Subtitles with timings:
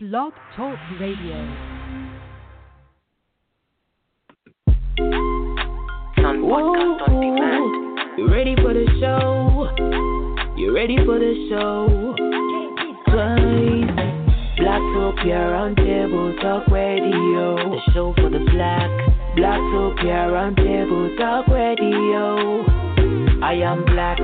[0.00, 1.34] Blog Talk Radio.
[6.20, 6.94] On.
[8.16, 10.54] You ready for the show?
[10.56, 12.14] You ready for the show?
[13.10, 13.90] Twice.
[14.60, 17.56] Blacktopia Roundtable Talk Radio.
[17.56, 18.88] The show for the black.
[19.36, 22.62] Blacktopia Roundtable Talk Radio.
[23.42, 24.18] I am black.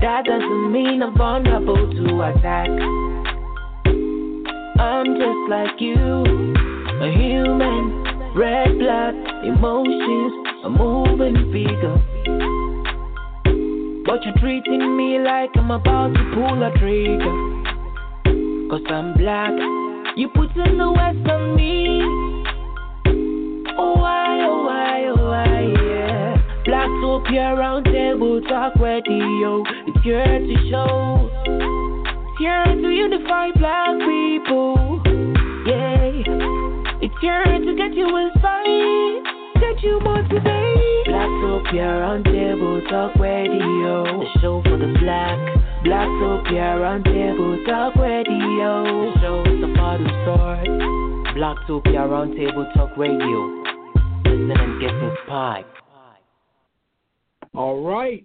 [0.00, 2.70] That doesn't mean I'm vulnerable to attack.
[4.78, 6.22] I'm just like you,
[7.00, 10.32] a human, red blood, emotions,
[10.64, 11.96] a moving figure.
[14.04, 17.46] But you're treating me like I'm about to pull a trigger.
[18.68, 19.52] Cause I'm black,
[20.16, 22.02] you put in the west on me.
[23.78, 26.36] Oh, why, oh, why, oh, why, yeah.
[26.66, 29.64] Blacktopia Roundtable Talk Radio.
[29.86, 31.75] It's here to show.
[32.48, 35.02] It's here to unify black people.
[35.66, 37.02] Yeah.
[37.02, 39.24] It's here to get you inspired,
[39.58, 41.06] get you motivated.
[41.08, 44.04] Blacktopia Roundtable Talk Radio.
[44.04, 45.36] The show for the black.
[45.84, 48.84] Blacktopia Roundtable Talk Radio.
[48.84, 50.68] The show is about to start.
[51.34, 53.74] Blacktopia Roundtable Talk Radio.
[54.24, 55.66] Listen and get inspired.
[57.54, 58.24] All right.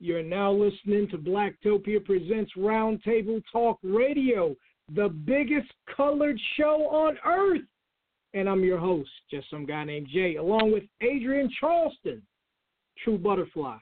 [0.00, 4.54] You're now listening to Blacktopia Presents Roundtable Talk Radio,
[4.94, 7.62] the biggest colored show on earth.
[8.34, 12.20] And I'm your host, just some guy named Jay, along with Adrienne Charleston,
[13.02, 13.76] True Butterfly.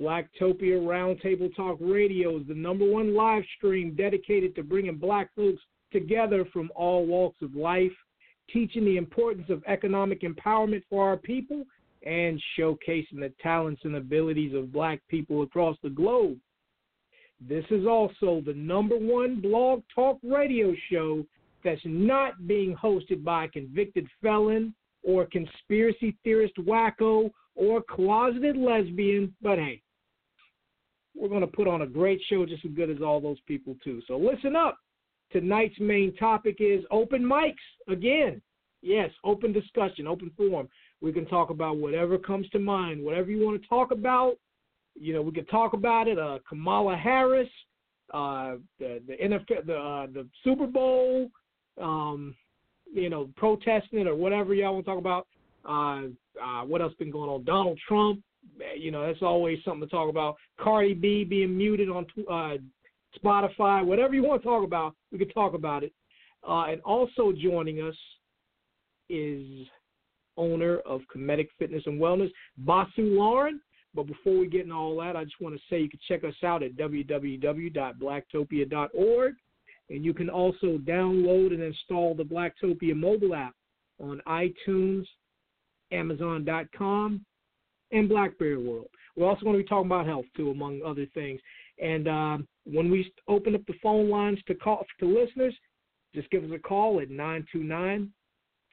[0.00, 5.62] Blacktopia Roundtable Talk Radio is the number one live stream dedicated to bringing black folks
[5.92, 7.92] together from all walks of life,
[8.50, 11.64] teaching the importance of economic empowerment for our people
[12.04, 16.38] and showcasing the talents and abilities of black people across the globe.
[17.40, 21.24] This is also the number one blog talk radio show
[21.64, 29.34] that's not being hosted by a convicted felon or conspiracy theorist wacko or closeted lesbian,
[29.42, 29.82] but hey,
[31.16, 33.76] we're going to put on a great show just as good as all those people,
[33.82, 34.00] too.
[34.06, 34.78] So listen up.
[35.32, 37.54] Tonight's main topic is open mics.
[37.88, 38.40] Again,
[38.82, 40.68] yes, open discussion, open forum.
[41.00, 44.36] We can talk about whatever comes to mind, whatever you want to talk about.
[44.94, 46.18] You know, we can talk about it.
[46.18, 47.48] Uh, Kamala Harris,
[48.12, 51.30] uh, the the NFL, the uh, the Super Bowl,
[51.80, 52.34] um,
[52.92, 55.26] you know, protesting or whatever y'all want to talk about.
[55.64, 56.08] Uh,
[56.42, 57.44] uh, what else been going on?
[57.44, 58.20] Donald Trump.
[58.76, 60.36] You know, that's always something to talk about.
[60.58, 62.56] Cardi B being muted on uh,
[63.22, 63.84] Spotify.
[63.84, 65.92] Whatever you want to talk about, we can talk about it.
[66.48, 67.96] Uh, and also joining us
[69.10, 69.66] is
[70.38, 73.60] owner of Kemetic Fitness and Wellness, Basu Lauren.
[73.94, 76.24] But before we get into all that, I just want to say you can check
[76.24, 79.34] us out at www.blacktopia.org.
[79.90, 83.54] And you can also download and install the Blacktopia mobile app
[83.98, 85.06] on iTunes,
[85.92, 87.24] Amazon.com,
[87.90, 88.88] and Blackberry World.
[89.16, 91.40] We're also going to be talking about health, too, among other things.
[91.82, 95.54] And um, when we open up the phone lines to call to listeners,
[96.14, 98.12] just give us a call at 929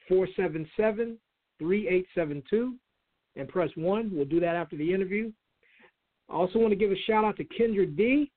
[0.08, 1.18] 477
[1.58, 2.74] 3872
[3.36, 4.10] and press 1.
[4.12, 5.30] We'll do that after the interview.
[6.28, 8.32] I also want to give a shout out to Kendra D.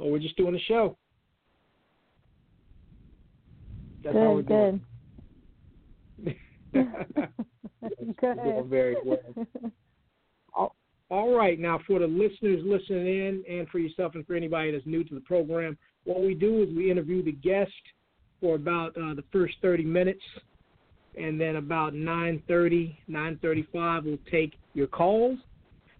[0.01, 0.97] Well, we're just doing a show.
[4.03, 4.81] That's good, good.
[6.73, 6.85] good.
[8.43, 9.19] Doing very well.
[10.55, 10.75] all,
[11.11, 14.85] all right, now for the listeners listening in, and for yourself, and for anybody that's
[14.87, 17.71] new to the program, what we do is we interview the guest
[18.39, 20.23] for about uh, the first 30 minutes,
[21.15, 25.37] and then about 9:30, 9:35, we'll take your calls.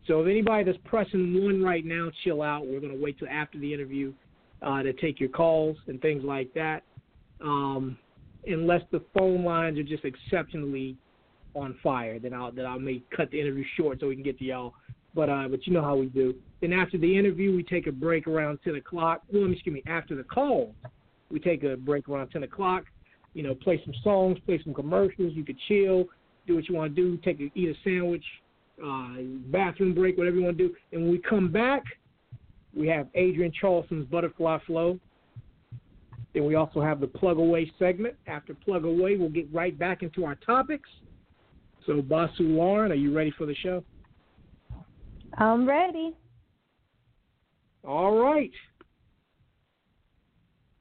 [0.07, 2.65] So if anybody that's pressing one right now, chill out.
[2.65, 4.13] We're going to wait till after the interview
[4.61, 6.83] uh, to take your calls and things like that.
[7.43, 7.97] Um,
[8.45, 10.97] unless the phone lines are just exceptionally
[11.53, 14.39] on fire, then I'll then I may cut the interview short so we can get
[14.39, 14.73] to y'all.
[15.13, 16.33] But uh, but you know how we do.
[16.61, 19.23] Then after the interview, we take a break around ten o'clock.
[19.31, 19.83] Well, excuse me.
[19.87, 20.73] After the call,
[21.29, 22.85] we take a break around ten o'clock.
[23.33, 25.33] You know, play some songs, play some commercials.
[25.35, 26.05] You could chill,
[26.47, 28.23] do what you want to do, take a, eat a sandwich,
[28.83, 30.75] uh, bathroom break, whatever you want to do.
[30.91, 31.83] And when we come back,
[32.73, 34.99] we have Adrienne Charleston's Butterfly Flow.
[36.33, 38.15] Then we also have the Plug Away segment.
[38.27, 40.89] After Plug Away, we'll get right back into our topics.
[41.85, 43.83] So, Basu Lauren, are you ready for the show?
[45.37, 46.15] I'm ready.
[47.83, 48.51] All right.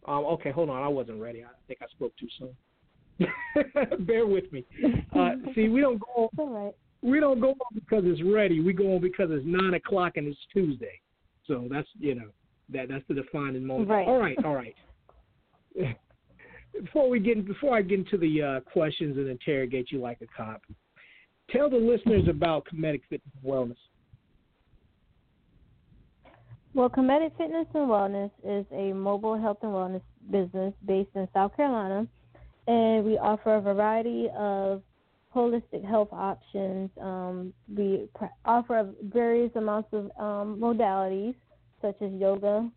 [0.07, 0.83] Um, okay, hold on.
[0.83, 1.43] I wasn't ready.
[1.45, 3.27] I think I spoke too soon.
[4.07, 4.65] Bear with me.
[5.17, 6.31] Uh, see, we don't go.
[6.39, 8.61] All We don't go on because it's ready.
[8.61, 11.01] We go on because it's nine o'clock and it's Tuesday.
[11.47, 12.29] So that's you know
[12.73, 13.89] that that's the defining moment.
[13.89, 14.07] Right.
[14.07, 14.37] All right.
[14.45, 14.75] All right.
[16.81, 20.27] before we get before I get into the uh, questions and interrogate you like a
[20.37, 20.63] cop,
[21.51, 23.77] tell the listeners about Kemetic Fitness and Wellness.
[26.73, 31.57] Well, Kemetic Fitness and Wellness is a mobile health and wellness business based in South
[31.57, 32.07] Carolina,
[32.69, 34.83] and we offer a variety of
[35.35, 36.91] holistic health options.
[37.01, 41.35] Um, we pr- offer various amounts of um, modalities
[41.81, 42.69] such as yoga,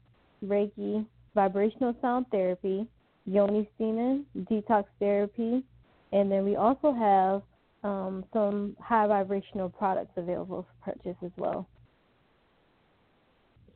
[0.46, 1.06] Reiki,
[1.36, 2.88] vibrational sound therapy,
[3.26, 5.64] yoni steaming, detox therapy,
[6.12, 7.42] and then we also have
[7.84, 11.68] um, some high vibrational products available for purchase as well.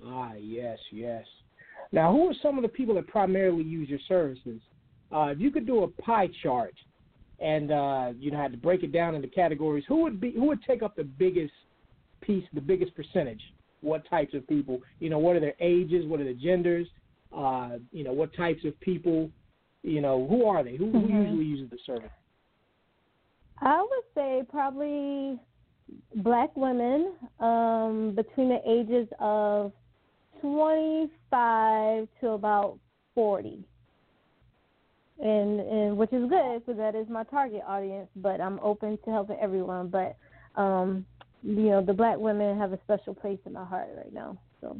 [0.05, 1.25] Ah, yes, yes.
[1.91, 4.61] Now, who are some of the people that primarily use your services?
[5.11, 6.75] Uh, if you could do a pie chart
[7.39, 10.45] and uh, you know had to break it down into categories, who would be who
[10.45, 11.53] would take up the biggest
[12.21, 13.41] piece, the biggest percentage?
[13.81, 14.81] What types of people?
[14.99, 16.05] You know, what are their ages?
[16.05, 16.87] What are their genders?
[17.35, 19.29] Uh, you know, what types of people?
[19.83, 20.75] You know, who are they?
[20.75, 20.99] Who, mm-hmm.
[20.99, 22.09] who usually uses the service?
[23.59, 25.39] I would say probably
[26.15, 29.71] black women um, between the ages of
[30.41, 32.77] 25 to about
[33.15, 33.63] 40
[35.19, 38.09] and and which is good because that is my target audience.
[38.15, 39.89] But I'm open to helping everyone.
[39.89, 40.17] But
[40.59, 41.05] um,
[41.43, 44.37] you know, the black women have a special place in my heart right now.
[44.61, 44.77] So.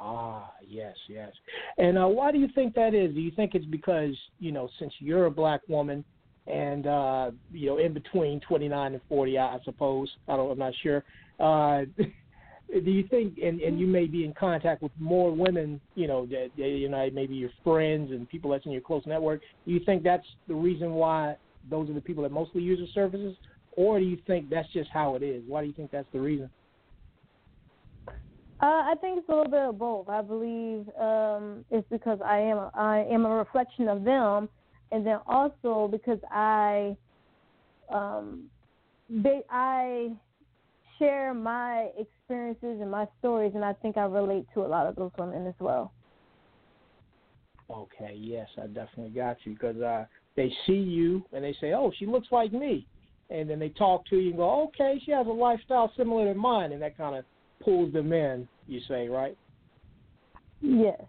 [0.00, 1.32] Ah, yes, yes.
[1.76, 3.12] And uh, why do you think that is?
[3.14, 6.04] Do you think it's because you know, since you're a black woman,
[6.46, 10.08] and uh, you know, in between 29 and 40, I, I suppose.
[10.28, 10.52] I don't.
[10.52, 11.04] I'm not sure.
[11.40, 11.82] Uh,
[12.72, 16.26] do you think and and you may be in contact with more women you know
[16.26, 19.80] that you know maybe your friends and people that's in your close network do you
[19.86, 21.34] think that's the reason why
[21.70, 23.36] those are the people that mostly use the services?
[23.76, 25.42] Or do you think that's just how it is?
[25.46, 26.50] Why do you think that's the reason?
[28.60, 30.08] Uh, I think it's a little bit of both.
[30.08, 34.48] I believe um, it's because I am a, I am a reflection of them,
[34.90, 36.96] and then also because I
[37.88, 38.50] um,
[39.08, 40.10] they I
[40.98, 41.90] share my
[42.28, 45.46] experiences and my stories, and I think I relate to a lot of those women
[45.46, 45.92] as well.
[47.70, 50.04] Okay, yes, I definitely got you because uh,
[50.36, 52.86] they see you and they say, "Oh, she looks like me,"
[53.30, 56.38] and then they talk to you and go, "Okay, she has a lifestyle similar to
[56.38, 57.24] mine," and that kind of
[57.62, 58.46] pulls them in.
[58.66, 59.36] You say, right?
[60.60, 61.00] Yes.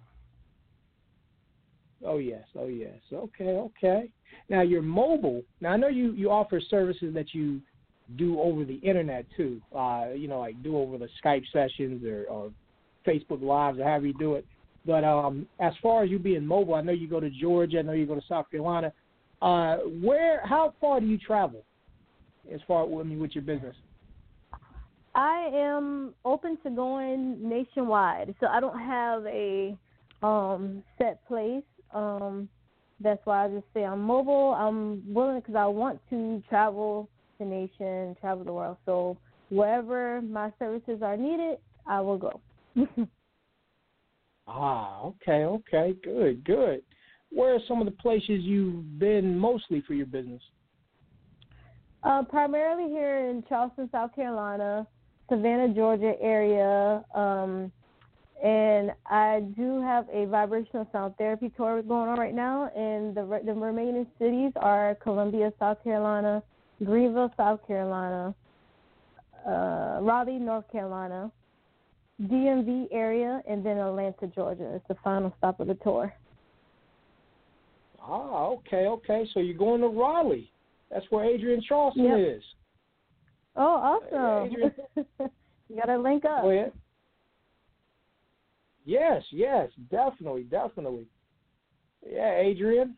[2.05, 2.95] Oh yes, oh yes.
[3.11, 4.09] Okay, okay.
[4.49, 5.41] Now you're mobile.
[5.59, 7.61] Now I know you you offer services that you
[8.17, 9.61] do over the internet too.
[9.75, 12.51] Uh, you know, like do over the Skype sessions or, or
[13.07, 14.45] Facebook Lives or however you do it.
[14.85, 17.79] But um, as far as you being mobile, I know you go to Georgia.
[17.79, 18.91] I know you go to South Carolina.
[19.41, 20.45] Uh, where?
[20.45, 21.63] How far do you travel?
[22.51, 23.75] As far I mean, with your business.
[25.15, 29.77] I am open to going nationwide, so I don't have a
[30.23, 31.63] um, set place.
[31.93, 32.47] Um,
[33.01, 34.53] that's why I just say I'm mobile.
[34.53, 37.09] I'm willing because I want to travel
[37.39, 38.77] the nation, travel the world.
[38.85, 39.17] So
[39.49, 42.41] wherever my services are needed, I will go.
[44.47, 46.83] ah, okay, okay, good, good.
[47.31, 50.41] Where are some of the places you've been mostly for your business?
[52.03, 54.87] Uh, primarily here in Charleston, South Carolina,
[55.29, 57.71] Savannah, Georgia area, um,
[58.43, 62.71] and I do have a vibrational sound therapy tour going on right now.
[62.73, 66.41] And the the remaining cities are Columbia, South Carolina,
[66.83, 68.33] Greenville, South Carolina,
[69.45, 71.31] uh, Raleigh, North Carolina,
[72.21, 74.75] DMV area, and then Atlanta, Georgia.
[74.75, 76.13] It's the final stop of the tour.
[78.01, 79.27] Ah, okay, okay.
[79.33, 80.51] So you're going to Raleigh.
[80.91, 82.37] That's where Adrienne Charleston yep.
[82.37, 82.43] is.
[83.55, 84.71] Oh, awesome.
[85.69, 86.41] you got to link up.
[86.43, 86.67] Oh, yeah.
[88.85, 91.05] Yes, yes, definitely, definitely.
[92.09, 92.95] Yeah, Adrienne.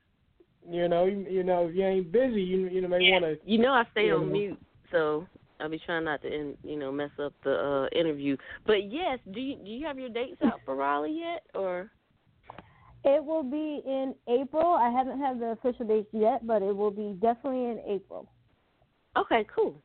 [0.69, 3.37] You know, you, you know, if you ain't busy, you you know may want to.
[3.45, 4.33] You know, I stay on know.
[4.33, 4.59] mute,
[4.91, 5.27] so
[5.59, 8.37] I'll be trying not to, in, you know, mess up the uh interview.
[8.65, 11.91] But yes, do you do you have your dates out for Raleigh yet, or?
[13.03, 14.75] It will be in April.
[14.75, 18.29] I haven't had the official dates yet, but it will be definitely in April.
[19.17, 19.81] Okay, cool.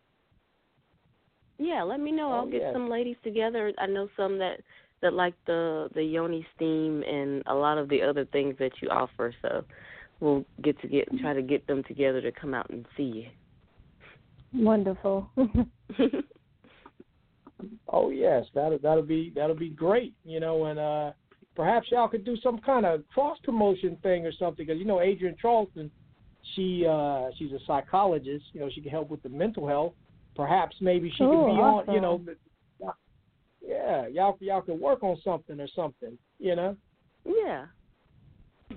[1.58, 2.30] Yeah, let me know.
[2.30, 2.72] Oh, I'll get yeah.
[2.74, 3.72] some ladies together.
[3.78, 4.60] I know some that
[5.00, 8.88] that like the the yoni steam and a lot of the other things that you
[8.88, 9.34] offer.
[9.40, 9.64] So
[10.20, 13.26] we'll get to get try to get them together to come out and see you.
[14.54, 15.28] Wonderful.
[17.88, 20.14] oh yes, that'll that'll be that'll be great.
[20.24, 21.12] You know, and uh
[21.54, 25.00] perhaps y'all could do some kind of cross promotion thing or something because you know
[25.00, 25.90] Adrienne Charleston,
[26.54, 28.44] she uh she's a psychologist.
[28.52, 29.92] You know, she can help with the mental health.
[30.34, 31.88] Perhaps maybe she Ooh, could be awesome.
[31.88, 31.94] on.
[31.94, 32.20] You know,
[33.66, 36.16] yeah, y'all y'all could work on something or something.
[36.38, 36.76] You know.
[37.24, 37.66] Yeah.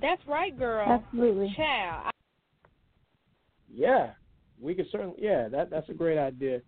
[0.02, 0.88] That's right, girl.
[0.88, 1.54] Absolutely.
[1.56, 2.12] Child.
[3.74, 4.12] Yeah,
[4.62, 5.16] we could certainly.
[5.20, 6.62] Yeah, that that's a great idea.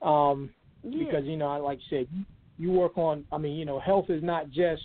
[0.00, 0.50] Um,
[0.82, 1.04] yeah.
[1.04, 2.24] because you know, I like you said,
[2.58, 3.24] you work on.
[3.32, 4.82] I mean, you know, health is not just.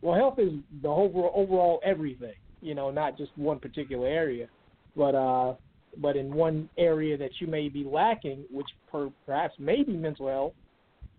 [0.00, 2.34] Well, health is the overall overall everything.
[2.60, 4.48] You know, not just one particular area,
[4.96, 5.54] but uh,
[5.98, 10.28] but in one area that you may be lacking, which per, perhaps may be mental
[10.28, 10.52] health.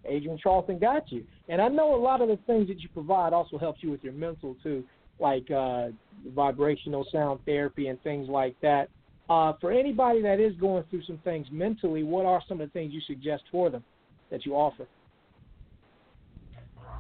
[0.06, 3.32] Adrienne Charleston got you, and I know a lot of the things that you provide
[3.32, 4.84] also helps you with your mental too,
[5.24, 5.88] like uh,
[6.36, 8.90] vibrational sound therapy and things like that.
[9.30, 12.74] Uh, for anybody that is going through some things mentally, what are some of the
[12.74, 13.84] things you suggest for them
[14.30, 14.86] that you offer?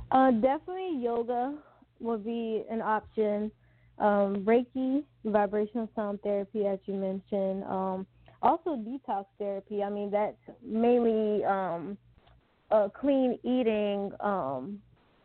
[0.10, 1.54] Uh, definitely yoga
[2.00, 3.52] would be an option.
[4.00, 7.64] Um, Reiki, vibrational sound therapy, as you mentioned.
[7.66, 8.08] Um,
[8.42, 9.84] also, detox therapy.
[9.84, 11.98] I mean, that's mainly um,
[12.72, 14.82] a clean eating um,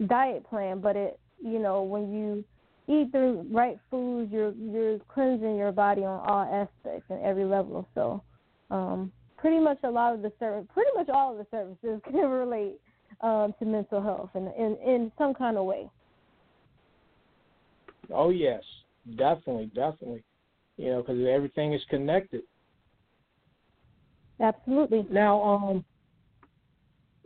[0.07, 2.45] diet plan, but it, you know, when you
[2.89, 7.87] eat the right foods, you're you're cleansing your body on all aspects and every level.
[7.95, 8.23] So,
[8.71, 12.29] um, pretty much a lot of the service, pretty much all of the services can
[12.29, 12.81] relate
[13.21, 15.89] um, to mental health in, in in some kind of way.
[18.13, 18.63] Oh yes,
[19.17, 20.25] definitely, definitely.
[20.77, 22.43] You know, because everything is connected.
[24.41, 25.05] Absolutely.
[25.11, 25.85] Now, um,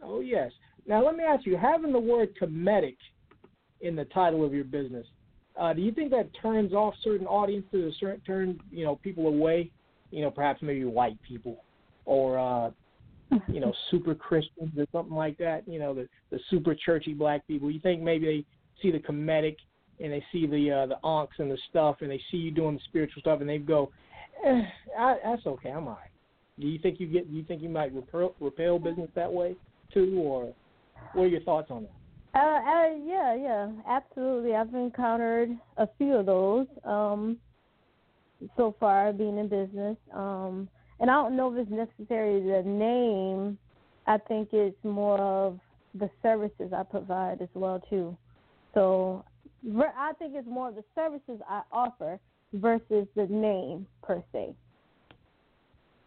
[0.03, 0.51] oh yes.
[0.87, 2.97] Now let me ask you: having the word Kemetic
[3.81, 5.07] in the title of your business,
[5.59, 9.71] uh, do you think that turns off certain audiences, or turn you know people away?
[10.11, 11.63] You know, perhaps maybe white people,
[12.05, 12.71] or uh,
[13.49, 15.67] you know, super Christians or something like that.
[15.67, 17.71] You know, the the super churchy black people.
[17.71, 18.45] You think maybe they
[18.83, 19.57] see the Kemetic
[20.01, 22.75] and they see the uh, the ankhs and the stuff, and they see you doing
[22.75, 23.91] the spiritual stuff, and they go,
[24.45, 24.63] eh,
[24.99, 26.11] I, "That's okay, I'm alright."
[26.59, 27.31] Do you think you get?
[27.31, 29.55] Do you think you might repel, repel business that way
[29.93, 30.55] too, or
[31.15, 32.02] what are your thoughts on that?
[32.35, 34.55] Uh, uh, yeah, yeah, absolutely.
[34.55, 37.37] I've encountered a few of those um,
[38.57, 39.97] so far, being in business.
[40.15, 43.59] Um, and I don't know if it's necessarily the name.
[44.07, 45.61] I think it's more of
[45.95, 48.17] the services I provide as well too.
[48.73, 49.25] So
[49.79, 52.19] I think it's more of the services I offer
[52.55, 54.55] versus the name per se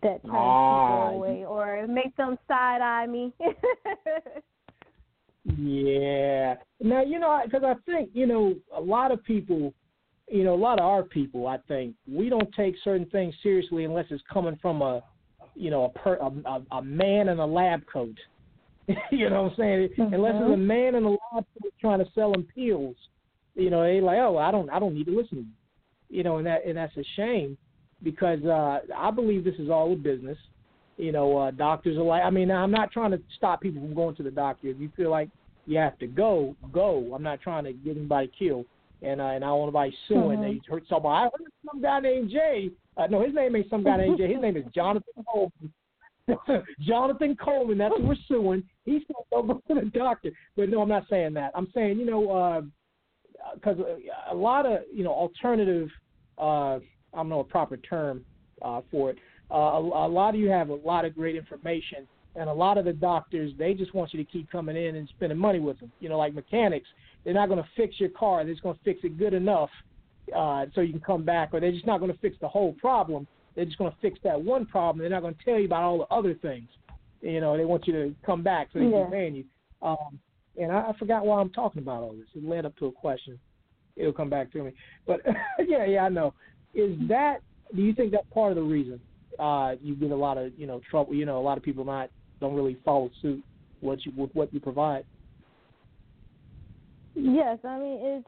[0.01, 3.32] that turns Ah, people away or make them side eye me.
[5.45, 6.55] Yeah.
[6.81, 9.73] Now you know because I think you know a lot of people,
[10.27, 11.47] you know a lot of our people.
[11.47, 15.03] I think we don't take certain things seriously unless it's coming from a,
[15.53, 18.17] you know, a per, a, a man in a lab coat.
[19.11, 19.89] you know what I'm saying?
[19.97, 20.13] Mm-hmm.
[20.13, 22.95] Unless it's a man in a lab coat trying to sell them pills,
[23.53, 26.17] you know, they like, oh, I don't, I don't need to listen to you.
[26.17, 27.57] You know, and that and that's a shame
[28.03, 30.37] because uh I believe this is all a business.
[30.97, 33.93] You know, uh doctors are like I mean, I'm not trying to stop people from
[33.93, 34.67] going to the doctor.
[34.67, 35.29] If you feel like
[35.65, 37.11] you have to go, go.
[37.13, 38.65] I'm not trying to get anybody killed.
[39.01, 40.41] and uh, and I don't want nobody suing.
[40.41, 41.15] They heard somebody.
[41.15, 42.69] I heard some guy named Jay.
[42.97, 44.31] Uh, no, his name ain't some guy named Jay.
[44.31, 45.73] His name is Jonathan Coleman.
[46.81, 47.77] Jonathan Coleman.
[47.77, 48.63] That's who we're suing.
[48.85, 50.31] He's going to go to the doctor.
[50.55, 51.51] But no, I'm not saying that.
[51.55, 52.63] I'm saying you know
[53.55, 55.89] because uh, a lot of you know alternative.
[56.37, 56.79] Uh,
[57.13, 58.25] I don't know a proper term
[58.61, 59.17] uh, for it.
[59.51, 62.77] Uh, a, a lot of you have a lot of great information, and a lot
[62.77, 65.79] of the doctors they just want you to keep coming in and spending money with
[65.79, 65.91] them.
[65.99, 66.87] You know, like mechanics,
[67.23, 68.43] they're not going to fix your car.
[68.43, 69.69] They're just going to fix it good enough
[70.35, 72.73] uh, so you can come back, or they're just not going to fix the whole
[72.73, 73.27] problem.
[73.55, 74.99] They're just going to fix that one problem.
[75.01, 76.67] They're not going to tell you about all the other things.
[77.21, 79.03] You know, they want you to come back so they Yeah.
[79.03, 79.45] can pay you.
[79.81, 80.19] Um,
[80.57, 82.27] and I, I forgot why I'm talking about all this.
[82.35, 83.39] It led up to a question.
[83.95, 84.71] It'll come back to me.
[85.07, 85.21] But
[85.67, 86.33] yeah, yeah, I know.
[86.73, 87.37] Is that?
[87.73, 88.99] Do you think that's part of the reason
[89.39, 91.13] uh, you get a lot of you know trouble?
[91.13, 93.43] You know, a lot of people not don't really follow suit
[93.81, 95.05] what you with what you provide.
[97.15, 98.27] Yes, I mean it's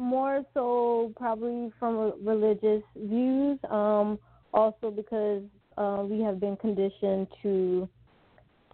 [0.00, 3.58] more so probably from religious views.
[3.68, 4.18] Um,
[4.52, 5.42] also because
[5.76, 7.88] uh, we have been conditioned to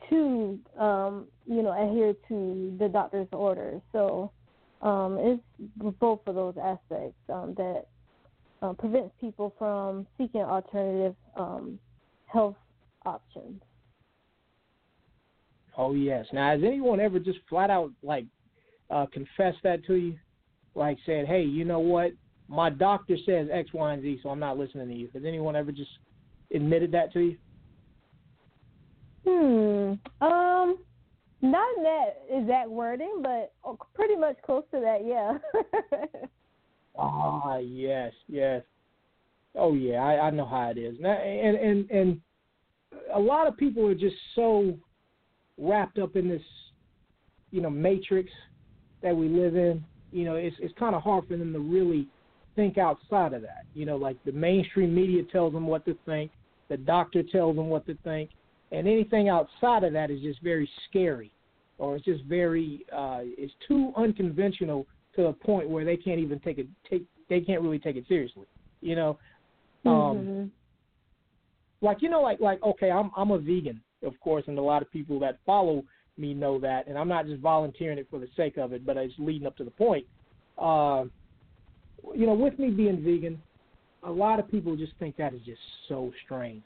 [0.09, 3.81] to um, you know adhere to the doctor's orders.
[3.93, 4.31] So
[4.83, 5.43] um, it's
[6.01, 7.87] both of those aspects um, that
[8.63, 11.79] uh, prevents people from seeking alternative um,
[12.27, 12.57] health
[13.05, 13.63] options.
[15.77, 16.27] Oh yes.
[16.33, 18.25] Now, has anyone ever just flat out like
[18.91, 20.17] uh, confessed that to you?
[20.75, 22.13] Like said, hey, you know what?
[22.49, 25.09] My doctor says X, Y, and Z, so I'm not listening to you.
[25.15, 25.91] Has anyone ever just
[26.55, 27.37] admitted that to you?
[29.27, 30.25] Hmm.
[30.25, 30.79] Um.
[31.43, 35.05] Not in that exact wording, but oh, pretty much close to that.
[35.05, 35.39] Yeah.
[36.99, 38.63] Ah, yes, yes.
[39.57, 40.97] Oh yeah, I, I know how it is.
[41.01, 42.21] Now, and and and
[43.15, 44.77] a lot of people are just so
[45.59, 46.43] wrapped up in this,
[47.51, 48.31] you know, matrix
[49.03, 49.85] that we live in.
[50.13, 52.07] You know, it's it's kind of hard for them to really
[52.55, 53.65] think outside of that.
[53.75, 56.31] You know, like the mainstream media tells them what to think,
[56.69, 58.31] the doctor tells them what to think,
[58.73, 61.31] and anything outside of that is just very scary,
[61.79, 66.39] or it's just very uh, it's too unconventional to a point where they can't even
[66.41, 68.47] take it take they can't really take it seriously.
[68.81, 69.19] You know,
[69.87, 70.51] um, Mhm.
[71.83, 74.83] like you know, like like okay, I'm I'm a vegan, of course, and a lot
[74.83, 75.85] of people that follow
[76.19, 78.97] me know that, and I'm not just volunteering it for the sake of it, but
[78.97, 80.07] it's leading up to the point.
[80.57, 81.05] Uh,
[82.15, 83.43] you know, with me being vegan,
[84.03, 86.65] a lot of people just think that is just so strange.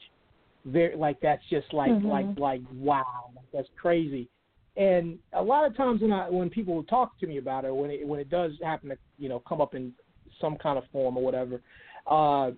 [0.65, 2.09] Very like that's just like Mhm.
[2.09, 4.29] like like wow, that's crazy.
[4.77, 7.91] And a lot of times when I when people talk to me about it, when
[7.91, 9.93] it when it does happen to you know come up in
[10.41, 11.61] some kind of form or whatever,
[12.07, 12.53] uh,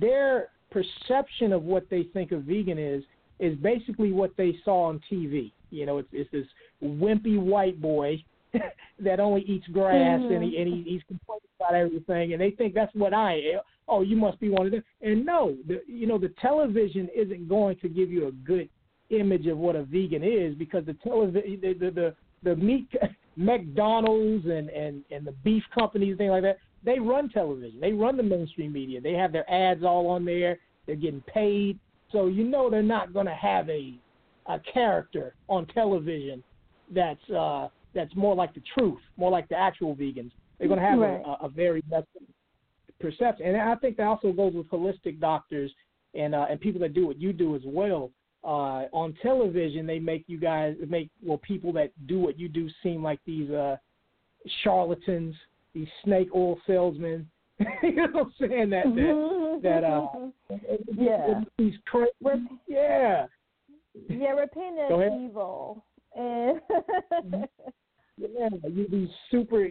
[0.00, 3.04] their perception of what they think a vegan is
[3.38, 5.52] is basically what they saw on TV.
[5.70, 6.46] You know, it's it's this
[6.82, 8.22] wimpy white boy
[9.00, 10.88] that only eats grass and he and he, mm-hmm.
[10.88, 13.60] he's complaining about everything, and they think that's what I am.
[13.88, 14.84] Oh, you must be one of them.
[15.00, 18.68] And no, the, you know, the television isn't going to give you a good
[19.10, 22.88] image of what a vegan is because the television, the the the, the meat,
[23.36, 27.80] McDonald's and and and the beef companies, things like that, they run television.
[27.80, 29.00] They run the mainstream media.
[29.00, 30.58] They have their ads all on there.
[30.86, 31.78] They're getting paid,
[32.10, 33.94] so you know they're not going to have a
[34.46, 36.42] a character on television
[36.92, 40.32] that's uh that's more like the truth, more like the actual vegans.
[40.58, 41.22] They're going to have Right.
[41.24, 41.82] a, a very
[43.00, 45.70] perception, and I think that also goes with holistic doctors
[46.14, 48.10] and uh, and people that do what you do as well.
[48.44, 52.68] Uh, on television, they make you guys make well people that do what you do
[52.82, 53.76] seem like these uh,
[54.62, 55.34] charlatans,
[55.74, 57.28] these snake oil salesmen.
[57.82, 58.70] you know what I'm saying?
[58.70, 60.06] That that that uh,
[60.96, 61.42] Yeah.
[61.58, 62.12] these crazy,
[62.66, 63.26] yeah.
[64.08, 65.84] yeah, repent Go evil.
[66.14, 66.60] And
[68.18, 69.68] Yeah, you these super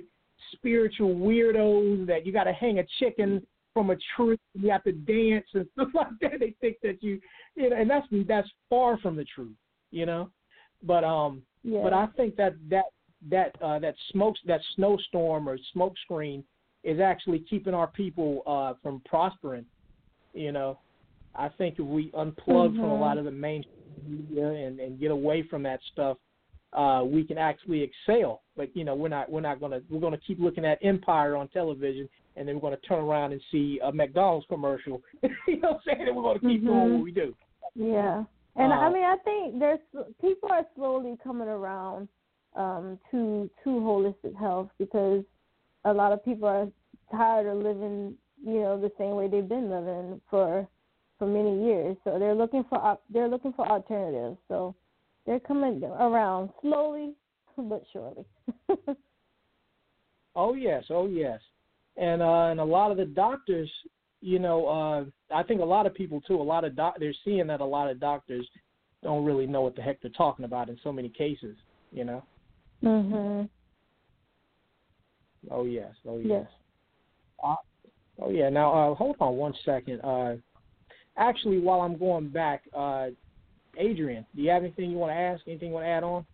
[0.53, 4.83] spiritual weirdos that you got to hang a chicken from a tree, and you have
[4.83, 6.39] to dance and stuff like that.
[6.39, 7.21] They think that you,
[7.55, 9.55] you know, and that's that's far from the truth,
[9.91, 10.29] you know.
[10.83, 11.81] But um, yeah.
[11.83, 12.85] but I think that that
[13.29, 16.43] that uh, that smoke that snowstorm or smoke screen
[16.83, 19.65] is actually keeping our people uh, from prospering.
[20.33, 20.79] You know,
[21.35, 22.99] I think if we unplug from a Mhm.
[22.99, 23.67] lot of the mainstream
[24.07, 26.17] media and, and get away from that stuff,
[26.73, 28.41] uh, we can actually excel.
[28.55, 31.47] But you know, we're not we're not gonna we're gonna keep looking at Empire on
[31.49, 35.01] television, and then we're gonna turn around and see a McDonald's commercial.
[35.47, 36.07] you know what I'm saying?
[36.07, 36.93] And we're gonna keep doing Mhm.
[36.93, 37.35] what we do.
[37.75, 38.23] Yeah,
[38.55, 39.79] and Uh, I mean, I think there's
[40.19, 42.07] people are slowly coming around
[42.55, 45.23] um, to to holistic health because
[45.85, 46.67] a lot of people are
[47.11, 50.67] tired of living, you know, the same way they've been living for
[51.17, 51.95] for many years.
[52.03, 54.37] So they're looking for op- they're looking for alternatives.
[54.47, 54.75] So
[55.25, 57.13] they're coming around slowly
[57.57, 58.25] but surely.
[60.33, 61.41] Oh yes, oh yes.
[61.97, 63.69] and uh, and a lot of the doctors,
[64.21, 66.35] you know, uh, I think a lot of people too.
[66.35, 68.47] A lot of doc- they're seeing that a lot of doctors
[69.03, 71.57] don't really know what the heck they're talking about in so many cases.
[71.91, 72.23] You know.
[72.83, 73.49] Mhm.
[75.49, 75.93] Oh yes.
[76.07, 76.27] Oh yes.
[76.27, 76.47] Yes.
[77.43, 77.55] Uh,
[78.21, 78.49] oh yeah.
[78.49, 80.01] Now uh, hold on one second.
[80.01, 80.35] Uh,
[81.17, 83.07] actually, while I'm going back, uh,
[83.79, 85.41] Adrienne, do you have anything you want to ask?
[85.47, 86.25] Anything you want to add on?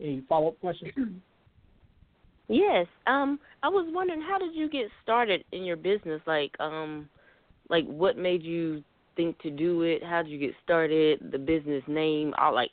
[0.00, 0.92] Any follow up questions?
[2.48, 2.86] Yes.
[3.06, 6.20] Um, I was wondering how did you get started in your business?
[6.26, 7.08] Like, um,
[7.68, 8.82] like what made you
[9.16, 10.02] think to do it?
[10.02, 11.30] How did you get started?
[11.30, 12.72] The business name, all like,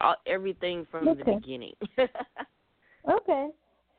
[0.00, 1.24] all, everything from Okay.
[1.24, 1.74] the beginning.
[3.08, 3.48] Okay.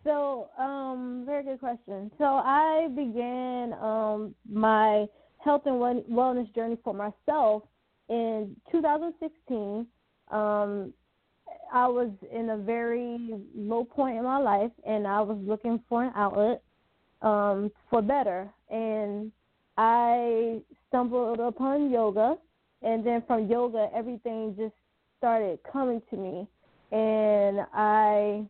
[0.04, 2.12] So, um, very good question.
[2.18, 5.06] So I began um my
[5.44, 7.64] health and wellness journey for myself
[8.10, 9.88] in 2016.
[10.32, 10.94] Um,
[11.74, 16.04] I was in a very low point in my life, and I was looking for
[16.04, 16.62] an outlet
[17.22, 18.50] um, for better.
[18.70, 19.32] And
[19.78, 22.36] I stumbled upon yoga,
[22.82, 24.74] and then from yoga, everything just
[25.18, 26.48] started coming to me,
[26.92, 28.46] and I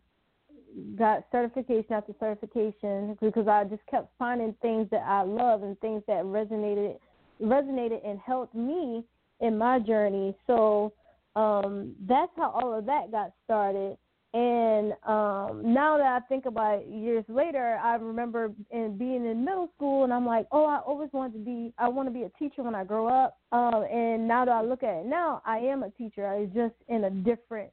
[0.98, 6.04] got certification after certification because I just kept finding things that I love and things
[6.08, 6.98] that resonated
[7.42, 9.04] resonated and helped me
[9.40, 10.36] in my journey.
[10.46, 10.94] So
[11.36, 13.98] um that's how all of that got started.
[14.38, 19.44] And um now that I think about it years later, I remember in being in
[19.44, 22.24] middle school and I'm like, Oh, I always wanted to be I want to be
[22.24, 23.40] a teacher when I grow up.
[23.52, 26.28] Um and now that I look at it now, I am a teacher.
[26.28, 27.72] I just in a different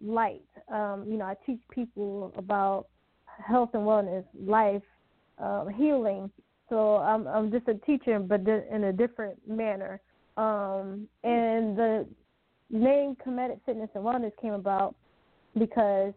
[0.00, 0.46] light.
[0.72, 2.86] Um, you know, I teach people about
[3.44, 4.82] health and wellness, life,
[5.38, 6.30] um, healing.
[6.68, 10.00] So I'm I'm just a teacher, but in a different manner.
[10.36, 12.06] Um, and the
[12.70, 14.94] name Kemetic Fitness and Wellness came about
[15.58, 16.12] because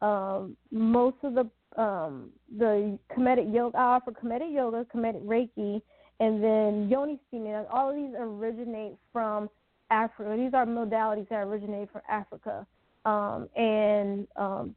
[0.00, 1.48] um, most of the
[1.80, 5.80] um, the Kemetic yoga, I offer Kemetic yoga, Kemetic Reiki,
[6.20, 7.54] and then Yoni steaming.
[7.72, 9.48] All of these originate from
[9.90, 10.36] Africa.
[10.36, 12.66] These are modalities that originate from Africa
[13.04, 14.74] um, and um,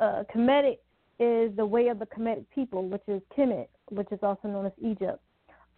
[0.00, 0.22] uh,
[1.18, 4.72] is the way of the Kemetic people, which is Kemet, which is also known as
[4.82, 5.20] Egypt.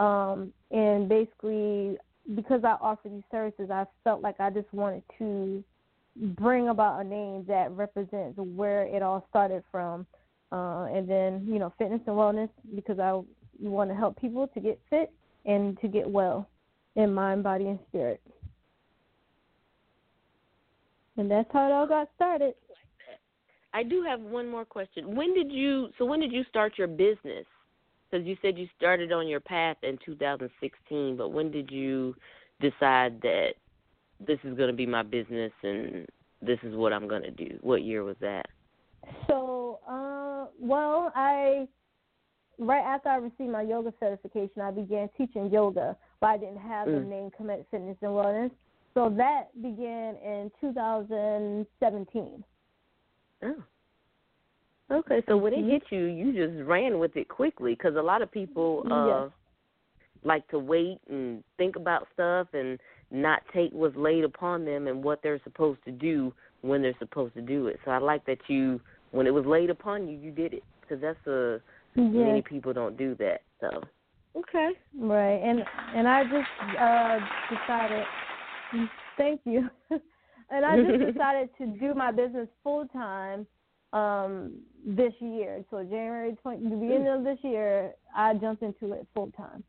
[0.01, 1.97] Um, and basically,
[2.35, 5.63] because I offer these services, I felt like I just wanted to
[6.21, 10.07] bring about a name that represents where it all started from.
[10.51, 13.21] Uh, and then, you know, fitness and wellness, because I
[13.61, 15.13] want to help people to get fit
[15.45, 16.49] and to get well
[16.97, 18.21] in mind, body, and spirit.
[21.17, 22.55] And that's how it all got started.
[23.75, 25.15] I do have one more question.
[25.15, 25.89] When did you?
[25.99, 27.45] So when did you start your business?
[28.11, 32.15] Because you said you started on your path in 2016, but when did you
[32.61, 33.51] decide that
[34.27, 36.07] this is going to be my business and
[36.43, 37.59] this is what I'm going to do?
[37.63, 38.47] What year was that?
[39.27, 41.69] So, uh, well, I
[42.59, 46.87] right after I received my yoga certification, I began teaching yoga, but I didn't have
[46.89, 47.09] the Mm.
[47.09, 48.51] name Kemetic Fitness and Wellness.
[48.95, 52.45] So that began in 2017.
[53.45, 53.65] Oh.
[54.91, 55.71] Okay, so when it Mhm.
[55.71, 59.31] hit you, you just ran with it quickly because a lot of people uh Yes.
[60.25, 65.03] like to wait and think about stuff and not take what's laid upon them and
[65.03, 67.79] what they're supposed to do when they're supposed to do it.
[67.85, 68.81] So I like that you,
[69.13, 71.61] when it was laid upon you, you did it because that's a
[71.95, 73.43] many people don't do that.
[73.61, 73.83] So
[74.37, 75.63] okay, Right, and
[75.95, 77.19] and I just uh
[77.51, 78.05] decided.
[79.17, 79.69] Thank you.
[79.91, 83.47] and I just decided to do my business full time
[83.93, 84.53] um
[84.87, 85.65] this year.
[85.71, 89.65] So January twenty, the beginning of this year, I jumped into it full time.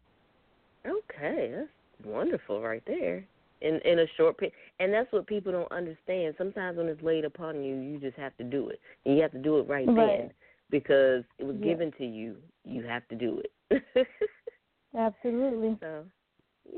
[0.86, 1.70] okay, that's
[2.04, 3.26] wonderful right there.
[3.62, 6.34] In in a short period, and that's what people don't understand.
[6.38, 9.34] Sometimes when it's laid upon you, you just have to do it, and you have
[9.34, 10.18] to do it right, Right.
[10.20, 10.34] then
[10.70, 11.66] because it was Yeah.
[11.66, 12.42] given to you.
[12.64, 14.08] You have to do it.
[14.98, 15.78] Absolutely.
[15.82, 16.06] so,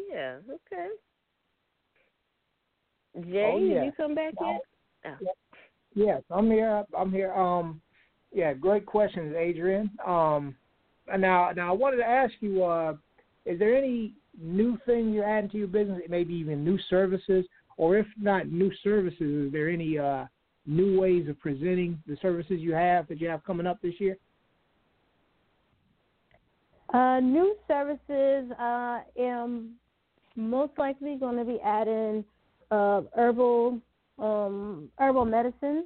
[0.09, 0.89] yeah, okay.
[3.29, 3.73] Jay, Oh, yeah.
[3.75, 4.61] did you come back yet?
[5.05, 5.27] Oh.
[5.93, 6.85] Yes, I'm here.
[6.97, 7.33] I'm here.
[7.33, 7.81] Um,
[8.31, 9.91] yeah, great questions, Adrienne.
[10.05, 10.55] Um,
[11.17, 12.95] now, now I wanted to ask you: uh,
[13.45, 16.01] Is there any new thing you're adding to your business?
[16.09, 17.45] Maybe even new services,
[17.77, 20.25] or if not new services, is there any uh,
[20.65, 24.17] new ways of presenting the services you have that you have coming up this year?
[26.93, 28.51] Uh, new services.
[28.59, 29.75] Uh, am
[30.35, 32.23] most likely going to be adding
[32.69, 33.79] uh, herbal
[34.19, 35.85] um, herbal medicine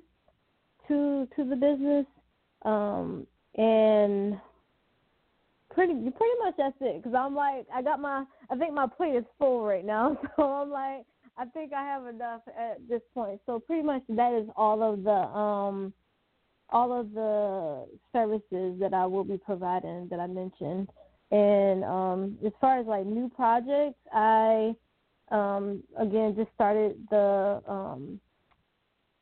[0.88, 2.06] to to the business,
[2.64, 4.40] um, and
[5.76, 7.04] pretty pretty much that's it.
[7.04, 10.44] Because I'm like, I got my, I think my plate is full right now, so
[10.44, 11.06] I'm like,
[11.38, 13.42] I think I have enough at this point.
[13.46, 15.94] So pretty much that is all of the um
[16.72, 20.90] all of the services that I will be providing that I mentioned.
[21.32, 24.74] And um, as far as like new projects, I
[25.32, 28.20] um, again just started the um,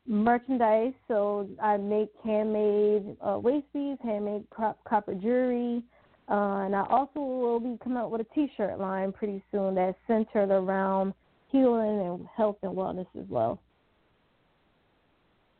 [0.08, 0.94] merchandise.
[1.08, 5.84] So I make handmade uh, waist beads, handmade copper jewelry,
[6.30, 9.98] uh, and I also will be coming out with a T-shirt line pretty soon that's
[10.08, 11.14] centered around
[11.52, 13.62] healing and health and wellness as well.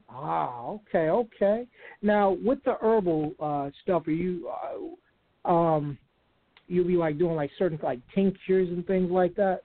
[0.10, 1.68] Ah, okay, okay.
[2.02, 4.50] Now with the herbal uh, stuff, are you
[5.46, 5.98] uh, um,
[6.68, 9.62] you'll be like doing like certain like tinctures and things like that?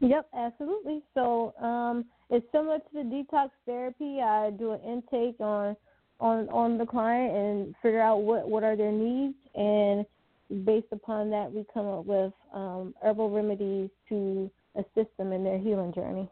[0.00, 1.02] Yep, absolutely.
[1.14, 4.20] So um, it's similar to the detox therapy.
[4.20, 5.76] I do an intake on
[6.22, 10.06] on on the client and figure out what what are their needs, and
[10.64, 15.58] based upon that, we come up with um, herbal remedies to assist them in their
[15.58, 16.30] healing journey.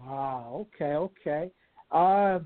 [0.00, 1.50] Ah, okay, okay.
[1.90, 2.38] Uh,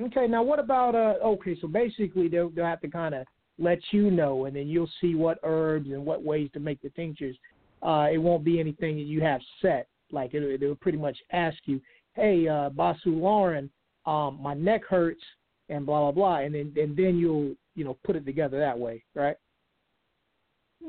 [0.00, 1.14] okay, now what about uh?
[1.24, 3.26] Okay, so basically they'll they'll have to kind of
[3.58, 6.90] let you know, and then you'll see what herbs and what ways to make the
[6.90, 7.36] tinctures.
[7.82, 9.88] Uh, it won't be anything that you have set.
[10.12, 11.80] Like it, it will pretty much ask you,
[12.12, 13.68] "Hey, uh, Basu Lauren,
[14.06, 15.22] um, my neck hurts,"
[15.68, 18.78] and blah blah blah, and then and then you'll you know put it together that
[18.78, 19.36] way, right?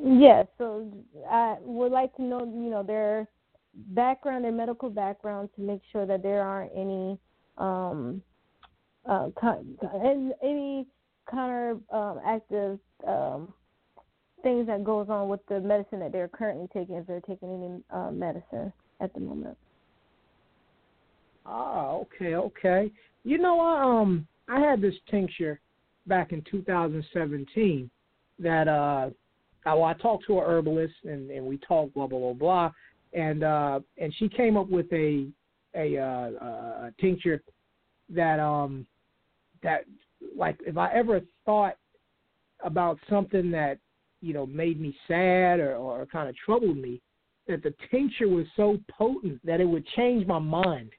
[0.03, 0.47] Yes.
[0.57, 0.91] So
[1.29, 3.27] I would like to know, you know, their
[3.73, 7.17] background, their medical background, to make sure that there aren't any
[7.57, 8.21] um,
[9.05, 9.77] uh, con-
[10.43, 10.85] any
[11.29, 13.53] counter um, active um,
[14.43, 17.83] things that goes on with the medicine that they're currently taking if they're taking any
[17.89, 19.57] uh, medicine at the moment.
[21.45, 22.91] Ah, okay, okay.
[23.23, 25.59] You know, I um I had this tincture
[26.07, 27.89] back in 2017
[28.39, 29.09] that uh
[29.67, 32.71] I, well, I talked to a herbalist and and we talked blah blah blah blah
[33.13, 35.27] and uh and she came up with a
[35.75, 36.29] a uh
[36.87, 37.41] a tincture
[38.09, 38.85] that um
[39.63, 39.85] that
[40.35, 41.77] like if I ever thought
[42.63, 43.77] about something that
[44.21, 47.01] you know made me sad or, or kind of troubled me,
[47.47, 50.91] that the tincture was so potent that it would change my mind.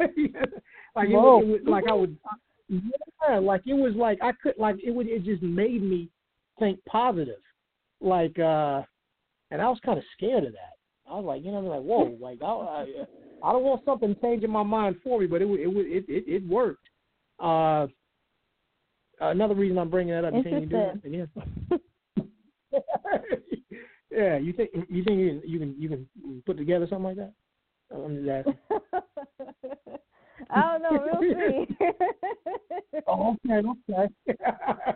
[0.00, 2.16] Like it, would, it would, like I would,
[2.68, 6.08] yeah, like it was like I could like it would it just made me
[6.58, 7.40] think positive,
[8.00, 8.82] like uh,
[9.50, 10.74] and I was kind of scared of that.
[11.10, 12.86] I was like, you know, like whoa, like I, I,
[13.42, 16.48] I don't want something changing my mind for me, but it it it it, it
[16.48, 16.88] worked.
[17.38, 17.86] Uh,
[19.20, 20.32] another reason I'm bringing that up.
[20.42, 21.28] Can you do that again?
[24.10, 27.16] yeah, you think you think you can you can you can put together something like
[27.16, 27.32] that?
[27.94, 28.28] I'm.
[30.50, 31.18] I don't know.
[31.20, 33.02] We'll see.
[33.06, 34.12] oh, okay, okay.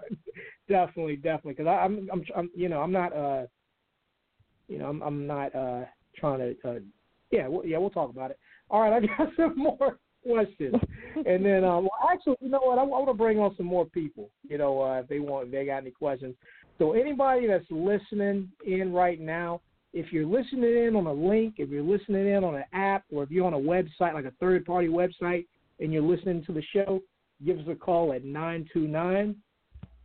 [0.69, 1.55] definitely, definitely.
[1.55, 3.47] Because I'm, I'm, I'm, you know, I'm not, uh,
[4.69, 5.85] you know, I'm, I'm not uh
[6.17, 6.79] trying to, uh,
[7.31, 8.39] yeah, well, yeah, we'll talk about it.
[8.71, 10.77] All right, I got some more questions,
[11.27, 12.79] and then, um, well, actually, you know what?
[12.79, 14.31] I, I want to bring on some more people.
[14.49, 16.35] You know, uh, if they want, if they got any questions.
[16.79, 19.61] So anybody that's listening in right now,
[19.93, 23.23] if you're listening in on a link, if you're listening in on an app, or
[23.23, 25.47] if you're on a website like a third party website
[25.81, 27.01] and you're listening to the show,
[27.45, 29.37] give us a call at 929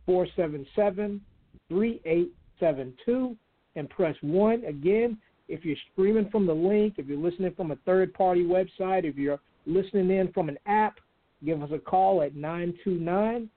[0.04, 1.20] 477
[1.68, 3.36] 3872
[3.76, 4.64] and press 1.
[4.64, 9.04] Again, if you're streaming from the link, if you're listening from a third party website,
[9.04, 10.98] if you're listening in from an app,
[11.44, 13.48] give us a call at 929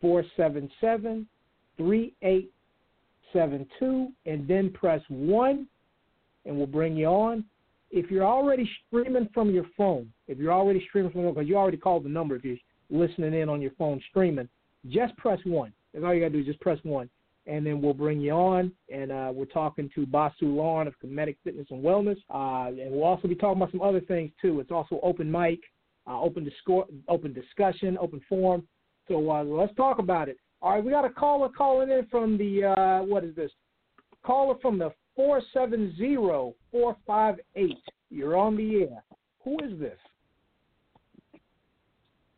[0.00, 1.26] 477
[1.76, 2.48] 3872
[3.34, 5.66] and then press 1
[6.44, 7.44] and we'll bring you on.
[7.90, 11.48] If you're already streaming from your phone, if you're already streaming from your phone, because
[11.48, 12.56] you already called the number if you're
[12.90, 14.48] listening in on your phone streaming,
[14.88, 15.72] just press 1.
[15.92, 17.08] That's all you got to do is just press 1.
[17.46, 21.36] And then we'll bring you on, and uh, we're talking to Basu Lauren of Kemetic
[21.42, 24.60] Fitness and Wellness, uh, and we'll also be talking about some other things too.
[24.60, 25.58] It's also open mic,
[26.06, 28.62] uh, open, disco- open discussion, open forum.
[29.08, 30.36] So uh, let's talk about it.
[30.62, 33.50] All right, we got a caller calling in from the uh, what is this?
[34.22, 37.82] Caller from the four seven zero four five eight.
[38.10, 39.02] You're on the air.
[39.42, 39.98] Who is this?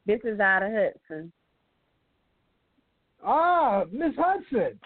[0.06, 1.32] This is Ida Hudson.
[3.22, 4.78] Ah, Miss Hudson.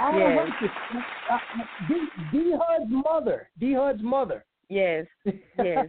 [0.00, 0.38] Ida yes.
[0.40, 1.04] Hudson.
[1.30, 1.38] Uh,
[1.88, 1.94] D,
[2.32, 3.48] D Hud's mother.
[3.60, 4.44] D Hud's mother.
[4.68, 5.06] Yes.
[5.24, 5.86] Yes.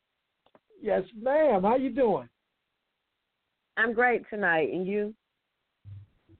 [0.82, 1.62] yes, ma'am.
[1.62, 2.28] How you doing?
[3.76, 5.14] I'm great tonight, and you?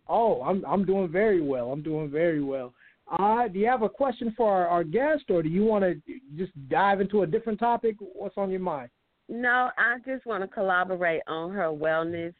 [0.09, 1.73] Oh, I'm I'm doing very well.
[1.73, 2.75] I'm doing very well.
[3.19, 6.01] Uh, do you have a question for our, our guest, or do you want to
[6.37, 7.97] just dive into a different topic?
[7.99, 8.91] What's on your mind?
[9.29, 12.35] No, I just want to collaborate on her wellness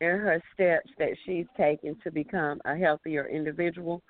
[0.00, 4.02] and her steps that she's taken to become a healthier individual.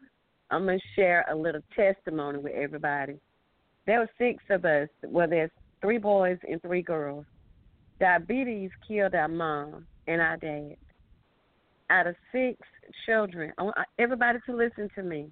[0.51, 3.19] I'm going to share a little testimony with everybody.
[3.87, 4.89] There were six of us.
[5.03, 7.27] Well, there's three boys and three girls.
[8.01, 10.77] Diabetes killed our mom and our dad.
[11.93, 12.59] Out of six
[13.05, 15.31] children, I want everybody to listen to me.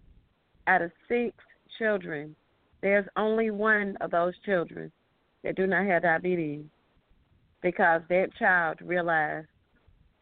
[0.66, 1.34] Out of six
[1.78, 2.36] children,
[2.82, 4.92] there's only one of those children
[5.42, 6.66] that do not have diabetes
[7.62, 9.46] because that child realized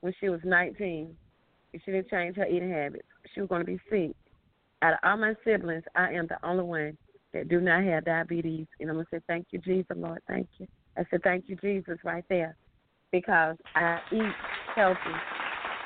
[0.01, 1.13] when she was 19,
[1.73, 4.15] if she didn't change her eating habits, she was going to be sick.
[4.83, 6.99] Out of all my siblings, I am the only one
[7.33, 8.67] that do not have diabetes.
[8.79, 10.21] And I'm going to say, thank you, Jesus, Lord.
[10.29, 10.69] Thank you.
[10.97, 12.57] I said, thank you, Jesus, right there.
[13.11, 14.33] Because I eat
[14.77, 15.38] healthy.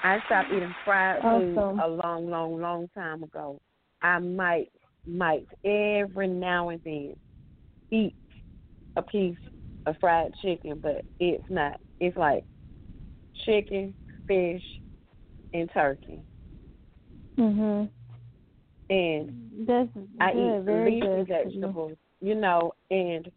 [0.02, 1.80] I stopped eating fried food Awesome.
[1.80, 3.60] a long, long, long time ago.
[4.02, 4.70] I might,
[5.06, 7.14] might every now and then
[7.90, 8.14] eat
[8.96, 9.36] a piece
[9.86, 11.78] of fried chicken, but it's not.
[12.00, 12.44] It's like
[13.44, 13.94] chicken,
[14.26, 14.62] fish,
[15.54, 16.24] and turkey.
[17.38, 17.90] Mhm.
[18.90, 19.88] And That's
[20.20, 20.58] I good.
[20.58, 21.28] eat Very leafy good.
[21.28, 23.30] vegetables, you know, and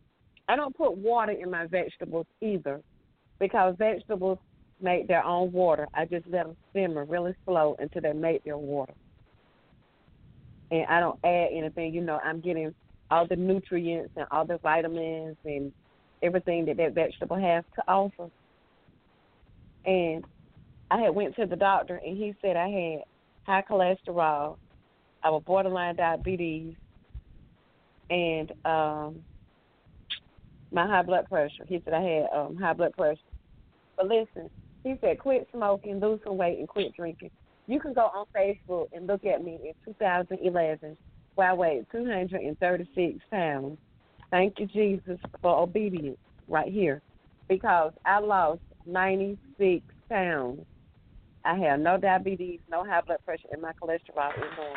[0.47, 2.81] I don't put water in my vegetables either
[3.39, 4.39] because vegetables
[4.81, 5.87] make their own water.
[5.93, 8.93] I just let them simmer really slow until they make their water.
[10.71, 12.73] And I don't add anything, you know, I'm getting
[13.11, 15.71] all the nutrients and all the vitamins and
[16.23, 18.29] everything that that vegetable has to offer.
[19.85, 20.23] And
[20.89, 23.03] I had went to the doctor and he said I had
[23.45, 24.57] high cholesterol,
[25.23, 26.73] I was borderline diabetes,
[28.09, 29.23] and um
[30.71, 31.65] my high blood pressure.
[31.67, 33.19] He said I had um high blood pressure.
[33.97, 34.49] But listen,
[34.85, 37.31] he said quit smoking, lose some weight, and quit drinking.
[37.65, 40.95] You can go on Facebook and look at me in 2011
[41.33, 43.77] where I weighed 236 pounds.
[44.29, 47.01] Thank you, Jesus, for obedience right here
[47.49, 50.61] because I lost 96 pounds.
[51.43, 54.75] I have no diabetes, no high blood pressure, and my cholesterol is normal.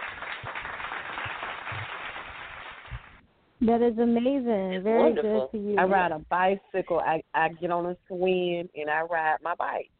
[3.61, 4.83] That is amazing.
[4.83, 5.33] Very Wonderful.
[5.33, 5.77] good for you.
[5.77, 7.01] I ride a bicycle.
[7.01, 9.91] I I get on a swing and I ride my bike.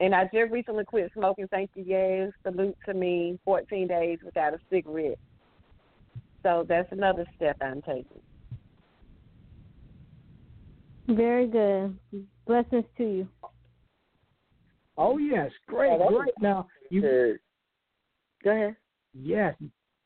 [0.00, 1.48] And I just recently quit smoking.
[1.48, 2.32] Thank you, yes.
[2.44, 3.38] Salute to me.
[3.44, 5.18] 14 days without a cigarette.
[6.42, 8.20] So that's another step I'm taking.
[11.08, 11.96] Very good.
[12.46, 13.28] Blessings to you.
[14.96, 16.32] Oh yes, great, Yeah, great.
[16.40, 17.38] Now you,
[18.42, 18.76] Go ahead.
[19.14, 19.54] yes,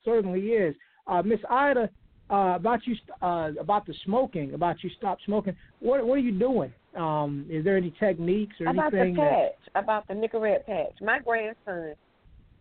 [0.04, 0.74] certainly is.
[1.06, 1.88] Uh, Miss Ida,
[2.30, 5.56] uh, about you, uh, about the smoking, about you stop smoking.
[5.80, 6.72] What what are you doing?
[6.96, 9.30] Um, is there any techniques or About the anything that?
[9.30, 10.92] patch, about the Nicorette patch.
[11.00, 11.94] My grandson,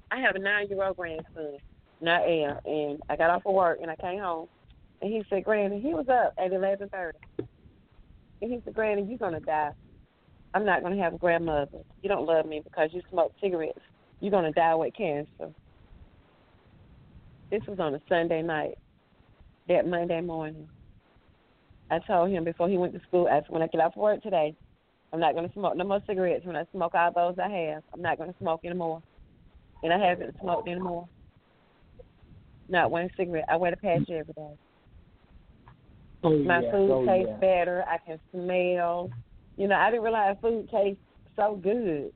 [0.09, 1.57] I have a nine-year-old grandson,
[1.99, 4.47] not air, and I got off of work and I came home,
[5.01, 7.17] and he said, "Granny, he was up at eleven thirty,
[8.41, 9.71] and he said, Granny, you're gonna die.
[10.53, 11.79] I'm not gonna have a grandmother.
[12.01, 13.79] You don't love me because you smoke cigarettes.
[14.21, 15.51] You're gonna die with cancer."
[17.49, 18.77] This was on a Sunday night.
[19.67, 20.67] That Monday morning,
[21.91, 24.23] I told him before he went to school, I said, when I get off work
[24.23, 24.55] today,
[25.11, 26.45] I'm not going to smoke no more cigarettes.
[26.45, 29.03] When I smoke all those I have, I'm not going to smoke anymore.
[29.83, 31.09] And I haven't smoked anymore.
[32.69, 33.43] Not one cigarette.
[33.49, 34.57] I wear the patch every day.
[36.23, 37.37] Oh My yeah, food oh, tastes yeah.
[37.37, 37.83] better.
[37.85, 39.09] I can smell.
[39.57, 41.01] You know, I didn't realize food tastes
[41.35, 42.13] so good.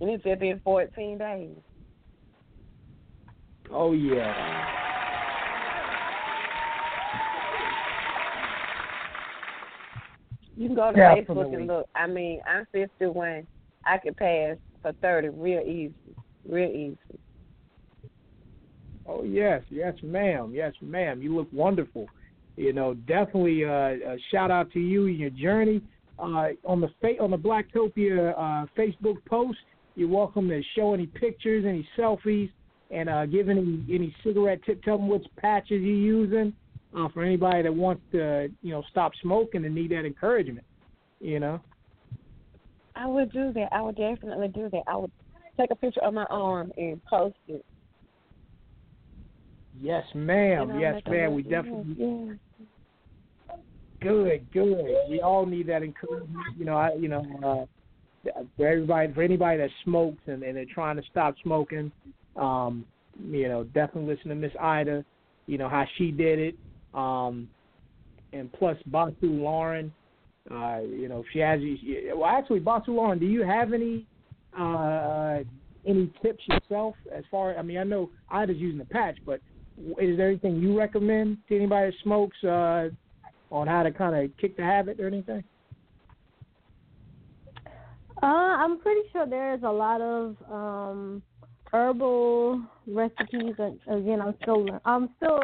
[0.00, 1.50] And it's been 14 days.
[3.70, 4.97] Oh yeah.
[10.58, 11.36] You can go to Definitely.
[11.36, 11.88] Facebook and look.
[11.94, 13.46] I mean, I'm 51.
[13.86, 15.94] I could pass for 30 real easy.
[16.48, 16.98] Real easy.
[19.06, 21.22] Oh yes, yes, ma'am, yes, ma'am.
[21.22, 22.06] You look wonderful.
[22.56, 25.80] You know, definitely uh, a shout out to you and your journey.
[26.18, 29.58] Uh, on the fa- on the Blacktopia uh, Facebook post,
[29.94, 32.50] you're welcome to show any pictures, any selfies,
[32.90, 34.82] and uh, give any any cigarette tip.
[34.82, 36.52] Tell them which patches you're using
[36.96, 40.66] uh, for anybody that wants to you know stop smoking and need that encouragement.
[41.20, 41.60] You know.
[42.96, 43.68] I would do that.
[43.72, 44.82] I would definitely do that.
[44.88, 45.12] I would
[45.58, 47.64] take a picture of my arm and post it.
[49.80, 50.68] Yes, ma'am.
[50.68, 51.34] You know, yes, ma'am.
[51.34, 52.34] We definitely Yeah.
[54.00, 54.96] Good, good.
[55.08, 56.56] We all need that encouragement.
[56.56, 60.64] You know, I, you know, uh, for everybody, for anybody that smokes and, and they're
[60.72, 61.90] trying to stop smoking,
[62.36, 62.86] um,
[63.20, 65.04] you know, definitely listen to Miss Ida.
[65.46, 66.54] You know how she did it,
[66.98, 67.48] um,
[68.32, 69.92] and plus Basu Lauren.
[70.50, 71.60] Uh, you know, she has.
[72.14, 74.06] Well, actually, Basu Lauren, do you have any
[74.58, 75.38] uh,
[75.86, 77.56] any tips yourself as far?
[77.56, 79.40] I mean, I know Ida's using the patch, but
[80.00, 82.42] is there anything you recommend to anybody that smokes?
[82.42, 82.88] Uh,
[83.50, 85.42] on how to kind of kick the habit or anything?
[88.22, 91.22] Uh, I'm pretty sure there's a lot of um
[91.72, 93.54] herbal recipes.
[93.86, 95.40] Again, I'm still I'm still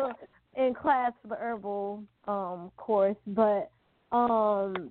[0.57, 3.71] in class for the herbal um course, but
[4.13, 4.91] um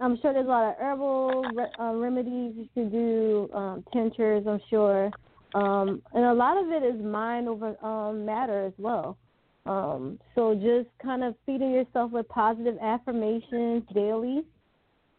[0.00, 1.44] I'm sure there's a lot of herbal
[1.78, 4.44] uh, remedies you can do, um, tinctures.
[4.48, 5.10] I'm sure,
[5.54, 9.16] um, and a lot of it is mind over um, matter as well.
[9.64, 14.42] Um, so just kind of feeding yourself with positive affirmations daily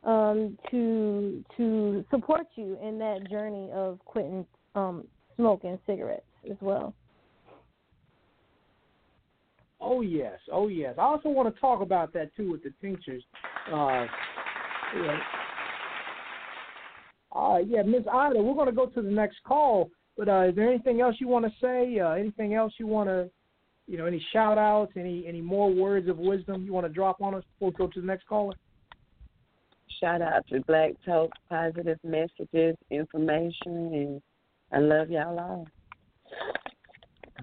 [0.03, 6.93] um, to to support you in that journey of quitting um, smoking cigarettes as well.
[9.85, 10.95] Oh yes, oh yes.
[10.97, 13.21] I also want to talk about that too with the tinctures.
[13.67, 14.05] Uh,
[14.95, 15.17] yeah,
[17.35, 19.89] uh, yeah Miss Ida, we're going to go to the next call.
[20.17, 21.99] But uh, is there anything else you want to say?
[21.99, 23.29] Uh, anything else you want to,
[23.87, 27.21] you know, any shout outs, any any more words of wisdom you want to drop
[27.21, 28.53] on us before we go to the next caller?
[29.99, 33.51] Shout out to Black Talk, positive messages, information,
[33.93, 34.21] and
[34.71, 35.67] I love y'all all.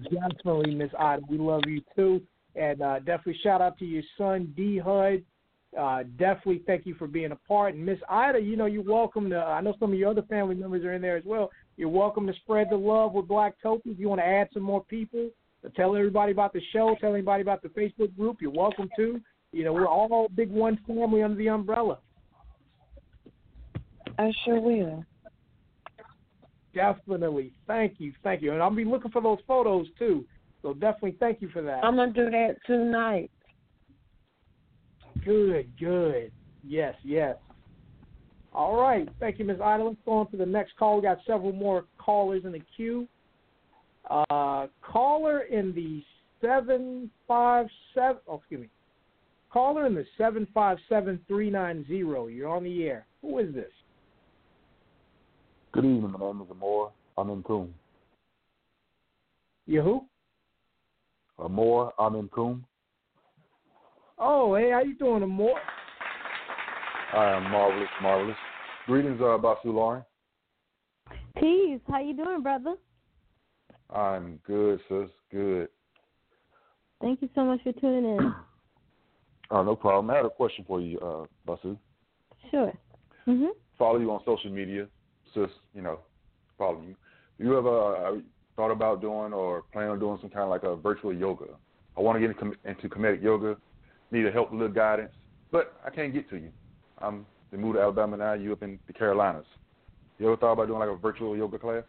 [0.05, 1.21] Definitely, Miss Ida.
[1.29, 2.21] We love you too.
[2.55, 5.23] And uh, definitely shout out to your son, D Hud.
[5.77, 7.75] Uh, definitely thank you for being a part.
[7.75, 10.55] And Miss Ida, you know, you're welcome to, I know some of your other family
[10.55, 11.49] members are in there as well.
[11.77, 13.93] You're welcome to spread the love with Black Blacktopia.
[13.93, 15.29] If you want to add some more people,
[15.75, 19.21] tell everybody about the show, tell everybody about the Facebook group, you're welcome to.
[19.53, 21.99] You know, we're all big one family under the umbrella.
[24.17, 25.05] I sure will.
[26.73, 27.53] Definitely.
[27.67, 28.13] Thank you.
[28.23, 28.53] Thank you.
[28.53, 30.25] And I'll be looking for those photos too.
[30.61, 31.83] So definitely thank you for that.
[31.83, 33.31] I'm gonna do that tonight.
[35.25, 36.31] Good, good.
[36.63, 37.37] Yes, yes.
[38.53, 39.07] All right.
[39.19, 39.61] Thank you, Ms.
[39.63, 39.83] Ida.
[39.83, 40.97] Let's go on to the next call.
[40.97, 43.07] We got several more callers in the queue.
[44.09, 46.03] Uh, caller in the
[46.41, 48.17] seven five seven.
[48.27, 48.69] Oh, excuse me.
[49.51, 52.27] Caller in the seven five seven three nine zero.
[52.27, 53.05] You're on the air.
[53.21, 53.71] Who is this?
[55.71, 56.11] Good evening.
[56.11, 56.91] My name is Amor.
[57.17, 57.73] I'm in Coombe.
[59.65, 60.05] You who?
[61.41, 61.91] Amor.
[61.99, 62.65] I'm in Coombe.
[64.17, 65.59] Oh, hey, how you doing, Amor?
[67.13, 68.37] I am marvelous, marvelous.
[68.85, 70.03] Greetings, uh, Basu Lauren.
[71.37, 71.79] Peace.
[71.89, 72.75] How you doing, brother?
[73.89, 75.09] I'm good, sis.
[75.31, 75.67] Good.
[77.01, 78.33] Thank you so much for tuning in.
[79.49, 80.09] oh, no problem.
[80.11, 81.77] I had a question for you, uh, Basu.
[82.49, 82.71] Sure.
[83.27, 83.49] Mhm.
[83.77, 84.87] Follow you on social media,
[85.33, 85.49] sis.
[85.73, 85.99] You know,
[86.57, 86.95] follow you.
[87.37, 88.17] You ever uh,
[88.61, 91.45] thought about doing or plan on doing some kind of like a virtual yoga?
[91.97, 93.57] I want to get into Kemetic yoga.
[94.11, 95.11] Need a help, a little guidance,
[95.51, 96.51] but I can't get to you.
[96.99, 98.33] I'm moved to Alabama now.
[98.33, 99.45] You up in the Carolinas.
[100.19, 101.83] You ever thought about doing like a virtual yoga class?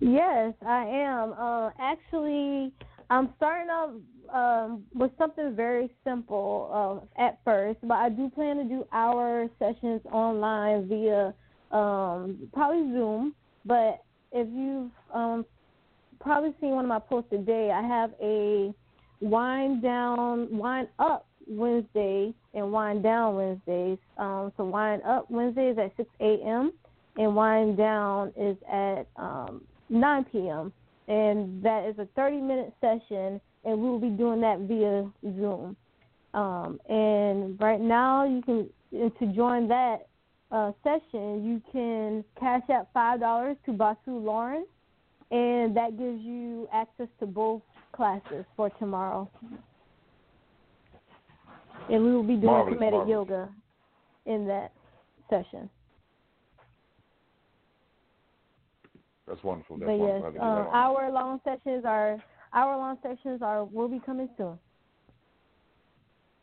[0.00, 1.34] Yes, I am.
[1.38, 2.72] Uh, actually,
[3.08, 3.90] I'm starting off
[4.32, 9.48] um, with something very simple uh, at first, but I do plan to do hour
[9.60, 11.32] sessions online via
[11.70, 13.36] um, probably Zoom.
[13.64, 14.02] But
[14.34, 15.46] if you've um,
[16.20, 18.74] probably seen one of my posts today, I have a
[19.20, 23.98] wind down, wind up Wednesday and wind down Wednesdays.
[24.18, 26.72] Um, so wind up Wednesday is at 6 a.m.
[27.16, 30.72] and wind down is at um, 9 p.m.
[31.06, 35.76] And that is a 30 minute session, and we will be doing that via Zoom.
[36.32, 38.68] Um, and right now, you can
[39.18, 40.06] to join that
[40.54, 44.66] uh, session, you can cash out five dollars to Basu Lauren,
[45.30, 49.28] and that gives you access to both classes for tomorrow
[51.90, 53.10] and we will be doing marvelous, Kemetic marvelous.
[53.10, 53.48] yoga
[54.26, 54.72] in that
[55.30, 55.68] session.
[59.26, 59.78] That's wonderful.
[59.78, 60.46] That's but yes, wonderful.
[60.46, 64.58] uh, hour long sessions are hour long sessions are will be coming soon.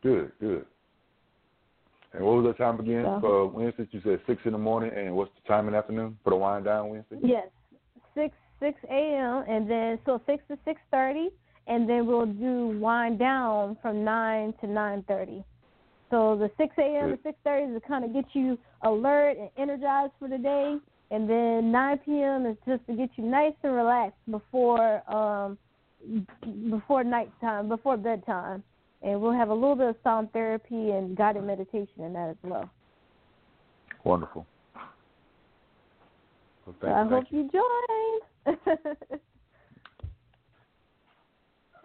[0.01, 0.66] Good, good.
[2.14, 3.88] And what was the time again So- for Wednesday?
[3.91, 6.36] You said six in the morning, and what's the time in the afternoon for the
[6.36, 7.18] wind down Wednesday?
[7.22, 7.47] Yes,
[8.14, 9.43] six six a.m.
[9.47, 11.30] and then so six to six thirty,
[11.68, 15.43] and then we'll do wind down from nine to nine thirty.
[16.09, 17.16] So the six a.m.
[17.16, 20.78] to six thirty is to kind of get you alert and energized for the day,
[21.12, 22.45] and then nine p.m.
[22.45, 25.57] is just to get you nice and relaxed before um
[26.70, 28.64] before nighttime, before bedtime,
[29.02, 32.36] and we'll have a little bit of sound therapy and guided meditation in that as
[32.43, 32.70] well.
[34.04, 34.45] Wonderful.
[36.66, 37.38] Well, So I you, hope you.
[37.39, 38.58] you join.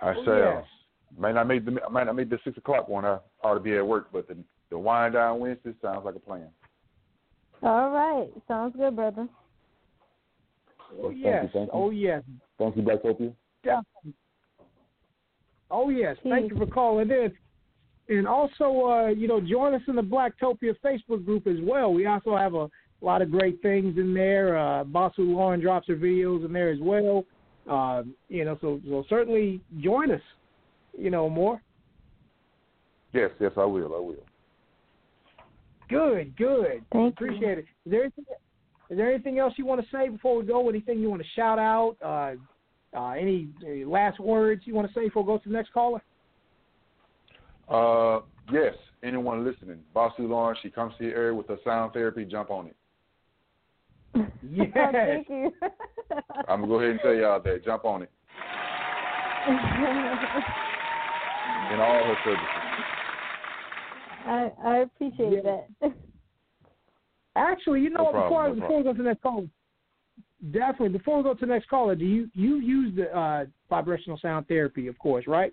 [0.02, 0.58] I Oh, shall.
[0.58, 0.62] Uh,
[1.18, 3.04] may not make the I might not make the six o'clock one.
[3.04, 4.36] I ought to be at work, but the
[4.70, 6.48] the wind down Wednesday sounds like a plan.
[7.62, 9.26] All right, sounds good, brother.
[10.92, 11.44] Oh Well, thank yes.
[11.44, 11.70] you, thank you.
[11.72, 12.22] Oh yes.
[12.58, 13.32] Thank you, Blacktopia.
[13.62, 14.14] Definitely.
[15.70, 16.16] Oh yes.
[16.22, 17.32] Thank you for calling in.
[18.08, 21.92] And also, uh, you know, join us in the Blacktopia Facebook group as well.
[21.92, 22.68] We also have a
[23.00, 24.56] lot of great things in there.
[24.56, 27.24] Uh, Basu Lauren drops her videos in there as well.
[27.68, 30.20] Uh, you know, so so certainly join us.
[30.96, 31.60] You know more.
[33.12, 33.94] Yes, yes, I will.
[33.94, 34.24] I will.
[35.88, 36.84] Good, good.
[36.92, 37.66] Thank Appreciate it.
[37.84, 38.24] Is there anything,
[38.90, 40.68] is there anything else you want to say before we go?
[40.68, 41.96] Anything you want to shout out?
[42.04, 42.34] Uh,
[42.96, 45.72] uh, any uh, last words you want to say before we go to the next
[45.72, 46.02] caller?
[47.68, 48.20] Uh,
[48.52, 48.74] yes.
[49.02, 52.24] Anyone listening, Basu Lauren, she comes to the area with her sound therapy.
[52.24, 52.76] Jump on it.
[54.48, 54.68] Yes.
[54.76, 55.52] Oh, thank you.
[56.48, 57.64] I'm gonna go ahead and tell y'all that.
[57.64, 58.10] Jump on it
[61.72, 62.46] in all her services.
[64.26, 65.68] I I appreciate that.
[67.36, 68.12] Actually, you know No what?
[68.12, 69.46] problem, Before no before we go to the next caller,
[70.52, 74.18] definitely before we go to the next caller, do you you use the uh, vibrational
[74.18, 75.52] sound therapy, of course, right?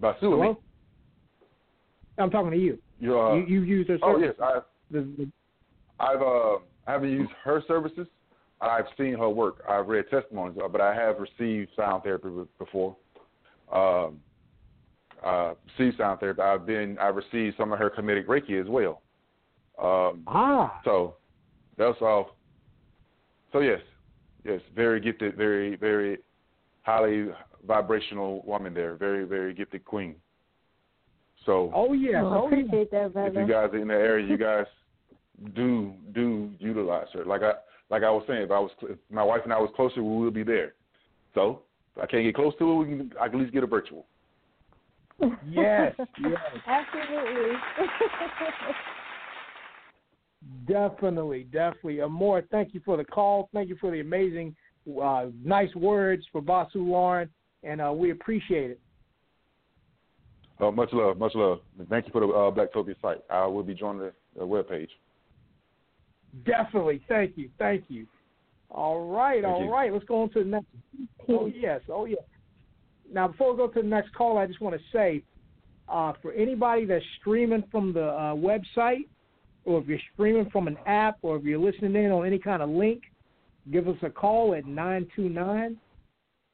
[0.00, 0.58] Basu, Hello.
[2.18, 2.78] I'm talking to you.
[2.98, 5.28] you, uh, you you use her oh yes, I've The, the,
[5.98, 6.56] I've uh,
[6.86, 8.06] I haven't used her services.
[8.60, 9.62] I've seen her work.
[9.68, 12.28] I've read testimonies, uh, but I have received sound therapy
[12.58, 12.96] before.
[13.72, 14.20] Um,
[15.24, 16.40] uh, received sound therapy.
[16.40, 16.98] I've been.
[16.98, 19.02] I've received some of her Kemetic reiki as well.
[19.80, 21.16] Um, ah, so
[21.78, 22.36] that's all.
[23.52, 23.80] So yes,
[24.44, 26.18] yes, very gifted, very very
[26.82, 27.28] highly
[27.66, 28.96] vibrational woman there.
[28.96, 30.16] Very very gifted queen.
[31.46, 32.22] So oh yeah.
[32.22, 32.64] Well, I oh yes.
[32.66, 34.66] appreciate that, if you guys are in the area, you guys
[35.54, 37.24] do do utilize her.
[37.24, 37.52] Like I
[37.88, 40.24] like I was saying, if I was if my wife and I was closer, we
[40.24, 40.74] would be there.
[41.34, 41.62] So
[41.96, 43.66] if I can't get close to it, we can I can at least get a
[43.66, 44.06] virtual.
[45.48, 46.38] Yes, yes.
[46.66, 47.56] Absolutely.
[50.66, 52.00] Definitely, definitely.
[52.00, 53.50] Amore, thank you for the call.
[53.52, 54.54] Thank you for the amazing,
[55.02, 57.28] uh, nice words for Basu Lauren,
[57.62, 58.80] and uh, we appreciate it.
[60.58, 61.60] Uh, much love, much love.
[61.88, 63.18] Thank you for the uh, Blacktopia site.
[63.30, 64.88] I will be joining the, the webpage.
[66.46, 68.06] Definitely, thank you, thank you.
[68.70, 69.70] All right, Thank all you.
[69.70, 69.92] right.
[69.92, 70.66] Let's go on to the next.
[71.28, 72.22] Oh yes, oh yes.
[73.12, 75.22] Now, before we go to the next call, I just want to say,
[75.88, 79.08] uh, for anybody that's streaming from the uh, website,
[79.64, 82.62] or if you're streaming from an app, or if you're listening in on any kind
[82.62, 83.02] of link,
[83.70, 85.76] give us a call at 929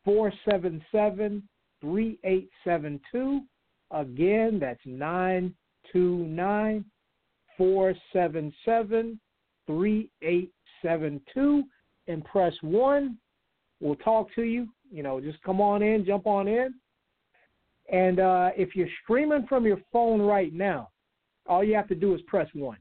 [0.04, 1.42] 477
[1.80, 3.40] 3872.
[3.90, 6.84] Again, that's 929
[7.56, 9.20] 477
[9.66, 11.64] 3872.
[12.08, 13.18] And press 1.
[13.80, 14.68] We'll talk to you.
[14.90, 16.74] You know, just come on in, jump on in.
[17.90, 20.90] And uh, if you're streaming from your phone right now,
[21.46, 22.76] all you have to do is press 1.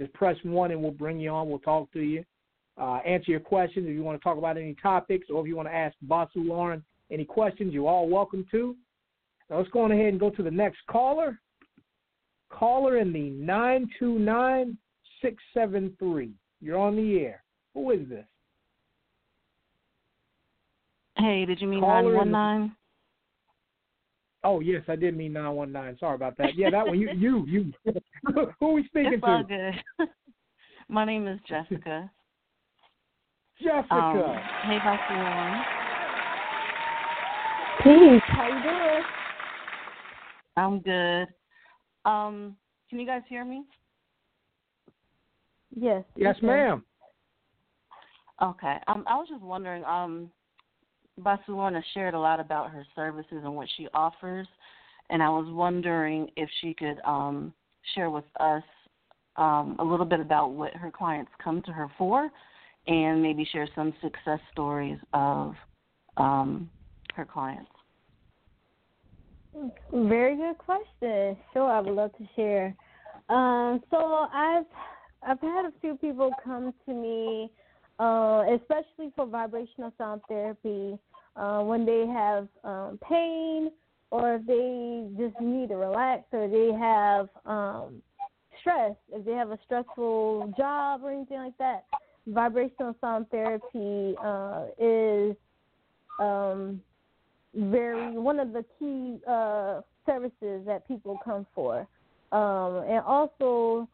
[0.00, 1.48] Just press 1 and we'll bring you on.
[1.48, 2.24] We'll talk to you.
[2.80, 5.54] Uh, answer your questions if you want to talk about any topics or if you
[5.54, 8.74] want to ask Basu Lauren any questions, you're all welcome to.
[9.50, 11.38] Now let's go on ahead and go to the next caller.
[12.48, 14.78] Caller in the 929
[15.20, 16.30] 673.
[16.62, 17.44] You're on the air.
[17.74, 18.24] Who is this?
[21.16, 22.76] Hey, did you mean Caller 919?
[24.42, 25.98] Oh yes, I did mean 919.
[25.98, 26.56] Sorry about that.
[26.56, 26.98] Yeah, that one.
[26.98, 27.72] You, you, you.
[28.34, 29.72] Who are we speaking It's all to?
[29.98, 30.08] good.
[30.88, 32.10] My name is Jessica.
[33.62, 33.94] Jessica.
[33.94, 35.14] Um, hey, Dr.
[35.14, 35.62] Lauren.
[37.82, 38.22] Peace.
[38.28, 39.04] How you doing?
[40.56, 41.28] I'm good.
[42.10, 42.56] Um,
[42.88, 43.64] can you guys hear me?
[45.74, 46.04] Yes.
[46.16, 46.46] yes, okay.
[46.46, 46.84] ma'am.
[48.42, 48.76] Okay.
[48.88, 50.30] Um, I was just wondering, um,
[51.22, 54.46] Basu Lauren shared a lot about her services and what she offers,
[55.10, 57.52] and I was wondering if she could um,
[57.94, 58.62] share with us
[59.36, 62.30] um, a little bit about what her clients come to her for,
[62.86, 65.54] and maybe share some success stories of
[66.16, 66.70] um,
[67.14, 67.70] her clients.
[69.92, 71.36] Very good question.
[71.52, 72.74] Sure, I would love to share.
[73.28, 74.64] Um, so I've
[75.22, 77.50] I've had a few people come to me,
[77.98, 80.98] uh, especially for vibrational sound therapy,
[81.40, 83.70] uh, when they have um, pain
[84.10, 88.02] or if they just need to relax or they have um,
[88.60, 91.84] stress, if they have a stressful job or anything like that.
[92.26, 95.34] Vibrational sound therapy uh, is
[96.18, 96.80] um,
[97.54, 101.86] very one of the key uh, services that people come for,
[102.32, 103.88] um, and also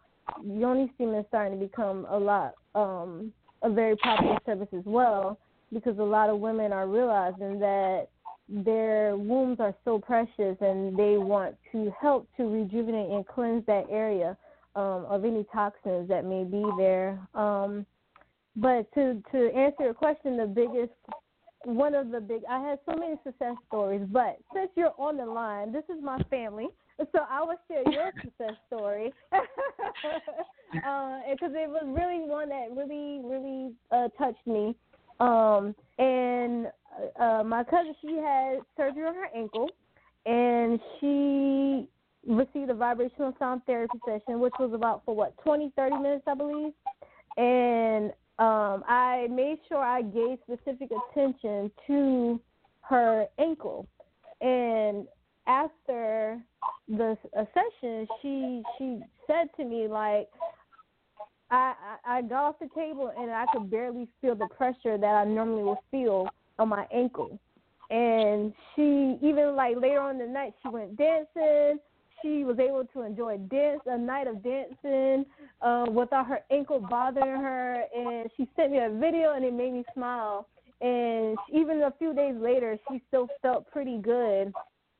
[0.44, 3.32] yoni steam is starting to become a lot um,
[3.62, 5.38] a very popular service as well
[5.72, 8.08] because a lot of women are realizing that
[8.48, 13.84] their wombs are so precious and they want to help to rejuvenate and cleanse that
[13.90, 14.36] area
[14.76, 17.18] um, of any toxins that may be there.
[17.34, 17.84] Um,
[18.56, 20.92] but to to answer your question, the biggest
[21.64, 25.26] one of the big I had so many success stories, but since you're on the
[25.26, 29.12] line, this is my family, so I will share your success story,
[30.72, 34.76] because it was really one that really really uh, touched me.
[35.20, 36.66] Um, and
[37.18, 39.70] uh, my cousin, she had surgery on her ankle,
[40.24, 41.88] and she
[42.26, 46.34] received a vibrational sound therapy session, which was about for what 20, 30 minutes, I
[46.34, 46.72] believe,
[47.36, 52.40] and um, I made sure I gave specific attention to
[52.82, 53.86] her ankle.
[54.40, 55.06] And
[55.46, 56.38] after
[56.88, 60.28] the session, she she said to me like,
[61.50, 61.74] I,
[62.04, 65.24] I I got off the table and I could barely feel the pressure that I
[65.24, 66.28] normally would feel
[66.58, 67.38] on my ankle.
[67.90, 71.78] And she even like later on the night she went dancing.
[72.22, 75.26] She was able to enjoy dance a night of dancing
[75.60, 77.84] uh, without her ankle bothering her.
[77.94, 80.48] And she sent me a video and it made me smile.
[80.80, 84.52] And even a few days later, she still felt pretty good.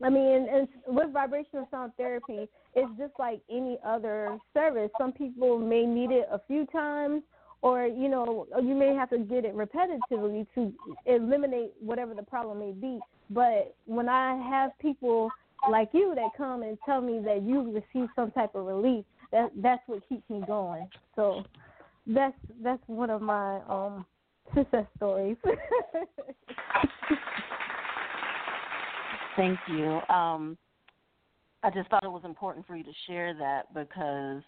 [0.03, 4.91] I mean, and with vibrational sound therapy, it's just like any other service.
[4.99, 7.23] Some people may need it a few times,
[7.63, 10.73] or you know, you may have to get it repetitively to
[11.07, 13.01] eliminate whatever the problem may be.
[13.31, 15.31] But when I have people
[15.71, 19.51] like you that come and tell me that you received some type of relief, that
[19.57, 20.89] that's what keeps me going.
[21.17, 21.43] So
[22.07, 24.05] that's that's one of my um
[24.55, 25.37] success stories.
[29.37, 30.01] Thank you.
[30.09, 30.57] Um,
[31.63, 34.43] I just thought it was important for you to share that because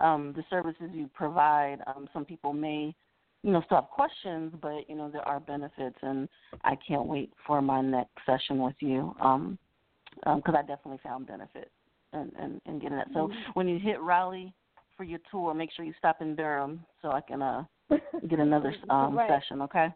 [0.00, 2.94] um, the services you provide, um, some people may,
[3.42, 6.28] you know, still have questions, but you know there are benefits, and
[6.64, 9.58] I can't wait for my next session with you because um,
[10.26, 11.70] um, I definitely found benefit
[12.12, 13.08] in, in, in getting that.
[13.14, 13.50] So Mm-hmm.
[13.54, 14.52] when you hit Raleigh
[14.96, 17.64] for your tour, make sure you stop in Durham so I can uh,
[18.28, 19.30] get another um, Right.
[19.30, 19.62] session.
[19.62, 19.88] Okay.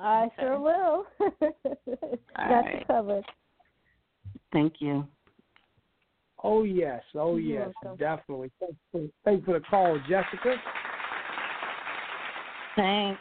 [0.00, 1.06] I sure will.
[1.20, 2.78] All Got right.
[2.80, 3.24] you covered.
[4.52, 5.06] Thank you.
[6.42, 7.98] Oh yes, oh You're yes, welcome.
[7.98, 8.50] definitely.
[8.60, 10.56] Thanks for, thanks for the call, Jessica.
[12.76, 13.20] Thanks.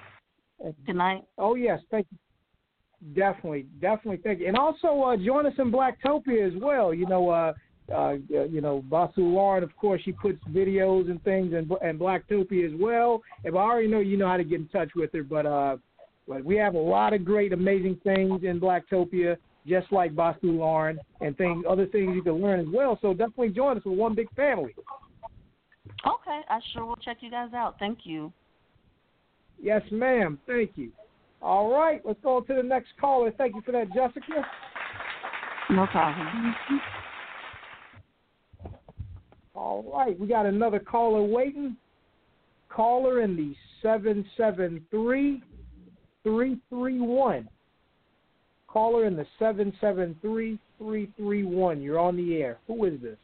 [0.86, 1.24] Good night.
[1.38, 2.18] Oh yes, thank you.
[3.14, 4.48] Definitely, definitely, thank you.
[4.48, 6.94] And also uh, join us in Blacktopia as well.
[6.94, 7.54] You know, uh,
[7.94, 12.66] uh, you know, Basu Lauren, of course, she puts videos and things in, in Blacktopia
[12.66, 13.22] as well.
[13.44, 15.78] If I already know you know how to get in touch with her, but uh,
[16.28, 21.00] but we have a lot of great, amazing things in Blacktopia, just like Basu Lauren
[21.22, 22.98] and things, other things you can learn as well.
[23.02, 23.84] So definitely join us.
[23.86, 24.76] We're one big family.
[26.06, 27.78] Okay, I sure will check you guys out.
[27.80, 28.32] Thank you.
[29.62, 30.40] Yes, ma'am.
[30.46, 30.92] Thank you.
[31.42, 33.32] All right, let's go to the next caller.
[33.38, 34.46] Thank you for that, Jessica.
[35.70, 36.56] No problem.
[39.54, 41.78] All right, we got another caller waiting.
[42.70, 45.42] Caller in the seven seven three
[46.26, 47.48] three three one.
[48.68, 51.82] Caller in the seven seven three three three one.
[51.82, 52.58] You're on the air.
[52.68, 53.18] Who is this?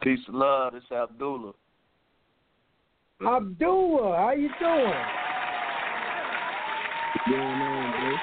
[0.00, 0.74] Peace of love.
[0.74, 1.52] It's Abdullah.
[3.20, 4.16] Abdullah.
[4.16, 4.92] How you doing?
[7.28, 8.18] Going on,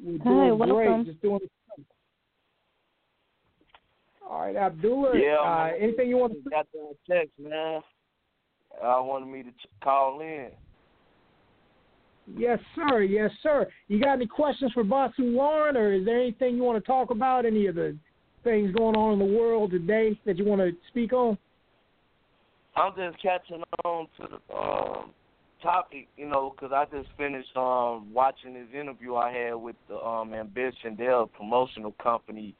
[0.00, 0.76] We're Hi, doing welcome.
[0.76, 1.06] great.
[1.06, 1.40] Just doing.
[4.30, 5.18] All right, Abdullah.
[5.18, 6.50] Yeah, uh, anything you want to?
[6.50, 7.80] Got that text, man.
[8.82, 9.50] I wanted me to
[9.82, 10.50] call in.
[12.26, 13.02] Yes, sir.
[13.02, 13.66] Yes, sir.
[13.88, 17.10] You got any questions for Basu Lauren, or is there anything you want to talk
[17.10, 17.44] about?
[17.44, 17.96] Any of the
[18.42, 21.36] things going on in the world today that you want to speak on?
[22.76, 25.10] I'm just catching on to the um,
[25.62, 29.96] topic, you know, because I just finished um, watching this interview I had with the
[29.96, 30.96] um, Ambition.
[30.96, 32.54] They're a promotional company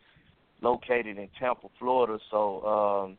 [0.60, 2.18] located in Tampa, Florida.
[2.30, 3.18] So um,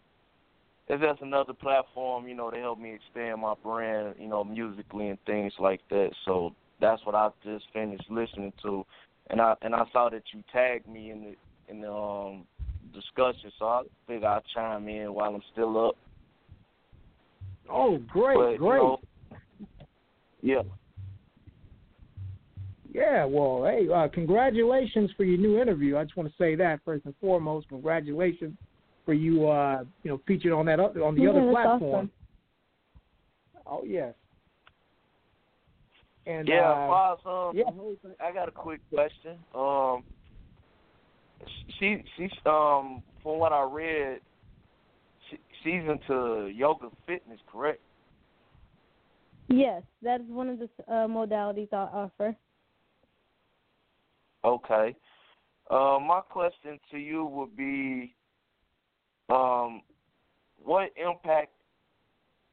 [0.88, 5.10] it's just another platform, you know, to help me expand my brand, you know, musically
[5.10, 6.12] and things like that.
[6.26, 8.86] So that's what I just finished listening to,
[9.30, 11.36] and I and I saw that you tagged me in the
[11.74, 12.46] in the um,
[12.94, 15.96] discussion, so I figured I'd chime in while I'm still up.
[17.70, 18.78] Oh, great, But, you great.
[18.78, 19.00] know,
[20.42, 20.62] yeah.
[22.94, 25.98] Yeah, well, hey, uh, congratulations for your new interview.
[25.98, 27.68] I just want to say that first and foremost.
[27.68, 28.56] Congratulations
[29.06, 31.94] for you, uh, you know, featured on that on the Yeah, other platform.
[31.94, 32.12] awesome.
[33.68, 34.14] Oh yes.
[36.28, 37.66] And yeah, uh, Foz, um, yeah.
[38.20, 39.38] I got a quick question.
[39.54, 40.04] Um,
[41.80, 44.22] she, she's, um, from what I read,
[45.30, 47.80] she, she's into yoga fitness, correct?
[49.50, 52.36] Yes, that is one of the uh, modalities I offer.
[54.44, 54.96] Okay.
[55.70, 58.15] Uh, my question to you would be,
[59.30, 59.82] um,
[60.64, 61.52] what impact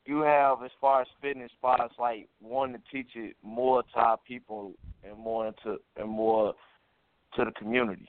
[0.05, 1.51] you have as far as fitness,
[1.81, 4.73] as like wanting to teach it more to our people
[5.05, 6.55] and more into and more
[7.37, 8.09] to the community.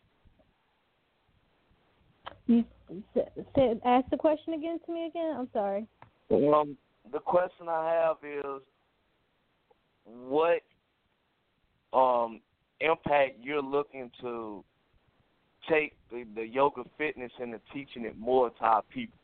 [2.47, 2.65] You
[3.13, 5.35] say, ask the question again to me again.
[5.37, 5.87] I'm sorry.
[6.31, 6.77] Um,
[7.11, 8.61] the question I have is,
[10.05, 10.61] what
[11.93, 12.41] um
[12.81, 14.63] impact you're looking to
[15.69, 19.17] take the, the yoga fitness and the teaching it more to our people?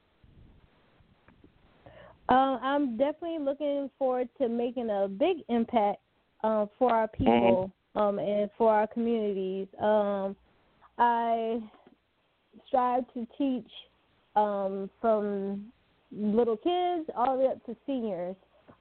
[2.30, 6.00] Um, I'm definitely looking forward to making a big impact
[6.44, 8.00] uh, for our people mm-hmm.
[8.00, 9.68] um, and for our communities.
[9.82, 10.36] Um,
[11.00, 11.60] I
[12.68, 13.70] strive to teach
[14.36, 15.66] um, from
[16.12, 18.36] little kids all the way up to seniors.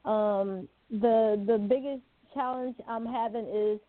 [0.04, 2.02] Um, the the biggest
[2.34, 3.80] challenge I'm having is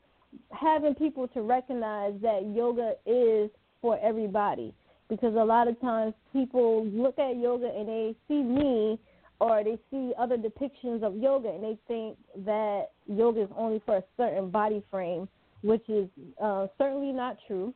[0.52, 3.50] having people to recognize that yoga is
[3.82, 4.74] for everybody
[5.10, 9.00] because a lot of times people look at yoga and they see me
[9.40, 13.98] or they see other depictions of yoga and they think that yoga is only for
[13.98, 15.28] a certain body frame,
[15.64, 16.08] which is
[16.42, 17.74] uh, certainly not true.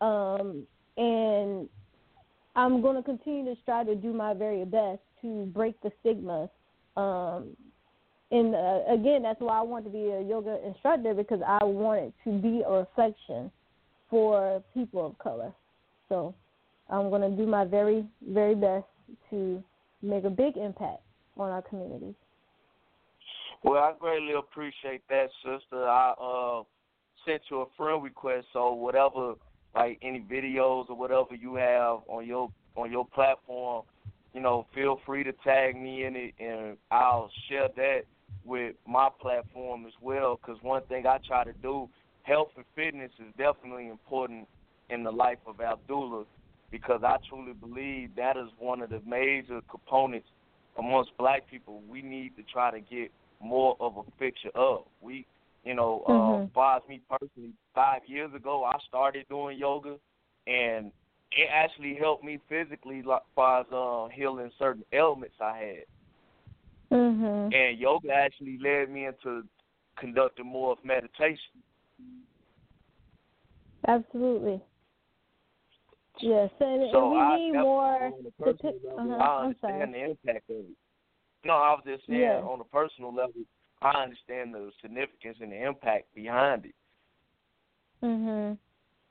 [0.00, 1.68] Um, and
[2.54, 6.48] I'm going to continue to strive to do my very best to break the stigma.
[6.96, 7.56] Um,
[8.30, 12.00] and uh, again, that's why I want to be a yoga instructor because I want
[12.00, 13.50] it to be a reflection
[14.10, 15.52] for people of color.
[16.08, 16.34] So
[16.88, 18.86] I'm going to do my very, very best
[19.30, 19.62] to
[20.02, 21.02] make a big impact
[21.36, 22.14] on our community.
[23.62, 25.88] Well, I greatly appreciate that, sister.
[25.88, 26.62] I uh,
[27.26, 29.34] sent you a friend request, so whatever,
[29.74, 33.84] like any videos or whatever you have on your on your platform,
[34.34, 38.02] you know, feel free to tag me in it, and I'll share that
[38.44, 40.38] with my platform as well.
[40.40, 41.88] Because one thing I try to do,
[42.26, 44.48] health and fitness is definitely important
[44.90, 46.24] in the life of Abdullah,
[46.70, 50.28] because I truly believe that is one of the major components
[50.78, 53.10] amongst black people, we need to try to get
[53.40, 54.84] more of a picture of.
[55.00, 55.26] We,
[55.64, 56.44] you know, uh, mm-hmm.
[56.44, 59.96] as far me personally, five years ago, I started doing yoga,
[60.46, 60.92] and
[61.32, 66.96] it actually helped me physically, as far as uh, healing certain ailments I had.
[66.98, 67.52] Mm-hmm.
[67.54, 69.42] And yoga actually led me into
[69.98, 71.62] conducting more of meditation.
[73.88, 74.60] Absolutely.
[76.20, 78.12] Yes, and, so we I need more.
[78.38, 79.14] Level, uh-huh.
[79.22, 80.76] I understand the impact of it.
[81.44, 82.40] No, I was just saying yeah.
[82.40, 83.42] on a personal level,
[83.82, 86.74] I understand the significance and the impact behind it.
[88.02, 88.58] Mhm.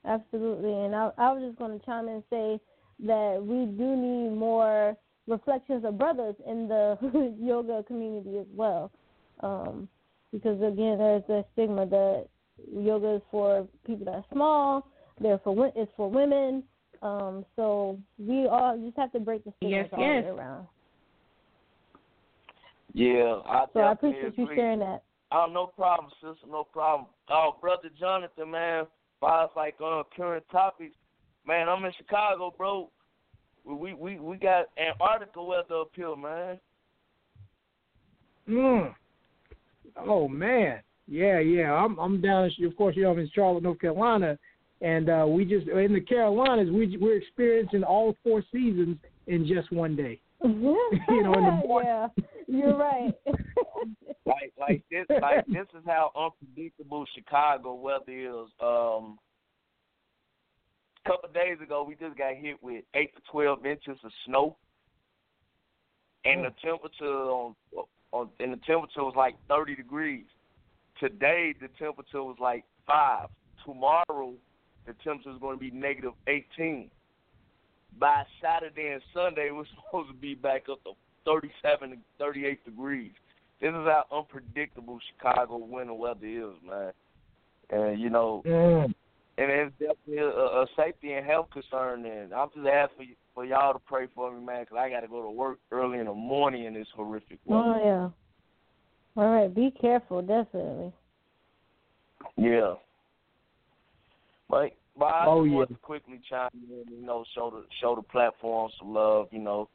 [0.04, 2.60] Absolutely, and I, I was just going to chime in and say
[3.06, 8.92] that we do need more reflections of brothers in the yoga community as well,
[9.40, 9.88] um,
[10.32, 12.26] because again, there's a stigma that
[12.72, 14.88] yoga is for people that are small.
[15.20, 16.62] They're for it's for women.
[17.02, 20.24] Um, so we all just have to break the stigma yes, all yes.
[20.24, 20.66] the way around.
[22.94, 24.44] Yeah, I so I appreciate agree.
[24.44, 25.02] you sharing that.
[25.32, 27.08] Oh, no problem, sister, no problem.
[27.28, 28.86] Oh, brother Jonathan, man,
[29.20, 30.94] far as like uh, current topics,
[31.46, 32.90] man, I'm in Chicago, bro.
[33.64, 36.60] We we we got Antarctica weather up here, man.
[38.48, 38.94] Mm.
[39.98, 41.72] Oh man, yeah, yeah.
[41.72, 42.50] I'm I'm down.
[42.58, 44.38] In, of course, you know I'm in Charlotte, North Carolina,
[44.80, 48.96] and uh, we just in the Carolinas we we're experiencing all four seasons
[49.26, 50.20] in just one day.
[50.42, 51.90] you know, in the morning.
[51.90, 52.08] yeah,
[52.46, 53.14] you're right.
[54.26, 58.50] like like this like this is how unpredictable Chicago weather is.
[58.60, 59.18] Um
[61.04, 64.10] a couple of days ago we just got hit with eight to twelve inches of
[64.26, 64.56] snow.
[66.24, 67.54] And the temperature on
[68.12, 70.26] on and the temperature was like thirty degrees.
[71.00, 73.28] Today the temperature was like five.
[73.64, 74.34] Tomorrow
[74.86, 76.90] the temperature is going to be negative eighteen.
[77.98, 80.92] By Saturday and Sunday we're supposed to be back up to
[81.26, 83.10] 37 and 38 degrees.
[83.60, 86.92] This is how unpredictable Chicago winter weather is, man.
[87.70, 88.84] And you know, mm.
[88.84, 88.94] and
[89.38, 92.04] it's definitely a, a safety and health concern.
[92.06, 95.00] And I'm just asking for, for y'all to pray for me, man, because I got
[95.00, 97.64] to go to work early in the morning in this horrific weather.
[97.66, 98.08] Oh yeah.
[99.16, 100.92] All right, be careful, definitely.
[102.36, 102.74] Yeah.
[104.48, 105.56] But but I oh, just yeah.
[105.56, 109.38] want to quickly chime in, you know, show the show the platform some love, you
[109.38, 109.68] know,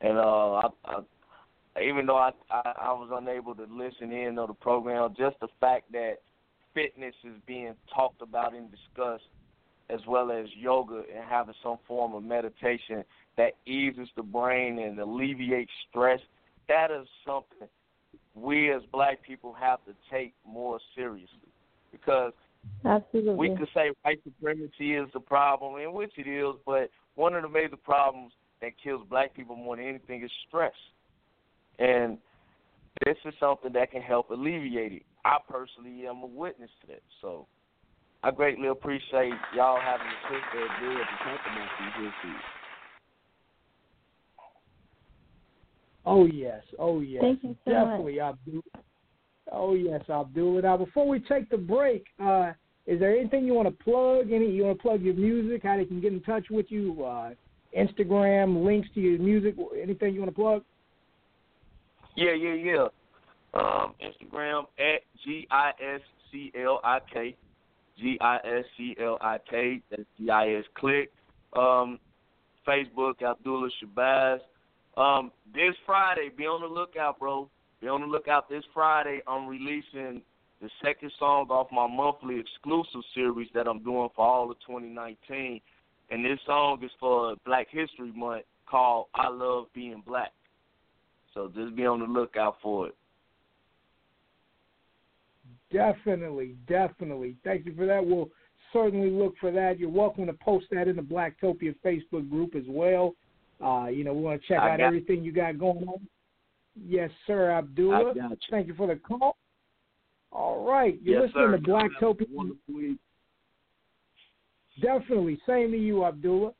[0.00, 4.48] and uh, I, I even though I, I I was unable to listen in on
[4.48, 6.16] the program, just the fact that
[6.74, 9.24] fitness is being talked about and discussed,
[9.88, 13.04] as well as yoga and having some form of meditation
[13.36, 16.20] that eases the brain and alleviates stress,
[16.68, 17.68] that is something
[18.34, 21.52] we as black people have to take more seriously
[21.90, 22.32] because
[22.84, 23.34] Absolutely.
[23.34, 27.42] we could say white supremacy is the problem, in which it is, but one of
[27.42, 30.72] the major problems that kills black people more than anything is stress.
[31.78, 32.18] And
[33.04, 35.02] this is something that can help alleviate it.
[35.24, 37.02] I personally am a witness to that.
[37.20, 37.46] So
[38.22, 42.59] I greatly appreciate y'all having the sister good to about these issues.
[46.06, 47.22] Oh yes, oh yes.
[47.22, 48.34] Thank you so Definitely, much.
[48.34, 48.62] Abdul.
[49.52, 50.62] Oh yes, Abdul.
[50.62, 52.52] Now, before we take the break, uh,
[52.86, 54.32] is there anything you want to plug?
[54.32, 55.62] Any you want to plug your music?
[55.64, 57.04] How they can get in touch with you?
[57.04, 57.30] Uh,
[57.76, 59.54] Instagram links to your music?
[59.80, 60.64] Anything you want to plug?
[62.16, 62.86] Yeah, yeah, yeah.
[63.54, 66.00] Um, Instagram at G I S
[66.32, 67.36] C L I K.
[67.98, 69.82] G I S C L I K.
[69.90, 71.12] That's G I S Click.
[71.54, 71.98] Um,
[72.66, 74.40] Facebook Abdullah Shabazz.
[74.96, 77.48] Um, this Friday, be on the lookout, bro.
[77.80, 79.20] Be on the lookout this Friday.
[79.26, 80.22] I'm releasing
[80.60, 85.60] the second song off my monthly exclusive series that I'm doing for all of 2019.
[86.10, 90.32] And this song is for Black History Month called I Love Being Black.
[91.34, 92.94] So just be on the lookout for it.
[95.72, 97.36] Definitely, definitely.
[97.44, 98.04] Thank you for that.
[98.04, 98.28] We'll
[98.72, 99.78] certainly look for that.
[99.78, 103.14] You're welcome to post that in the Blacktopia Facebook group as well.
[103.64, 106.00] Uh, you know, we want to check I out everything you got going on.
[106.86, 108.14] Yes, sir, Abdullah.
[108.14, 108.36] You.
[108.50, 109.36] Thank you for the call.
[110.32, 111.56] All right, you're Yes, listening sir.
[111.58, 112.98] to Blacktopia.
[114.80, 115.38] Definitely.
[115.46, 116.52] Same to you, Abdullah.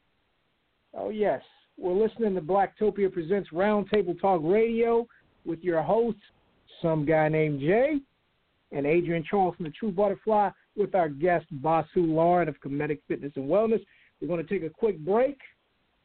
[0.94, 1.42] Oh, yes.
[1.78, 5.07] We're listening to Blacktopia Presents Roundtable Talk Radio
[5.46, 6.20] with your hosts,
[6.82, 8.01] some guy named Jay,
[8.72, 13.32] and Adrienne Charles from the True Butterfly, with our guest, Basu Lauren of Kemetic Fitness
[13.36, 13.80] and Wellness.
[14.20, 15.38] We're going to take a quick break,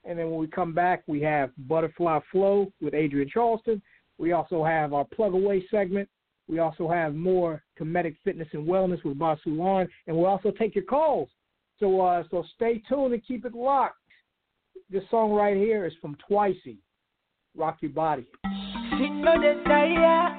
[0.05, 3.81] and then when we come back, we have Butterfly Flow with Adrienne Charleston.
[4.17, 6.07] We also have our Plug Away segment.
[6.47, 10.75] We also have more Kemetic Fitness and Wellness with Basu Lauren, and we'll also take
[10.75, 11.27] your calls.
[11.79, 13.97] So, uh, so stay tuned and keep it locked.
[14.89, 16.77] This song right here is from Twicey.
[17.57, 18.25] Rock your body.
[18.43, 20.29] She the desire,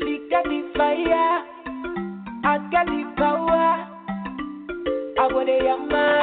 [0.00, 1.44] she got the fire,
[2.44, 3.88] I got the power.
[5.18, 6.21] I to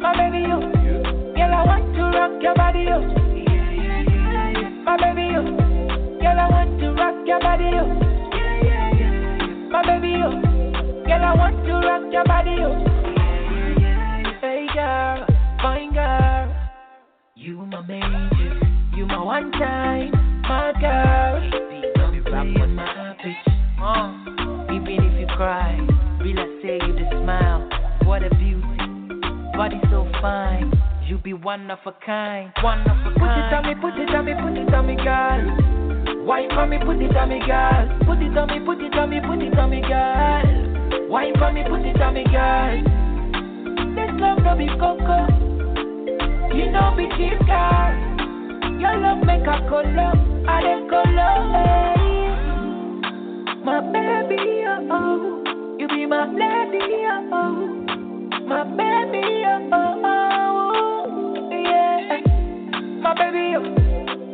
[0.00, 0.58] My baby, you.
[1.34, 3.00] Girl, I want to rock your body, you.
[4.84, 5.42] My baby, you.
[6.20, 7.84] Girl, I want to rock your body, you.
[9.70, 10.30] My baby, you.
[11.04, 12.70] Girl, I want to rock your body, you.
[14.40, 15.26] Hey, girl,
[15.60, 16.54] fine girl.
[17.34, 18.30] You my major,
[18.96, 20.12] you my one time,
[20.42, 21.40] my girl.
[22.12, 23.50] Be playing my bitch.
[23.82, 24.12] Uh,
[24.72, 25.76] even if you cry,
[26.20, 26.59] will
[29.60, 30.72] body so fine.
[31.06, 33.20] You be one of a kind, one of a kind.
[33.20, 36.24] Put it on me, put it on me, put it on me, girl.
[36.24, 37.84] Wine for me, put it on me, girl.
[38.08, 41.10] Put it on me, put it on me, put it on me, girl.
[41.10, 42.72] Wine for me, put it on me, girl.
[43.92, 45.28] This love no be cocoa.
[46.56, 47.92] You know be cheap, girl.
[48.80, 50.16] Your love make a color,
[50.48, 51.36] I dey color.
[53.60, 57.79] My baby, oh oh, you be my lady, oh oh.
[58.50, 62.20] My baby, oh oh, oh yeah.
[63.00, 63.62] My baby, oh,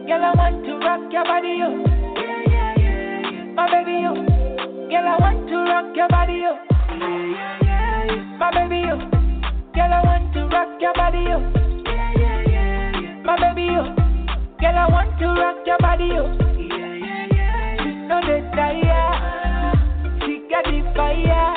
[0.06, 1.84] girl I want to rock your body, oh.
[2.16, 3.52] Yeah, yeah, yeah.
[3.54, 4.14] My baby, oh,
[4.88, 6.56] girl I want to rock your body, oh.
[6.96, 8.36] Yeah, yeah, yeah.
[8.38, 8.98] My baby, oh,
[9.74, 11.40] girl I want to rock your body, oh.
[11.84, 13.22] Yeah, yeah, yeah.
[13.22, 13.94] My baby, oh,
[14.58, 16.32] girl I want to rock your body, oh.
[16.56, 17.76] Yeah, yeah, yeah.
[18.08, 19.12] The desire,
[20.24, 21.52] she got the fire,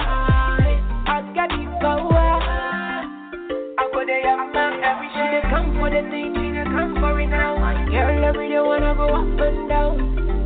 [8.29, 9.97] every day wanna go up and down,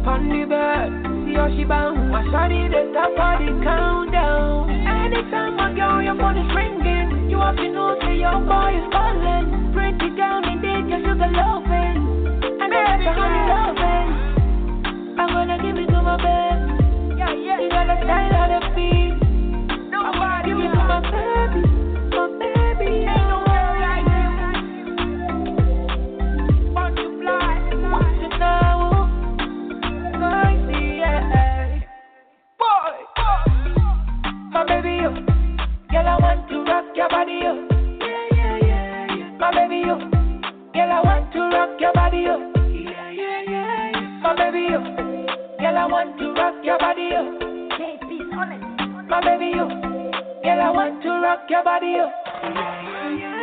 [0.08, 0.88] on the bed,
[1.28, 2.00] see how she bounce.
[2.12, 4.72] My shawty the top of the countdown.
[4.72, 7.30] Anytime I go, your phone is ringing.
[7.30, 9.74] You have to know say your boy is calling.
[9.76, 12.00] Break it down and dig your sugar loving,
[12.64, 14.08] and every honey loving.
[15.20, 17.20] I'm gonna give it to my baby.
[17.20, 17.60] Yeah, yeah.
[17.60, 19.12] You got the style of the beat.
[19.92, 21.68] Nobody give it to my baby,
[41.84, 42.40] your body, yo.
[42.72, 44.20] Yeah, yeah, yeah, yeah.
[44.24, 44.80] My baby, yo.
[45.60, 47.24] Girl, I want to rock your body, yo.
[49.10, 49.68] My baby, yo.
[49.68, 52.08] Girl, I want to rock your body, yo.
[52.08, 53.43] Yeah, yeah, yeah,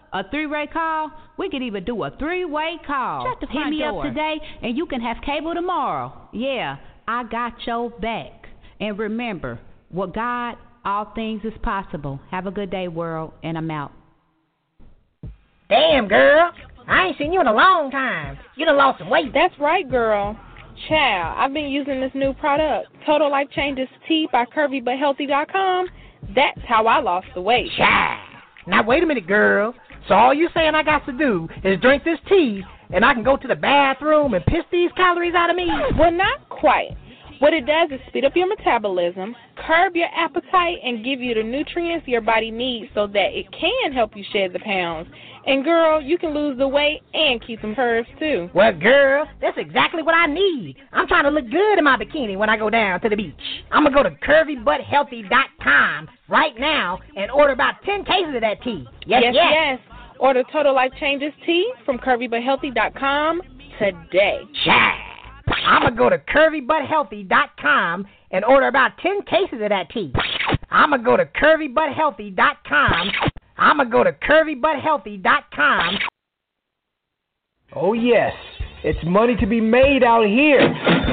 [0.13, 1.11] A three way call?
[1.37, 3.25] We could even do a three way call.
[3.25, 4.05] Shut the Hit front me door.
[4.05, 6.13] up today and you can have cable tomorrow.
[6.33, 8.47] Yeah, I got your back.
[8.79, 9.59] And remember,
[9.91, 12.19] with God, all things is possible.
[12.29, 13.91] Have a good day, world, and I'm out.
[15.69, 16.51] Damn, girl.
[16.87, 18.37] I ain't seen you in a long time.
[18.57, 19.31] You done lost some weight.
[19.33, 20.37] That's right, girl.
[20.89, 25.87] Child, I've been using this new product, Total Life Changes Tea by CurvyButHealthy.com.
[26.35, 27.69] That's how I lost the weight.
[27.77, 28.19] Child.
[28.67, 29.75] Now, wait a minute, girl.
[30.07, 33.23] So all you're saying I got to do is drink this tea, and I can
[33.23, 35.67] go to the bathroom and piss these calories out of me?
[35.97, 36.97] Well, not quite.
[37.41, 39.35] What it does is speed up your metabolism,
[39.65, 43.91] curb your appetite, and give you the nutrients your body needs so that it can
[43.93, 45.09] help you shed the pounds.
[45.47, 48.47] And girl, you can lose the weight and keep some curves too.
[48.53, 50.75] Well, girl, that's exactly what I need.
[50.91, 53.33] I'm trying to look good in my bikini when I go down to the beach.
[53.71, 58.61] I'm going to go to curvybuthealthy.com right now and order about 10 cases of that
[58.61, 58.85] tea.
[59.07, 59.79] Yes, yes, yes.
[59.79, 59.79] yes.
[60.21, 63.41] Order Total Life Changes Tea from CurvyButHealthy.com
[63.79, 64.41] today.
[64.63, 65.01] Child.
[65.65, 70.13] I'm going to go to curvybuthealthy.com and order about 10 cases of that tea.
[70.69, 73.11] I'm going to go to curvybuthealthy.com.
[73.57, 75.97] I'm going to go to curvybuthealthy.com.
[77.75, 78.33] Oh, yes.
[78.83, 80.57] It's money to be made out here.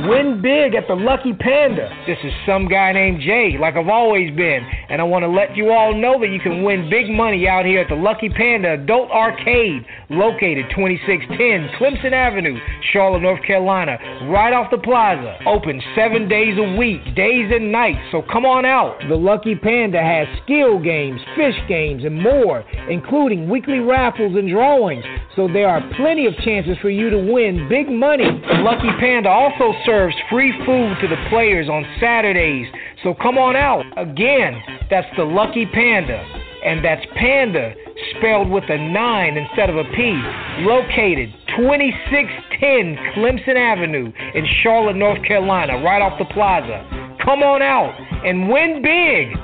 [0.09, 1.93] Win big at the Lucky Panda.
[2.07, 4.65] This is some guy named Jay, like I've always been.
[4.89, 7.67] And I want to let you all know that you can win big money out
[7.67, 12.57] here at the Lucky Panda Adult Arcade, located 2610 Clemson Avenue,
[12.91, 13.99] Charlotte, North Carolina,
[14.33, 15.37] right off the plaza.
[15.45, 18.01] Open seven days a week, days and nights.
[18.13, 18.97] So come on out.
[19.11, 25.05] The Lucky Panda has skill games, fish games, and more, including weekly raffles and drawings.
[25.37, 28.29] So there are plenty of chances for you to win big money.
[28.63, 32.67] Lucky Panda also serves free food to the players on Saturdays.
[33.03, 33.85] So come on out.
[33.97, 36.25] Again, that's the Lucky Panda.
[36.65, 37.75] And that's Panda
[38.17, 40.21] spelled with a 9 instead of a P.
[40.67, 46.85] Located 2610 Clemson Avenue in Charlotte, North Carolina, right off the plaza.
[47.25, 47.95] Come on out
[48.25, 49.37] and win big.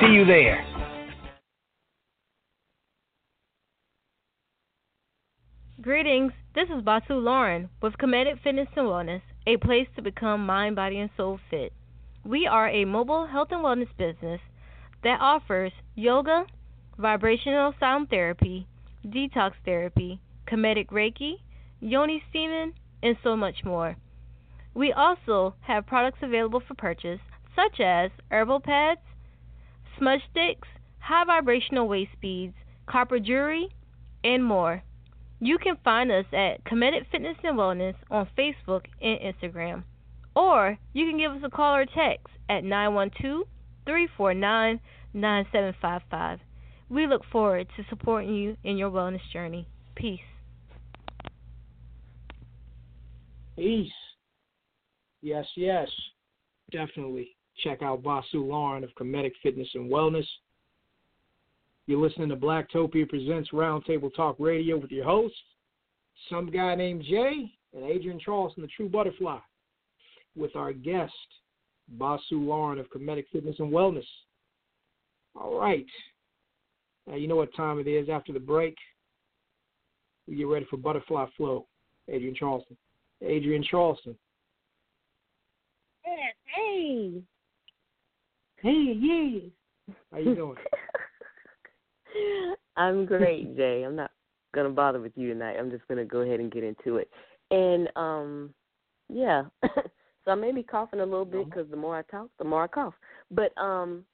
[0.00, 0.64] See you there.
[5.80, 10.74] Greetings, this is Basu Lauren with Kemetic Fitness and Wellness, a place to become mind,
[10.74, 11.72] body, and soul fit.
[12.24, 14.40] We are a mobile health and wellness business
[15.04, 16.46] that offers yoga,
[16.98, 18.66] vibrational sound therapy,
[19.06, 21.34] detox therapy, Kemetic Reiki,
[21.78, 22.72] yoni steaming,
[23.04, 23.96] and so much more.
[24.74, 27.20] We also have products available for purchase,
[27.54, 29.00] such as herbal pads,
[29.96, 30.66] smudge sticks,
[30.98, 32.56] high vibrational waist beads,
[32.88, 33.68] copper jewelry,
[34.24, 34.82] and more.
[35.40, 39.84] You can find us at Kemetic Fitness and Wellness on Facebook and Instagram.
[40.34, 43.44] Or you can give us a call or text at 912
[43.84, 44.80] 349
[45.14, 46.40] 9755.
[46.88, 49.68] We look forward to supporting you in your wellness journey.
[49.94, 50.20] Peace.
[53.56, 53.90] Peace.
[55.22, 55.88] Yes, yes.
[56.70, 60.26] Definitely check out Basu Lauren of Kemetic Fitness and Wellness.
[61.88, 65.38] You're listening to Blacktopia Presents Roundtable Talk Radio with your hosts,
[66.28, 69.38] some guy named Jay and Adrienne Charleston, the True Butterfly,
[70.36, 71.14] with our guest,
[71.88, 74.04] Basu Lauren of Kemetic Fitness and Wellness.
[75.34, 75.86] All right.
[77.06, 78.76] Now, you know what time it is after the break.
[80.28, 81.66] We get ready for Butterfly Flow.
[82.14, 82.76] Adrienne Charleston.
[83.24, 84.14] Adrienne Charleston.
[86.06, 87.22] Yes, hey.
[88.58, 89.94] Hey, yeah.
[90.12, 90.56] How you doing?
[92.76, 93.82] I'm great, Jay.
[93.82, 94.12] I'm not
[94.54, 95.56] gonna bother with you tonight.
[95.58, 97.10] I'm just gonna go ahead and get into it.
[97.50, 98.54] And um,
[99.08, 99.44] yeah.
[99.62, 102.64] so I may be coughing a little bit because the more I talk, the more
[102.64, 102.94] I cough.
[103.30, 104.04] But um,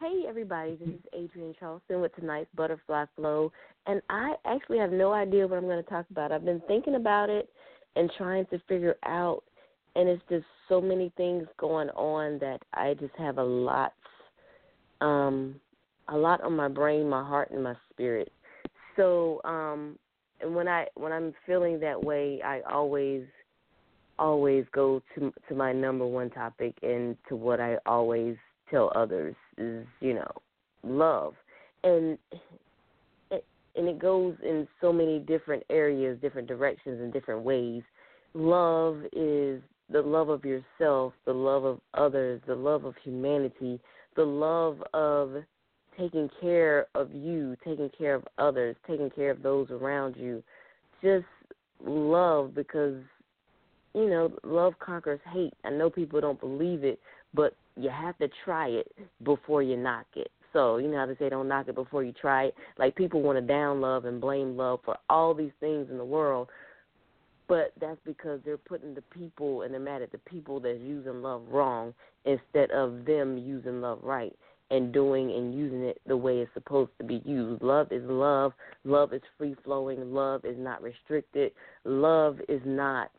[0.00, 3.52] hey everybody, this is Adrienne Charleston with tonight's Butterfly Flow,
[3.86, 6.32] and I actually have no idea what I'm going to talk about.
[6.32, 7.48] I've been thinking about it
[7.96, 9.44] and trying to figure out,
[9.94, 13.92] and it's just so many things going on that I just have a lot
[15.00, 15.54] um,
[16.08, 18.32] a lot on my brain, my heart, and my spirit.
[18.96, 19.98] So, um,
[20.40, 23.24] and when I when I'm feeling that way, I always
[24.18, 28.36] always go to to my number one topic and to what I always
[28.70, 30.30] tell others is you know
[30.84, 31.34] love
[31.82, 32.18] and
[33.30, 33.44] it,
[33.76, 37.82] and it goes in so many different areas, different directions, and different ways.
[38.34, 43.80] Love is the love of yourself, the love of others, the love of humanity,
[44.16, 45.44] the love of
[45.98, 50.42] taking care of you, taking care of others, taking care of those around you.
[51.02, 51.26] Just
[51.84, 52.96] love because
[53.94, 55.54] you know, love conquers hate.
[55.64, 56.98] I know people don't believe it,
[57.32, 58.90] but you have to try it
[59.22, 60.30] before you knock it.
[60.52, 62.54] So, you know how they say don't knock it before you try it?
[62.78, 66.04] Like people want to down love and blame love for all these things in the
[66.04, 66.48] world,
[67.48, 71.22] but that's because they're putting the people and they're mad at the people that's using
[71.22, 71.92] love wrong
[72.24, 74.34] instead of them using love right
[74.74, 77.62] and doing and using it the way it's supposed to be used.
[77.62, 78.52] Love is love.
[78.84, 80.12] Love is free flowing.
[80.12, 81.52] Love is not restricted.
[81.84, 83.10] Love is not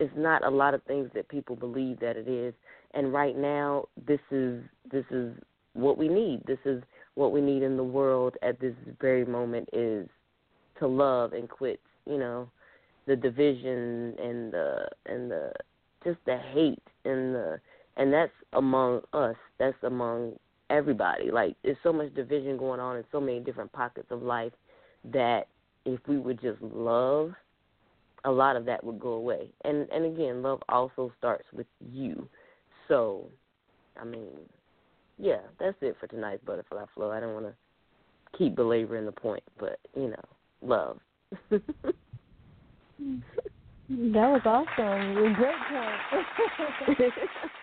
[0.00, 2.54] it's not a lot of things that people believe that it is.
[2.94, 5.34] And right now this is this is
[5.74, 6.42] what we need.
[6.46, 6.82] This is
[7.14, 10.08] what we need in the world at this very moment is
[10.78, 12.48] to love and quit, you know,
[13.06, 15.52] the division and the and the
[16.02, 17.60] just the hate and the
[17.96, 19.36] and that's among us.
[19.58, 20.34] That's among
[20.70, 21.30] everybody.
[21.30, 24.52] Like there's so much division going on in so many different pockets of life
[25.12, 25.48] that
[25.84, 27.32] if we would just love,
[28.24, 29.50] a lot of that would go away.
[29.64, 32.28] And and again, love also starts with you.
[32.88, 33.26] So,
[34.00, 34.28] I mean,
[35.18, 37.10] yeah, that's it for tonight's butterfly flow.
[37.10, 40.24] I don't want to keep belaboring the point, but you know,
[40.62, 40.98] love.
[43.88, 45.34] That was awesome.
[45.34, 45.54] Great
[46.96, 47.12] point.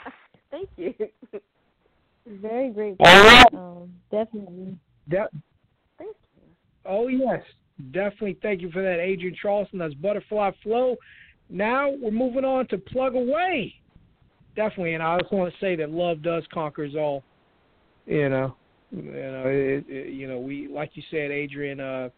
[0.51, 0.93] Thank you.
[2.41, 3.53] Very great All right.
[3.53, 4.77] Um, definitely.
[5.09, 5.31] That,
[5.97, 6.43] Thank you.
[6.85, 7.41] Oh yes,
[7.91, 8.37] definitely.
[8.41, 9.79] Thank you for that, Adrienne Charleston.
[9.79, 10.95] That's Butterfly Flow.
[11.49, 13.73] Now we're moving on to Plug Away.
[14.55, 17.23] Definitely, and I just want to say that love does conquers all.
[18.05, 18.55] You know,
[18.91, 21.79] you know, it, it, you know, we like you said, Adrienne.
[21.79, 22.09] Uh,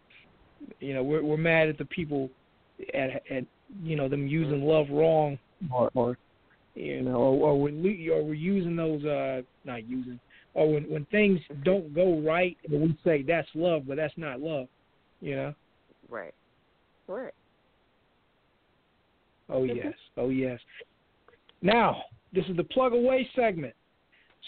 [0.80, 2.30] you know, we're we're mad at the people
[2.94, 3.46] at at
[3.82, 5.38] you know them using love wrong
[5.74, 6.18] or, or
[6.76, 10.20] you know, or, or when we or we're using those uh not using
[10.54, 14.40] or when when things don't go right and we say that's love, but that's not
[14.40, 14.68] love,
[15.22, 15.54] you know.
[16.10, 16.34] Right.
[17.08, 17.34] Right.
[19.50, 19.94] Oh yes.
[20.18, 20.60] Oh yes.
[21.62, 22.04] Now,
[22.34, 23.74] this is the plug away segment.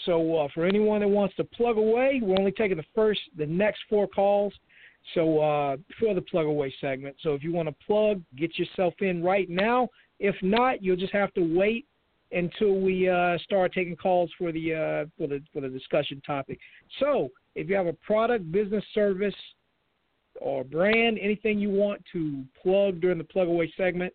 [0.06, 3.46] So uh, for anyone that wants to plug away, we're only taking the first, the
[3.46, 4.52] next four calls.
[5.14, 7.16] So uh, for the plug away segment.
[7.22, 9.88] So if you want to plug, get yourself in right now.
[10.18, 11.86] If not, you'll just have to wait
[12.32, 16.58] until we uh, start taking calls for the uh, for the for the discussion topic.
[17.00, 19.34] So if you have a product, business, service,
[20.40, 24.12] or brand, anything you want to plug during the plug away segment,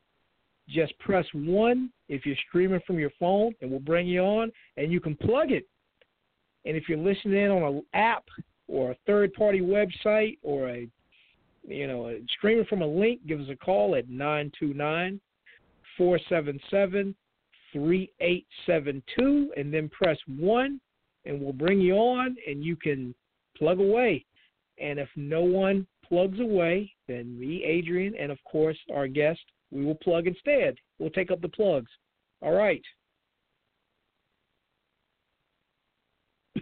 [0.68, 4.92] just press one if you're streaming from your phone, and we'll bring you on, and
[4.92, 5.66] you can plug it.
[6.66, 8.26] And if you're listening in on an app
[8.68, 10.88] or a third party website or a
[11.68, 15.20] you know, streaming from a link, give us a call at 929
[15.98, 17.16] 477
[17.74, 20.80] 3872 and then press 1
[21.26, 23.14] and we'll bring you on and you can
[23.58, 24.26] plug away.
[24.80, 29.42] And if no one plugs away, then me, Adrienne, and of course our guest,
[29.72, 30.76] we will plug instead.
[30.98, 31.92] We'll take up the plugs.
[32.42, 32.82] All right.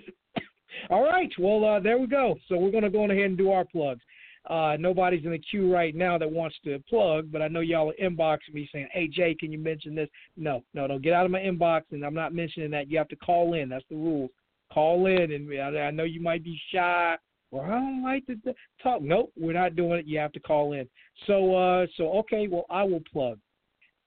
[0.89, 1.31] All right.
[1.39, 2.35] Well, uh, there we go.
[2.49, 4.01] So we're going to go on ahead and do our plugs.
[4.49, 7.89] Uh, nobody's in the queue right now that wants to plug, but I know y'all
[7.89, 11.25] are inboxing me saying, "Hey Jay, can you mention this?" No, no, don't get out
[11.25, 12.89] of my inbox, and I'm not mentioning that.
[12.89, 13.67] You have to call in.
[13.67, 14.29] That's the rule.
[14.71, 17.17] Call in, and I, I know you might be shy.
[17.51, 18.35] Well, I don't like to
[18.81, 19.01] talk.
[19.01, 20.07] Nope, we're not doing it.
[20.07, 20.87] You have to call in.
[21.25, 22.47] So, uh, so okay.
[22.47, 23.39] Well, I will plug.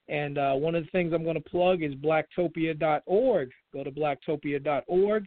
[0.09, 3.51] And uh, one of the things I'm going to plug is blacktopia.org.
[3.73, 5.27] Go to blacktopia.org.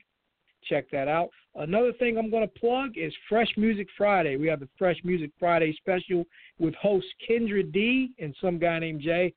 [0.68, 1.30] Check that out.
[1.56, 4.38] Another thing I'm going to plug is Fresh Music Friday.
[4.38, 6.26] We have the Fresh Music Friday special
[6.60, 9.34] with host Kendra D and some guy named Jay.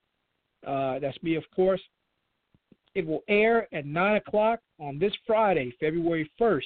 [0.66, 1.80] Uh, that's me, of course.
[2.94, 6.64] It will air at 9 o'clock on this Friday, February 1st,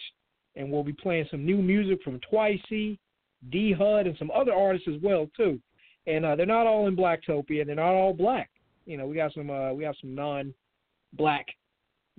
[0.55, 4.87] and we'll be playing some new music from Twice, D Hud, and some other artists
[4.89, 5.61] as well too.
[6.07, 8.51] And uh, they're not all in Blacktopia, they're not all black.
[8.87, 11.47] You know, we got some uh, we have some non-black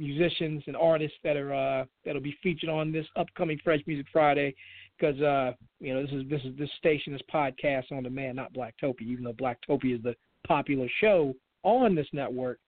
[0.01, 4.55] musicians and artists that are uh, that'll be featured on this upcoming Fresh Music Friday.
[4.97, 8.53] Because uh, you know this is this is this station is podcast on demand, not
[8.53, 9.01] Blacktopia.
[9.01, 10.15] Even though Blacktopia is the
[10.47, 11.33] popular show
[11.63, 12.59] on this network,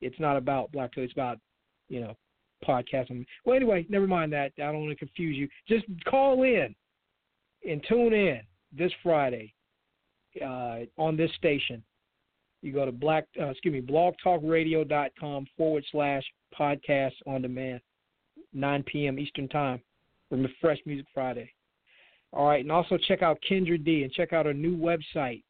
[0.00, 1.04] it's not about Blacktopia.
[1.04, 1.38] It's about
[1.88, 2.14] you know
[2.66, 3.24] podcasting.
[3.44, 4.52] Well, anyway, never mind that.
[4.58, 5.48] I don't want to confuse you.
[5.68, 6.74] Just call in
[7.68, 8.40] and tune in
[8.72, 9.52] this Friday
[10.42, 11.82] uh, on this station.
[12.62, 16.24] You go to black, uh, excuse me, blogtalkradio.com forward slash
[16.58, 17.80] podcast on demand,
[18.52, 19.18] 9 p.m.
[19.18, 19.80] Eastern Time
[20.28, 21.52] for Fresh Music Friday.
[22.32, 25.44] All right, and also check out Kendra D and check out our new website,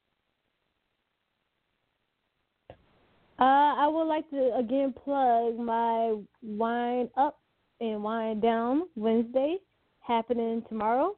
[3.40, 7.40] Uh, I would like to again plug my Wine Up
[7.80, 9.60] and Wine Down Wednesday
[10.02, 11.16] happening tomorrow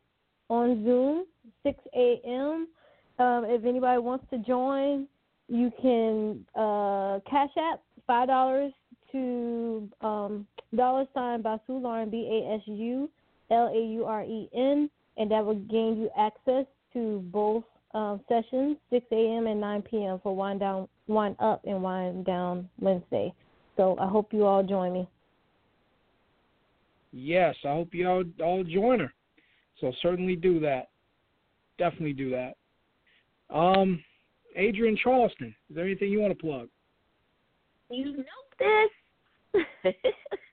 [0.48, 1.26] on Zoom,
[1.64, 2.68] 6 a.m.
[3.18, 5.08] Um, if anybody wants to join,
[5.48, 8.72] you can uh, cash app five dollars
[9.12, 10.46] to um,
[10.76, 13.10] dollar sign Basu Lauren B A S U
[13.50, 18.22] L A U R E N, and that will gain you access to both um,
[18.28, 19.48] sessions, 6 a.m.
[19.48, 20.20] and 9 p.m.
[20.24, 23.34] for wind Down, Wine Up, and wind Down Wednesday.
[23.78, 25.08] So I hope you all join me.
[27.12, 29.14] Yes, I hope you all all join her.
[29.80, 30.90] So certainly do that.
[31.78, 32.54] Definitely do that.
[33.54, 34.02] Um,
[34.58, 36.70] Adrienne Charleston, is there anything you want to plug?
[37.90, 38.84] You know
[39.54, 39.66] this.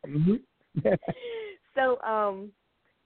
[0.06, 0.88] mm-hmm.
[1.74, 2.50] so, um,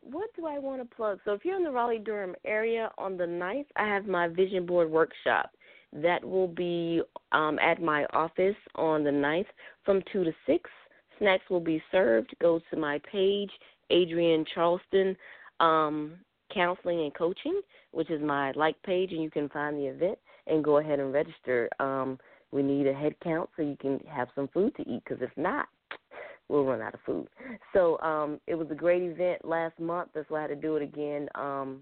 [0.02, 1.20] what do I want to plug?
[1.24, 4.66] So, if you're in the Raleigh Durham area on the 9th, I have my vision
[4.66, 5.50] board workshop.
[5.92, 7.02] That will be
[7.32, 9.46] um, at my office on the 9th
[9.84, 10.70] from 2 to 6.
[11.18, 12.34] Snacks will be served.
[12.40, 13.50] Go to my page,
[13.92, 15.16] Adrienne Charleston
[15.60, 16.14] um,
[16.52, 17.60] Counseling and Coaching,
[17.92, 21.12] which is my like page, and you can find the event and go ahead and
[21.12, 21.68] register.
[21.78, 22.18] Um,
[22.50, 25.30] we need a head count so you can have some food to eat, because if
[25.36, 25.68] not,
[26.52, 27.26] we'll run out of food.
[27.72, 30.10] So um, it was a great event last month.
[30.14, 31.28] That's why I had to do it again.
[31.34, 31.80] Um,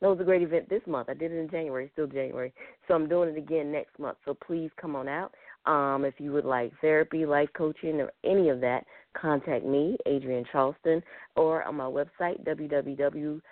[0.00, 1.08] it was a great event this month.
[1.10, 2.52] I did it in January, still January.
[2.88, 4.18] So I'm doing it again next month.
[4.24, 5.34] So please come on out.
[5.66, 8.84] Um, if you would like therapy, life coaching, or any of that,
[9.14, 11.02] contact me, Adrienne Charleston,
[11.36, 13.42] or on my website, www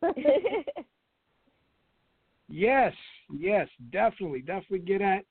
[2.49, 2.93] yes,
[3.33, 5.25] yes, definitely, definitely get at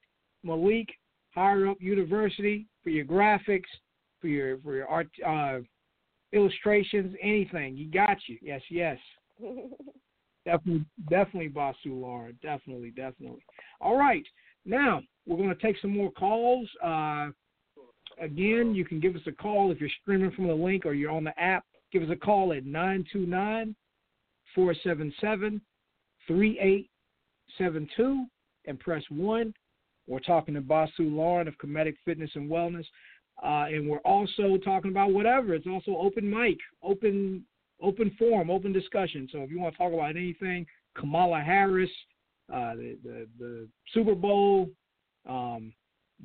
[0.43, 0.87] Malik
[1.35, 3.69] Higher Up University for your graphics,
[4.19, 5.59] for your for your art uh,
[6.33, 7.77] illustrations, anything.
[7.77, 8.37] You got you.
[8.41, 8.97] Yes, yes.
[10.45, 12.37] definitely, definitely, Basu Lauren.
[12.41, 13.45] Definitely, definitely.
[13.79, 14.25] All right.
[14.65, 16.67] Now we're going to take some more calls.
[16.83, 17.29] Uh,
[18.19, 21.11] Again, you can give us a call if you're streaming from the link or you're
[21.11, 21.63] on the app.
[21.91, 23.75] Give us a call at 929
[24.55, 25.61] 477
[26.27, 28.25] 3872
[28.65, 29.53] and press 1.
[30.07, 32.85] We're talking to Basu Lauren of Kemetic Fitness and Wellness.
[33.41, 35.53] Uh, and we're also talking about whatever.
[35.53, 37.43] It's also open mic, open
[37.81, 39.27] open forum, open discussion.
[39.31, 40.65] So if you want to talk about anything,
[40.95, 41.89] Kamala Harris,
[42.53, 44.69] uh, the, the, the Super Bowl,
[45.27, 45.73] um,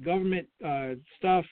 [0.05, 1.45] government uh, stuff,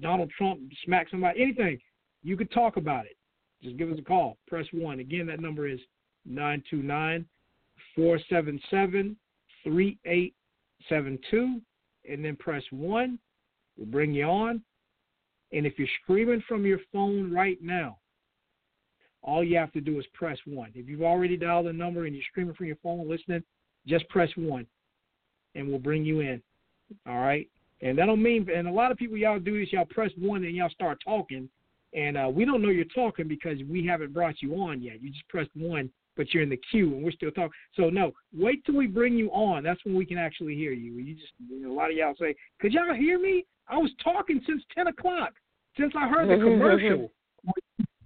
[0.00, 1.80] Donald Trump smack somebody, anything,
[2.22, 3.16] you could talk about it.
[3.62, 4.36] Just give us a call.
[4.46, 5.00] Press one.
[5.00, 5.80] Again, that number is
[6.26, 7.24] 929
[7.96, 9.16] 477
[9.64, 11.60] 3872.
[12.06, 13.18] And then press one.
[13.76, 14.62] We'll bring you on.
[15.52, 17.98] And if you're streaming from your phone right now,
[19.22, 20.70] all you have to do is press one.
[20.74, 23.42] If you've already dialed the number and you're streaming from your phone listening,
[23.86, 24.66] just press one
[25.54, 26.42] and we'll bring you in.
[27.06, 27.48] All right?
[27.80, 30.44] And that don't mean, and a lot of people, y'all do this, y'all press one
[30.44, 31.48] and y'all start talking.
[31.94, 35.00] And uh, we don't know you're talking because we haven't brought you on yet.
[35.00, 37.52] You just pressed one, but you're in the queue and we're still talking.
[37.76, 39.62] So, no, wait till we bring you on.
[39.62, 40.94] That's when we can actually hear you.
[40.94, 43.44] You just, you know, a lot of y'all say, could y'all hear me?
[43.68, 45.32] I was talking since 10 o'clock,
[45.78, 47.10] since I heard the commercial.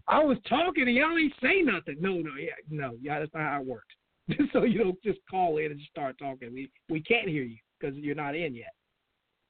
[0.07, 1.97] I was talking and y'all ain't say nothing.
[2.01, 3.95] No, no, yeah, no, yeah, that's not how it works.
[4.53, 6.53] so you don't just call in and just start talking.
[6.53, 8.73] We we can't hear you because you're not in yet.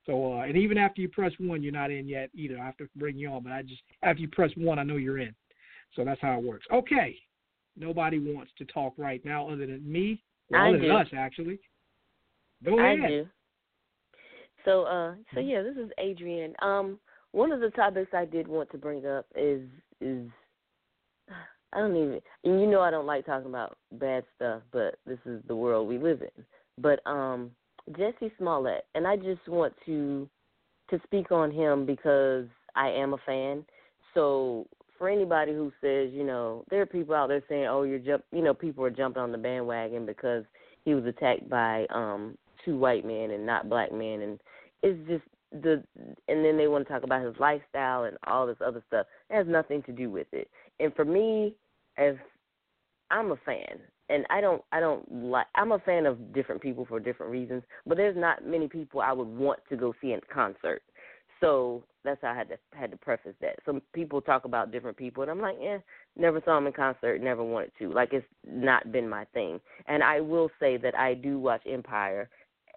[0.07, 2.59] So uh, and even after you press one, you're not in yet either.
[2.59, 4.97] I have to bring you on, but I just after you press one, I know
[4.97, 5.35] you're in.
[5.95, 6.67] So that's how it works.
[6.73, 7.17] Okay.
[7.77, 10.23] Nobody wants to talk right now other than me.
[10.51, 10.89] Well, I other do.
[10.89, 11.61] than us actually.
[12.65, 13.09] Go I ahead.
[13.09, 13.27] do.
[14.69, 16.53] So, uh, so yeah, this is Adrienne.
[16.61, 16.99] Um,
[17.33, 19.63] one of the topics I did want to bring up is
[20.03, 20.27] is
[21.73, 25.19] I don't even, and you know I don't like talking about bad stuff, but this
[25.25, 26.45] is the world we live in.
[26.77, 27.51] But um,
[27.93, 30.29] Jussie Smollett, and I just want to
[30.91, 32.45] to speak on him because
[32.77, 33.65] I am a fan.
[34.13, 34.67] So
[34.99, 38.23] for anybody who says, you know, there are people out there saying, oh, you're jump,
[38.33, 40.45] you know, people are jumping on the bandwagon because
[40.85, 44.39] he was attacked by um two white men and not black men, and
[44.83, 45.83] it's just the
[46.29, 49.07] and then they want to talk about his lifestyle and all this other stuff.
[49.31, 50.49] It has nothing to do with it.
[50.79, 51.55] And for me,
[51.97, 52.15] as
[53.11, 53.81] I'm a fan,
[54.11, 57.63] and I don't I don't like I'm a fan of different people for different reasons,
[57.87, 60.83] but there's not many people I would want to go see in concert.
[61.41, 63.57] So that's how I had to had to preface that.
[63.65, 65.79] Some people talk about different people, and I'm like, eh,
[66.17, 67.91] never saw them in concert, never wanted to.
[67.91, 69.61] Like it's not been my thing.
[69.87, 72.29] And I will say that I do watch Empire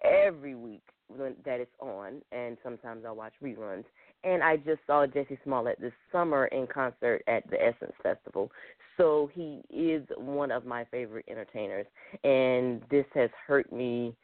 [0.04, 0.82] every week
[1.16, 3.84] when that it's on, and sometimes I'll watch reruns.
[4.24, 8.52] And I just saw Jussie Smollett this summer in concert at the Essence Festival.
[8.96, 11.86] So he is one of my favorite entertainers,
[12.22, 14.14] and this has hurt me,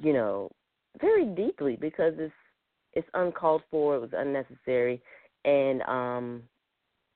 [0.00, 0.50] you know,
[1.00, 2.32] very deeply because it's
[2.94, 5.00] it's uncalled for, it was unnecessary,
[5.44, 6.42] and um,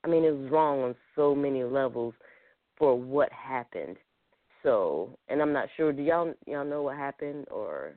[0.04, 2.14] I mean it was wrong on so many levels
[2.76, 3.96] for what happened.
[4.62, 5.92] So, and I'm not sure.
[5.92, 7.94] Do y'all y'all know what happened or?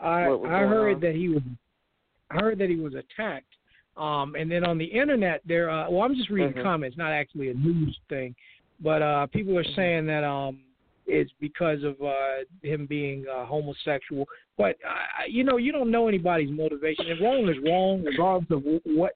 [0.00, 1.00] I I heard on?
[1.00, 1.42] that he was
[2.30, 3.46] I heard that he was attacked.
[3.96, 5.68] Um, and then on the internet, there.
[5.68, 6.62] Uh, well, I'm just reading Mhm.
[6.62, 8.34] comments, not actually a news thing,
[8.80, 10.60] but uh, people are saying that um,
[11.06, 14.26] it's because of uh, him being uh, homosexual.
[14.56, 17.10] But uh, you know, you don't know anybody's motivation.
[17.10, 19.12] And wrong is wrong, regardless of what,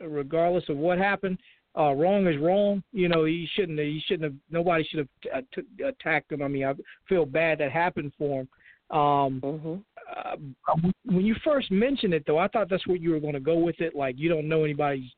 [0.00, 1.38] regardless of what happened.
[1.78, 2.82] Uh, wrong is wrong.
[2.92, 3.78] You know, he shouldn't.
[3.78, 4.34] He shouldn't have.
[4.50, 6.42] Nobody should have uh, t- attacked him.
[6.42, 6.74] I mean, I
[7.08, 8.48] feel bad that happened for him.
[8.90, 9.74] Um, Mm-hmm.
[10.16, 13.40] uh, when you first mentioned it, though, I thought that's where you were going to
[13.40, 13.94] go with it.
[13.94, 15.10] Like you don't know anybody's,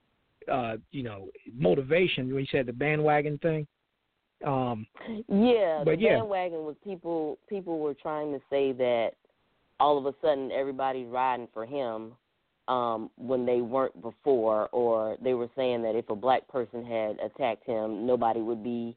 [0.51, 2.29] uh, you know, motivation.
[2.29, 3.67] When you said the bandwagon thing.
[4.45, 4.87] Um,
[5.29, 6.17] Yeah, But the yeah.
[6.19, 7.39] bandwagon was people.
[7.49, 9.13] People were trying to say that
[9.81, 12.13] all of a sudden everybody's riding for him
[12.69, 17.19] um, when they weren't before, or they were saying that if a black person had
[17.21, 18.97] attacked him, nobody would be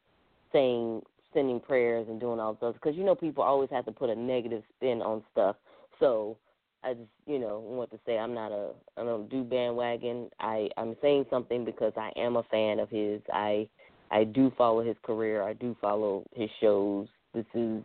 [0.51, 1.01] saying
[1.35, 2.73] sending prayers and doing all this stuff.
[2.73, 5.55] Because you know people always have to put a negative spin on stuff.
[5.99, 6.37] So
[6.83, 10.29] I just you know want to say I'm not a I don't do bandwagon.
[10.39, 13.21] I I'm saying something because I am a fan of his.
[13.31, 13.69] I
[14.11, 15.43] I do follow his career.
[15.43, 17.07] I do follow his shows.
[17.33, 17.83] This is,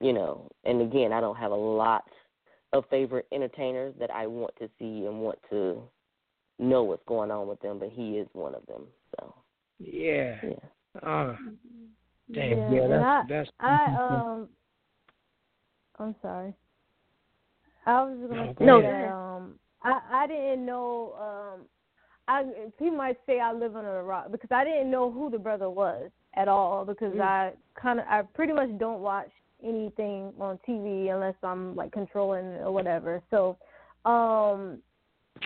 [0.00, 2.04] you know, and again, I don't have a lot
[2.72, 5.82] of favorite entertainers that I want to see and want to
[6.58, 8.82] know what's going on with them, but he is one of them.
[9.18, 9.34] So,
[9.78, 10.36] yeah.
[10.42, 11.00] yeah.
[11.02, 11.36] Uh,
[12.34, 12.58] damn.
[12.58, 12.88] Yeah, Yeah.
[12.88, 13.50] that's I, that's.
[13.60, 14.48] I um,
[15.98, 16.54] I'm sorry.
[17.86, 21.60] I was gonna No, say go that um, I I didn't know um,
[22.28, 22.44] I
[22.78, 25.70] people might say I live under a rock because I didn't know who the brother
[25.70, 27.22] was at all because Mm.
[27.22, 29.30] I kind of I pretty much don't watch
[29.62, 33.22] anything on TV unless I'm like controlling it or whatever.
[33.30, 33.58] So,
[34.04, 34.82] um,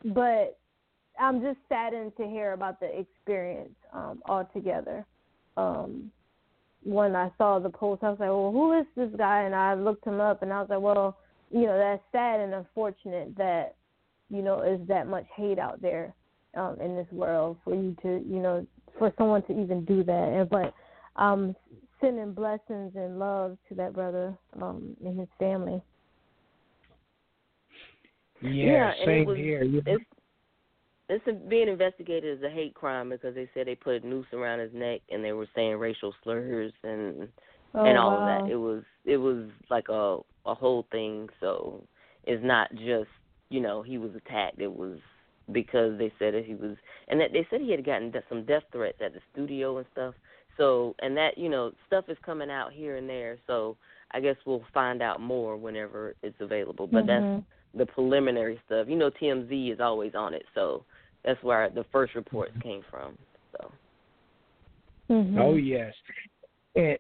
[0.07, 0.59] but
[1.19, 5.07] I'm just saddened to hear about the experience um, altogether.
[5.57, 6.11] Um,
[6.85, 9.43] when I saw the post, I was like, well, who is this guy?
[9.43, 11.17] And I looked him up, and I was like, well,
[11.51, 13.77] you know, that's sad and unfortunate that,
[14.31, 16.15] you know, is that much hate out there
[16.57, 18.67] um, in this world for you to, you know,
[18.99, 20.13] for someone to even do that.
[20.13, 20.75] And but
[21.17, 21.55] um,
[22.01, 25.83] sending blessings and love to that brother um, and his family.
[28.43, 28.89] Yeah.
[28.89, 29.63] and same it was, here.
[29.65, 30.05] It's
[31.15, 34.61] it's being investigated as a hate crime because they said they put a noose around
[34.61, 37.29] his neck and they were saying racial slurs and
[37.75, 38.19] Oh, and all wow.
[38.19, 38.51] of that.
[38.51, 41.29] It was it was like a a whole thing.
[41.41, 41.83] So
[42.25, 43.09] it's not just
[43.51, 44.61] you know he was attacked.
[44.61, 44.99] It was
[45.53, 46.77] because they said that he was
[47.09, 50.15] and that they said he had gotten some death threats at the studio and stuff.
[50.57, 53.39] So and that you know stuff is coming out here and there.
[53.47, 53.77] So
[54.13, 56.87] I guess we'll find out more whenever it's available.
[56.87, 57.45] But that's Mhm.
[57.75, 58.87] the preliminary stuff.
[58.89, 60.85] You know, TMZ is always on it, so
[61.25, 63.17] that's where the first reports came from.
[63.53, 63.73] So
[65.11, 65.39] Mhm.
[65.39, 65.95] Oh yes,
[66.77, 66.99] and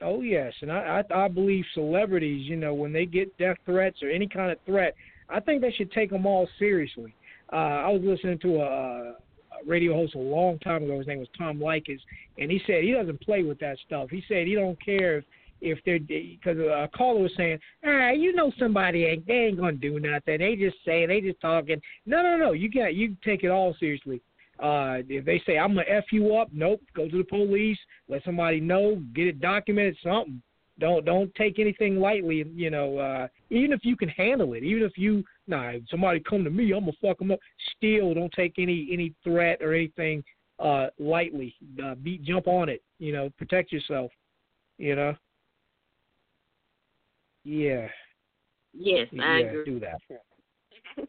[0.00, 4.02] oh yes, and I, I I believe celebrities, you know, when they get death threats
[4.02, 4.94] or any kind of threat,
[5.28, 7.14] I think they should take them all seriously.
[7.52, 9.14] Uh, I was listening to a
[9.66, 10.98] radio host a long time ago.
[10.98, 12.00] His name was Tom Leykis,
[12.38, 14.10] and he said he doesn't play with that stuff.
[14.10, 15.24] He said he don't care if
[15.60, 19.72] if they're because a caller was saying, ah, you know somebody ain't they ain't gonna
[19.72, 20.38] do nothing.
[20.38, 21.80] They just say they just talking.
[22.04, 22.52] No, no, no.
[22.52, 24.20] You got you take it all seriously.
[24.58, 26.80] Uh, if they say I'm gonna f you up, nope.
[26.94, 27.78] Go to the police.
[28.08, 29.02] Let somebody know.
[29.14, 29.96] Get it documented.
[30.02, 30.42] Something.
[30.78, 32.44] Don't don't take anything lightly.
[32.54, 34.62] You know, uh, even if you can handle it.
[34.62, 37.38] Even if you nah, if somebody come to me, I'm gonna fuck them up.
[37.76, 40.22] Still, don't take any any threat or anything
[40.58, 41.54] uh lightly.
[41.82, 42.82] Uh, beat jump on it.
[42.98, 44.10] You know, protect yourself.
[44.78, 45.16] You know.
[47.48, 47.86] Yeah.
[48.74, 49.64] Yes, I yeah, agree.
[49.64, 49.98] do that.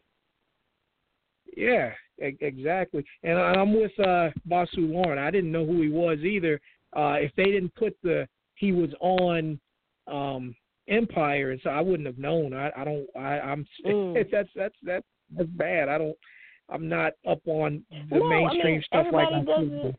[1.56, 1.92] Yeah,
[2.24, 3.04] e- exactly.
[3.24, 5.18] And I- I'm with uh Basu Lauren.
[5.18, 6.60] I didn't know who he was either.
[6.96, 9.58] Uh if they didn't put the he was on
[10.06, 10.54] um
[10.88, 12.54] Empire and so I wouldn't have known.
[12.54, 14.14] I I don't I I'm Mm.
[14.30, 15.06] that's that's that's
[15.36, 15.88] that's bad.
[15.88, 16.16] I don't
[16.68, 19.92] I'm not up on the No, I mainstream mean, stuff like everybody I should doesn't-
[19.92, 19.98] be.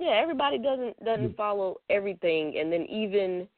[0.00, 3.48] Yeah, everybody doesn't doesn't follow everything, and then even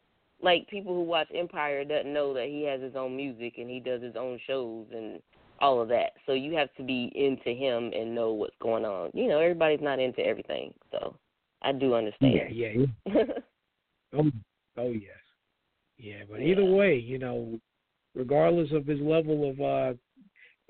[0.42, 3.80] like people who watch Empire doesn't know that he has his own music and he
[3.80, 5.20] does his own shows and
[5.60, 6.12] all of that.
[6.26, 9.10] So you have to be into him and know what's going on.
[9.14, 11.16] You know, everybody's not into everything, so
[11.62, 12.34] I do understand.
[12.34, 13.22] Yeah, yeah, yeah.
[14.16, 14.30] Oh,
[14.78, 15.18] oh yes,
[15.98, 16.22] yeah.
[16.30, 17.58] But either way, you know,
[18.14, 19.98] regardless of his level of uh,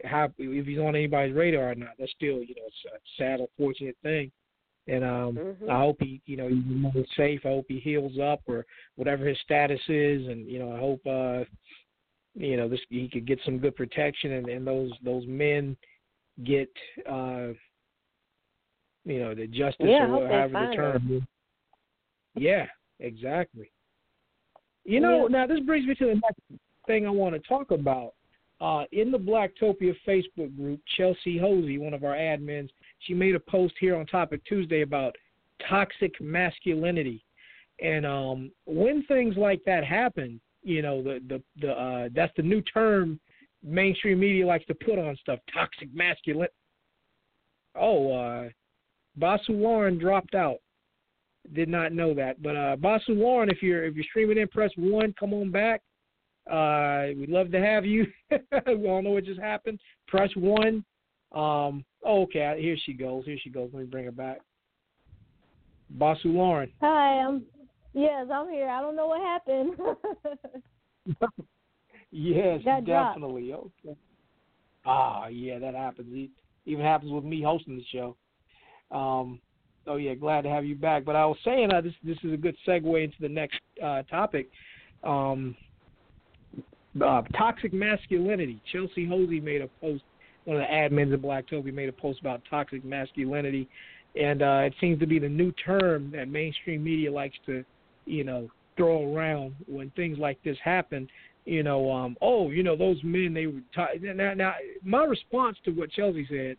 [0.04, 3.40] how if he's on anybody's radar or not, that's still you know it's a sad,
[3.40, 4.32] unfortunate thing.
[4.88, 5.68] And um, Mhm.
[5.68, 7.40] I hope he, you know, he's safe.
[7.44, 8.64] I hope he heals up or
[8.94, 11.44] whatever his status is, and you know, I hope uh,
[12.34, 15.76] you know this he could get some good protection, and, and those those men
[16.44, 16.70] get
[17.10, 17.48] uh,
[19.06, 21.08] you know, the justice Yeah, or however the term.
[21.08, 21.26] him.
[22.34, 22.66] Yeah,
[22.98, 23.70] exactly.
[24.84, 25.28] You know, Yeah.
[25.28, 28.14] now this brings me to the next thing I want to talk about.
[28.60, 32.70] Uh, in the Blacktopia Facebook group, Chelsea Hosey, one of our admins,
[33.00, 35.14] she made a post here on Topic Tuesday about
[35.68, 37.22] toxic masculinity,
[37.82, 42.42] and um, when things like that happen, you know, the the the uh, that's the
[42.42, 43.20] new term
[43.62, 45.38] mainstream media likes to put on stuff.
[45.52, 46.48] Toxic masculine.
[47.74, 48.48] Oh, uh,
[49.16, 50.58] Basu Lauren dropped out.
[51.52, 54.70] Did not know that, but uh, Basu Lauren, if you're if you're streaming in, press
[54.76, 55.14] one.
[55.20, 55.82] Come on back.
[56.50, 58.06] Uh, we'd love to have you.
[58.30, 59.80] we all know what just happened.
[60.06, 60.84] Press one.
[61.32, 63.24] Um, oh, okay, here she goes.
[63.24, 63.70] Here she goes.
[63.72, 64.38] Let me bring her back.
[65.90, 66.70] Basu Lauren.
[66.80, 67.42] Hi, I'm
[67.94, 68.68] yes, I'm here.
[68.68, 69.72] I don't know what happened.
[72.10, 73.14] Yes, Got dropped.
[73.14, 73.52] definitely.
[73.52, 73.96] Okay.
[74.84, 76.08] Ah, yeah, that happens.
[76.12, 76.30] It
[76.64, 78.16] even happens with me hosting the show.
[78.90, 79.40] Um,
[79.86, 81.04] oh yeah, glad to have you back.
[81.04, 84.02] But I was saying uh, this this is a good segue into the next uh,
[84.04, 84.48] topic.
[85.02, 85.56] Um,
[87.02, 88.60] uh, toxic masculinity.
[88.72, 90.02] Chelsea Hosey made a post.
[90.44, 93.68] One of the admins of Blacktopia made a post about toxic masculinity,
[94.14, 97.64] and uh, it seems to be the new term that mainstream media likes to,
[98.04, 101.08] you know, throw around when things like this happen.
[101.46, 103.60] You know, um, oh, you know, those men they were.
[103.74, 104.54] To- now, now,
[104.84, 106.56] my response to what Chelsea said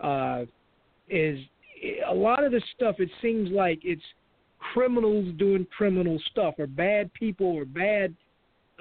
[0.00, 0.44] uh,
[1.08, 1.38] is
[2.08, 2.96] a lot of this stuff.
[2.98, 4.02] It seems like it's
[4.72, 8.14] criminals doing criminal stuff, or bad people, or bad.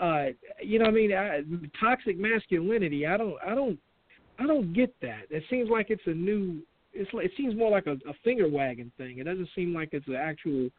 [0.01, 0.25] Uh,
[0.61, 1.41] you know, I mean, I,
[1.79, 3.05] toxic masculinity.
[3.07, 3.79] I don't, I don't,
[4.39, 5.23] I don't get that.
[5.29, 6.61] It seems like it's a new.
[6.93, 9.19] It's like, it seems more like a, a finger wagging thing.
[9.19, 10.69] It doesn't seem like it's an actual,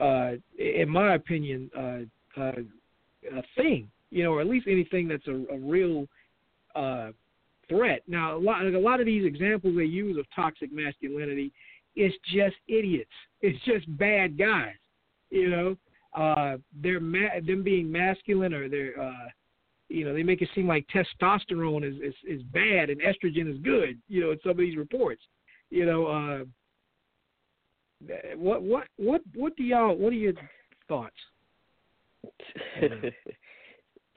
[0.00, 2.52] uh, in my opinion, uh, uh,
[3.36, 3.90] a thing.
[4.10, 6.06] You know, or at least anything that's a, a real
[6.74, 7.10] uh,
[7.68, 8.02] threat.
[8.08, 11.52] Now, a lot, a lot of these examples they use of toxic masculinity,
[11.94, 13.10] it's just idiots.
[13.40, 14.74] It's just bad guys.
[15.30, 15.76] You know,
[16.18, 19.28] uh, they're ma- them being masculine or they're, uh,
[19.88, 23.58] you know, they make it seem like testosterone is, is is bad and estrogen is
[23.62, 23.98] good.
[24.08, 25.22] You know, in some of these reports.
[25.70, 26.44] You know, uh,
[28.36, 30.32] what what what what do y'all what are your
[30.88, 31.16] thoughts?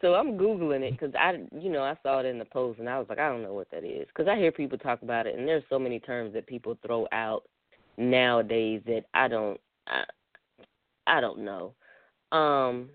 [0.01, 2.89] so I'm googling it because I, you know, I saw it in the post and
[2.89, 5.27] I was like, I don't know what that is because I hear people talk about
[5.27, 7.43] it and there's so many terms that people throw out
[7.97, 10.03] nowadays that I don't, I,
[11.05, 11.73] I don't know.
[12.31, 12.89] Um,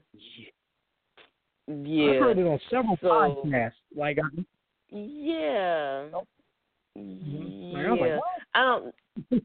[1.66, 2.12] yeah.
[2.12, 3.72] I've heard it on several so, podcasts.
[3.94, 4.44] Like, I,
[4.90, 6.06] Yeah.
[6.12, 6.24] Like,
[6.94, 7.78] Yeah.
[7.78, 8.24] I was like, what?
[8.54, 9.44] I don't.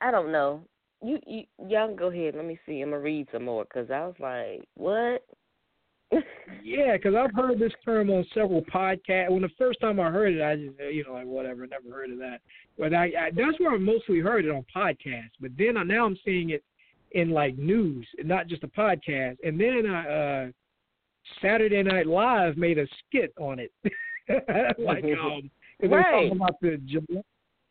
[0.00, 0.62] I don't know.
[1.02, 2.34] You, you y'all can go ahead.
[2.36, 2.80] Let me see.
[2.80, 5.24] I'm gonna read some more because I was like, what?
[6.62, 9.30] Yeah, because I've heard this term on several podcasts.
[9.30, 12.10] When the first time I heard it, I just, you know, like whatever, never heard
[12.10, 12.40] of that.
[12.78, 15.38] But I, I that's where I mostly heard it on podcasts.
[15.40, 16.64] But then I, now I'm seeing it
[17.12, 19.36] in like news, and not just a podcast.
[19.42, 20.46] And then I, uh,
[21.42, 23.72] Saturday Night Live made a skit on it,
[24.78, 25.50] like um,
[25.80, 26.80] they were talking about the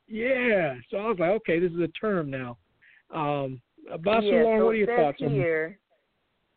[0.08, 0.76] Yeah.
[0.90, 2.58] So I was like, okay, this is a term now.
[3.14, 5.80] Um, yeah, so what are your thoughts on here?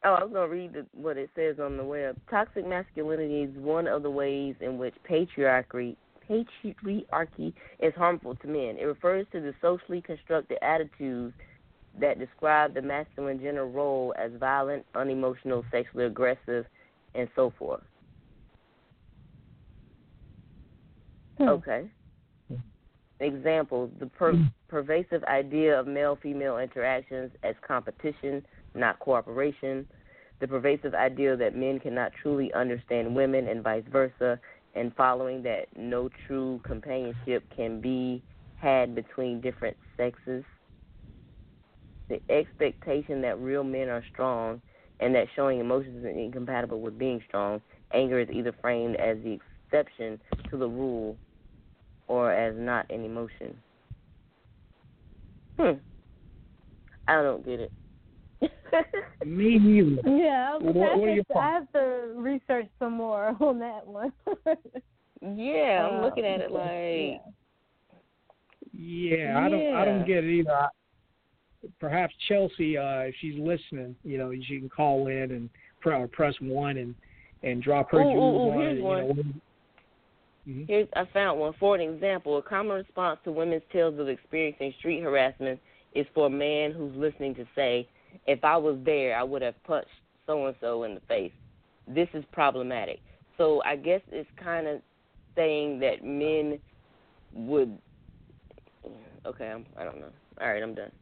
[0.05, 2.17] Oh, I was gonna read the, what it says on the web.
[2.29, 5.97] Toxic masculinity is one of the ways in which patriarchy
[6.29, 8.77] patriarchy is harmful to men.
[8.79, 11.35] It refers to the socially constructed attitudes
[12.01, 16.64] that describe the masculine gender role as violent, unemotional, sexually aggressive,
[17.14, 17.82] and so forth.
[21.39, 21.48] Hmm.
[21.48, 21.90] Okay.
[23.20, 24.44] Examples: the per- hmm.
[24.69, 28.44] pervasive idea of male-female interactions as competition,
[28.74, 29.86] not cooperation.
[30.40, 34.40] The pervasive idea that men cannot truly understand women and vice versa,
[34.74, 38.23] and following that no true companionship can be
[38.56, 40.44] had between different sexes.
[42.13, 44.61] The expectation that real men are strong
[45.01, 47.59] and that showing emotions is incompatible with being strong.
[47.95, 49.39] Anger is either framed as the
[49.73, 50.21] exception
[50.51, 51.17] to the rule
[52.09, 53.57] or as not an emotion.
[55.59, 55.73] Hmm.
[57.09, 57.73] I don't get it.
[59.27, 60.03] Me neither.
[60.07, 63.59] Yeah, What- I, what are have your to, I have to research some more on
[63.61, 64.13] that one.
[65.23, 67.23] Yeah, I'm Um, looking at it like
[68.75, 69.75] Yeah, I don't.
[69.77, 70.51] I don't get it either.
[70.53, 70.69] I,
[71.81, 75.51] perhaps Chelsea, uh, if she's listening, you know, she can call in and
[75.85, 76.95] or press one and
[77.43, 79.09] and drop her Ooh, jewels ooh, ooh, on here's one.
[79.09, 79.15] know,
[80.49, 80.67] Mhm.
[80.67, 81.53] Here's I found one.
[81.55, 85.61] For an example, a common response to women's tales of experiencing street harassment
[85.93, 87.89] is for a man who's listening to say,
[88.27, 89.91] "If I was there, I would have punched
[90.27, 91.33] so and so in the face."
[91.87, 93.01] This is problematic.
[93.37, 94.83] So I guess it's kind of
[95.37, 96.61] saying that men
[97.33, 97.79] would.
[99.25, 100.13] Okay, I'm, I don't know.
[100.41, 100.93] All right, I'm done.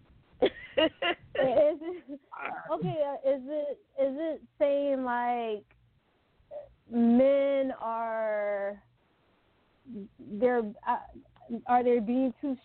[0.43, 2.21] Is it,
[2.73, 5.65] okay, uh, is it is it saying like
[6.91, 8.81] men are
[10.39, 10.97] they're uh,
[11.67, 12.57] are they being too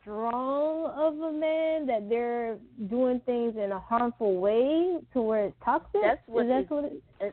[0.00, 2.58] strong of a man that they're
[2.88, 6.00] doing things in a harmful way to where it's toxic?
[6.02, 7.32] That's what is that it's- what it, and,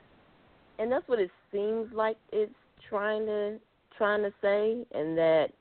[0.80, 2.54] and that's what it seems like it's
[2.90, 3.60] trying to
[3.98, 5.52] trying to say and that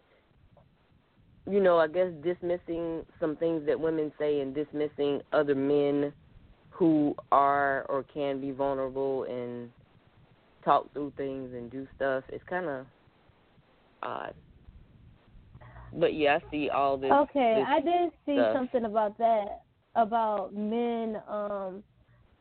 [1.49, 6.13] you know i guess dismissing some things that women say and dismissing other men
[6.71, 9.71] who are or can be vulnerable and
[10.65, 12.87] talk through things and do stuff is kind of
[14.03, 14.35] odd
[15.95, 18.55] but yeah i see all this Okay, this I did see stuff.
[18.55, 19.63] something about that
[19.97, 21.83] about men um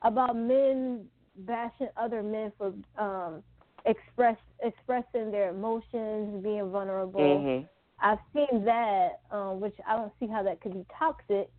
[0.04, 1.06] about men
[1.40, 3.44] bashing other men for um
[3.86, 7.20] express expressing their emotions, being vulnerable.
[7.20, 7.68] Mhm.
[8.02, 11.50] I've seen that, um, which I don't see how that could be toxic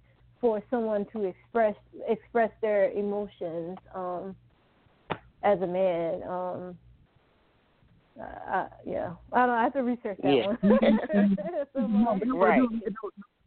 [0.40, 1.74] for someone to express
[2.08, 4.34] express their emotions um
[5.42, 6.22] as a man.
[6.22, 6.78] Um
[8.20, 9.48] uh, yeah, I don't.
[9.48, 10.46] know, I have to research that Yeah.
[10.46, 10.58] one.
[11.74, 12.18] Some more.
[12.34, 12.60] Right.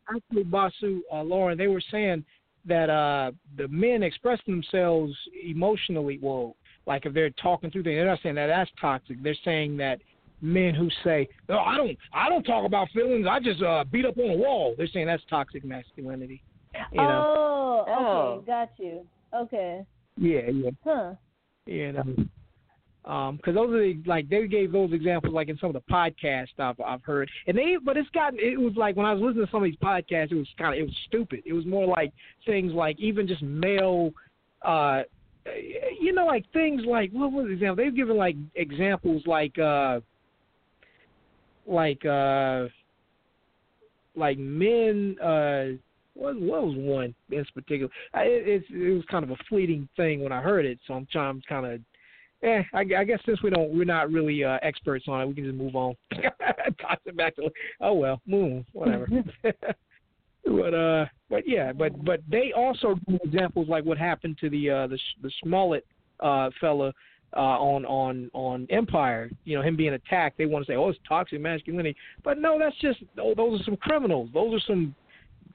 [0.09, 2.25] Actually, Basu, uh, Lauren, they were saying
[2.65, 5.13] that uh, the men express themselves
[5.43, 6.19] emotionally.
[6.21, 6.55] Well,
[6.85, 9.21] like if they're talking through things, they're not saying that that's toxic.
[9.21, 9.99] They're saying that
[10.43, 13.25] men who say, "No, I don't, I don't talk about feelings.
[13.27, 16.43] I just uh, beat up on a wall." They're saying that's toxic masculinity.
[16.91, 17.33] You know?
[17.35, 18.43] Oh, okay, Oh.
[18.45, 19.05] got you.
[19.33, 19.83] Okay,
[20.17, 20.69] Yeah, yeah.
[20.83, 21.13] huh?
[21.65, 22.03] you know
[23.05, 25.91] um because those are the, like they gave those examples like in some of the
[25.93, 29.21] podcasts I've I've heard and they but it's gotten it was like when I was
[29.21, 31.65] listening to some of these podcasts it was kind of it was stupid it was
[31.65, 32.13] more like
[32.45, 34.11] things like even just male
[34.61, 35.01] uh
[35.99, 39.99] you know like things like what was the example they've given like examples like uh
[41.65, 42.67] like uh
[44.15, 45.77] like men uh
[46.13, 47.91] what what was one in particular?
[48.13, 50.93] I, it, it's it was kind of a fleeting thing when I heard it, so
[50.93, 51.81] I'm trying I'm kind of.
[52.43, 55.33] Eh, I, I guess since we don't, we're not really uh, experts on it, we
[55.33, 55.95] can just move on.
[56.81, 57.49] Toss it back to,
[57.79, 59.07] oh well, move, whatever.
[60.45, 64.69] but uh, but yeah, but but they also give examples like what happened to the
[64.69, 65.85] uh the the Smollett
[66.19, 66.93] uh fella
[67.35, 69.29] uh on on on Empire.
[69.45, 70.37] You know, him being attacked.
[70.37, 73.63] They want to say, oh, it's toxic masculinity, but no, that's just oh, those are
[73.63, 74.29] some criminals.
[74.33, 74.95] Those are some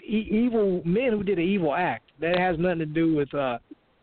[0.03, 2.11] e- evil men who did an evil act.
[2.21, 3.59] That has nothing to do with uh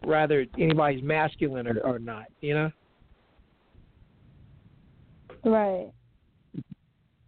[0.06, 2.72] rather anybody's masculine or, or not, you know?
[5.43, 5.91] Right,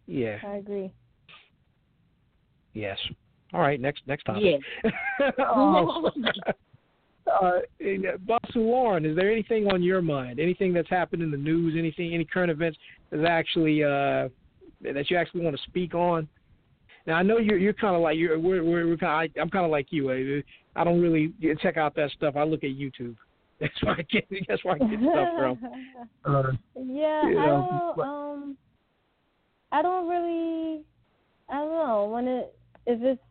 [0.08, 0.38] Yeah.
[0.46, 0.92] I agree.
[2.74, 2.98] Yes.
[3.54, 4.62] All right, next next topic.
[4.84, 5.32] Yeah.
[5.52, 6.02] um,
[7.28, 7.60] uh,
[8.26, 10.40] Basu Lauren, is there anything on your mind?
[10.40, 11.76] Anything that's happened in the news?
[11.78, 12.14] Anything?
[12.14, 12.78] Any current events
[13.12, 14.30] that's actually uh,
[14.82, 16.28] that you actually want to speak on?
[17.06, 19.50] Now I know you're you're kind of like you're we're we're, we're kind of, I'm
[19.50, 20.12] kind of like you.
[20.12, 20.44] I,
[20.80, 22.36] I don't really check out that stuff.
[22.36, 23.16] I look at YouTube.
[23.60, 25.60] That's where I get that's where I get stuff from.
[26.26, 28.00] Uh, yeah, you I don't.
[28.00, 28.58] Um,
[29.72, 30.84] I don't really
[31.50, 32.56] I don't know when it
[32.86, 33.22] if it's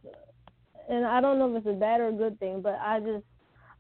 [0.89, 3.25] and I don't know if it's a bad or a good thing, but I just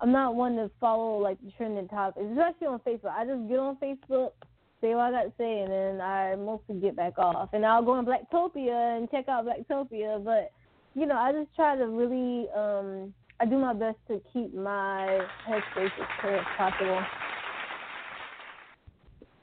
[0.00, 3.12] I'm not one to follow like the trending topics, especially on Facebook.
[3.12, 4.32] I just get on Facebook,
[4.80, 7.50] say what I got to say, and then I mostly get back off.
[7.52, 10.50] And I'll go on Blacktopia and check out Blacktopia, but
[10.94, 15.20] you know I just try to really um I do my best to keep my
[15.48, 17.00] headspace as clear as possible.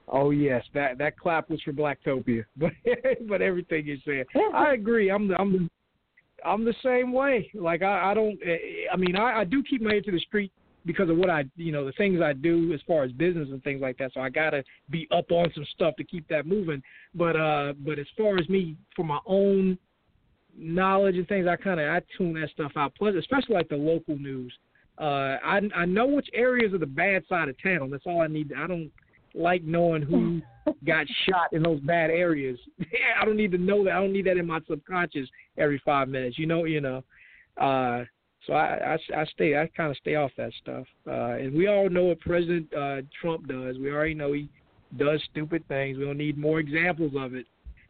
[0.08, 2.72] Oh yes, that that clap was for Blacktopia, but
[3.28, 5.10] but everything you said, I agree.
[5.10, 5.70] I'm the I'm the
[6.46, 7.50] I'm the same way.
[7.54, 8.40] Like I I don't
[8.92, 10.52] I mean I I do keep my ear to the street
[10.86, 13.64] because of what I you know the things I do as far as business and
[13.64, 14.12] things like that.
[14.14, 16.82] So I gotta be up on some stuff to keep that moving.
[17.16, 19.78] But uh but as far as me for my own
[20.58, 22.94] knowledge and things, I kind of I tune that stuff out.
[22.96, 24.54] Plus, especially like the local news.
[25.00, 27.90] Uh, I I know which areas are the bad side of town.
[27.90, 28.54] That's all I need.
[28.56, 28.92] I don't
[29.34, 30.42] like knowing who
[30.86, 32.58] got shot in those bad areas.
[33.22, 33.92] I don't need to know that.
[33.92, 35.28] I don't need that in my subconscious
[35.58, 36.38] every five minutes.
[36.38, 37.04] You know, you know.
[37.58, 38.04] Uh,
[38.46, 39.58] so I, I, I stay.
[39.58, 40.86] I kind of stay off that stuff.
[41.08, 43.78] Uh, and we all know what President uh, Trump does.
[43.78, 44.50] We already know he
[44.98, 45.98] does stupid things.
[45.98, 47.46] We don't need more examples of it.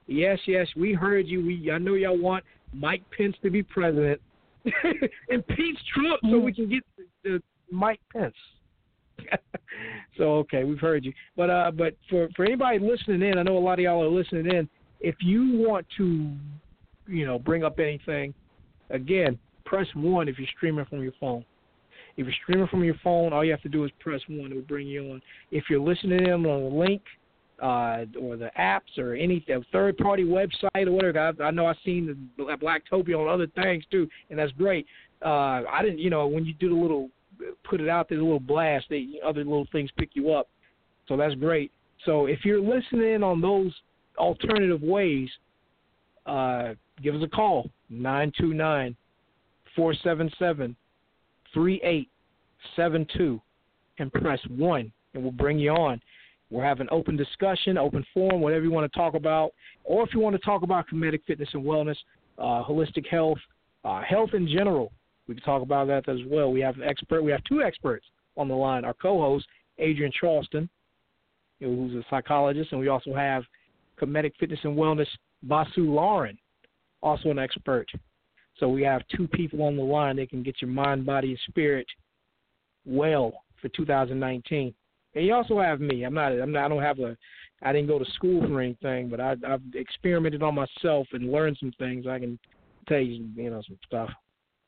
[0.07, 1.45] Yes, yes, we heard you.
[1.45, 2.43] We I know y'all want
[2.73, 4.21] Mike Pence to be president.
[5.29, 6.83] Impeach Trump so we can get
[7.23, 7.41] the,
[7.71, 8.35] Mike Pence.
[10.17, 11.13] so okay, we've heard you.
[11.35, 14.09] But uh, but for for anybody listening in, I know a lot of y'all are
[14.09, 14.69] listening in.
[14.99, 16.31] If you want to,
[17.07, 18.33] you know, bring up anything,
[18.89, 21.43] again, press one if you're streaming from your phone.
[22.15, 24.51] If you're streaming from your phone, all you have to do is press one.
[24.51, 25.21] It will bring you on.
[25.51, 27.01] If you're listening in on the link
[27.61, 31.75] uh, or the apps or any third party website or whatever, I, I know I've
[31.83, 34.85] seen the Blacktopia on other things too, and that's great.
[35.25, 37.09] Uh, I didn't, you know, when you do the little
[37.63, 40.47] put it out there, a little blast, they, other little things pick you up.
[41.07, 41.71] So that's great.
[42.05, 43.73] So if you're listening on those
[44.17, 45.29] alternative ways,
[46.25, 48.95] uh, give us a call nine two nine
[49.75, 50.75] four seven seven
[51.53, 52.09] three eight
[52.75, 53.41] seven two
[53.99, 56.01] and press one, and we'll bring you on.
[56.49, 59.53] We're having open discussion, open forum, whatever you want to talk about,
[59.83, 61.95] or if you want to talk about Kemetic fitness and wellness,
[62.37, 63.39] uh, holistic health,
[63.83, 64.91] uh, health in general.
[65.27, 66.51] We can talk about that as well.
[66.51, 67.21] We have an expert.
[67.21, 68.05] We have two experts
[68.35, 68.85] on the line.
[68.85, 69.45] Our co-host
[69.79, 70.69] Adrienne Charleston,
[71.59, 73.43] who's a psychologist, and we also have
[74.01, 75.07] Kemetic fitness and wellness
[75.43, 76.37] Basu Lauren,
[77.01, 77.87] also an expert.
[78.59, 81.39] So we have two people on the line that can get your mind, body, and
[81.47, 81.87] spirit
[82.85, 84.73] well for 2019.
[85.15, 86.03] And you also have me.
[86.03, 86.31] I'm not.
[86.31, 86.65] I'm not.
[86.65, 87.17] I don't have a.
[87.61, 91.57] I didn't go to school for anything, but I, I've experimented on myself and learned
[91.59, 92.07] some things.
[92.07, 92.37] I can
[92.87, 94.09] tell you, you know, some stuff.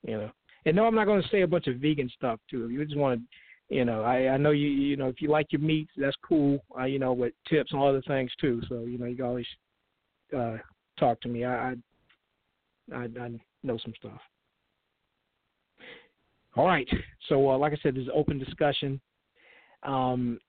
[0.08, 0.32] You know,
[0.66, 2.66] and no, I'm not going to say a bunch of vegan stuff too.
[2.66, 5.30] If you just want to, you know, I I know you you know if you
[5.30, 6.64] like your meat, that's cool.
[6.78, 8.62] Uh, you know, with tips and other things too.
[8.70, 9.48] So you know, you can always
[10.36, 10.58] uh,
[11.00, 11.46] talk to me.
[11.46, 11.76] I I
[12.94, 13.32] I, I
[13.64, 14.20] know some stuff.
[16.56, 16.88] All right.
[17.28, 19.02] So, uh, like I said, there's open discussion.
[19.84, 20.40] Um,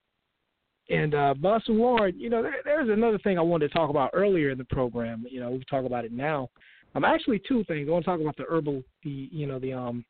[0.89, 4.11] and uh, Bus Ward, you know, there, there's another thing I wanted to talk about
[4.13, 5.25] earlier in the program.
[5.29, 6.49] You know, we talk about it now.
[6.97, 7.87] I'm um, actually two things.
[7.89, 10.05] I want to talk about the herbal, the you know, the um,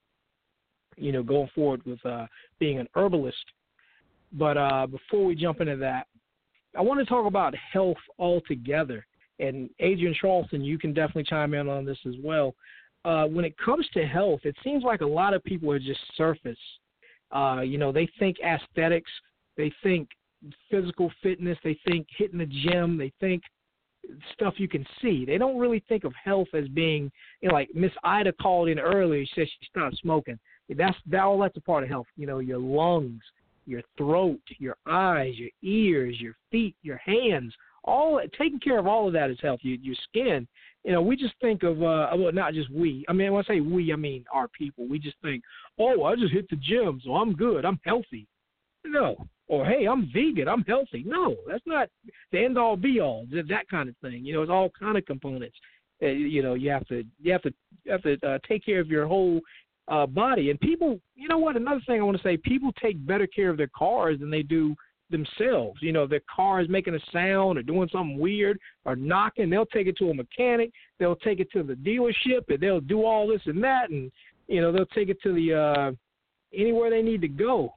[0.96, 2.26] you know, going forward with uh,
[2.58, 3.44] being an herbalist.
[4.32, 6.06] But uh, before we jump into that,
[6.76, 9.04] I want to talk about health altogether.
[9.38, 12.54] And Adrienne Charleston, you can definitely chime in on this as well.
[13.04, 16.00] Uh, when it comes to health, it seems like a lot of people are just
[16.16, 16.56] surface
[17.32, 19.10] uh, you know, they think aesthetics,
[19.56, 20.08] they think
[20.70, 23.42] physical fitness, they think hitting the gym, they think
[24.35, 25.24] stuff you can see.
[25.24, 27.11] They don't really think of health as being,
[27.41, 29.24] you know, like Miss Ida called in earlier.
[29.24, 30.39] She said she stopped smoking.
[30.69, 32.07] That's that all that's a part of health.
[32.16, 33.23] You know, your lungs,
[33.66, 37.55] your throat, your eyes, your ears, your feet, your hands.
[37.85, 39.61] All taking care of all of that is health.
[39.62, 40.49] Your, your skin,
[40.85, 43.05] you know, we just think of uh well not just we.
[43.09, 44.89] I mean when I say we, I mean our people.
[44.89, 45.43] We just think,
[45.78, 48.27] Oh, I just hit the gym, so I'm good, I'm healthy.
[48.85, 49.16] No.
[49.48, 51.05] Or hey, I'm vegan, I'm healthy.
[51.06, 51.89] No, that's not
[52.32, 54.24] the end all be all, that kind of thing.
[54.24, 55.56] You know, it's all kind of components.
[56.02, 57.55] Uh, you know, you have to you have to
[57.85, 59.40] you have to uh, take care of your whole
[59.89, 60.51] uh body.
[60.51, 63.51] And people you know what, another thing I want to say, people take better care
[63.51, 64.74] of their cars than they do
[65.10, 65.78] themselves.
[65.81, 69.66] You know, their car is making a sound or doing something weird or knocking, they'll
[69.66, 73.28] take it to a mechanic, they'll take it to the dealership, and they'll do all
[73.28, 74.10] this and that, and
[74.48, 75.93] you know they'll take it to the uh
[76.52, 77.73] anywhere they need to go.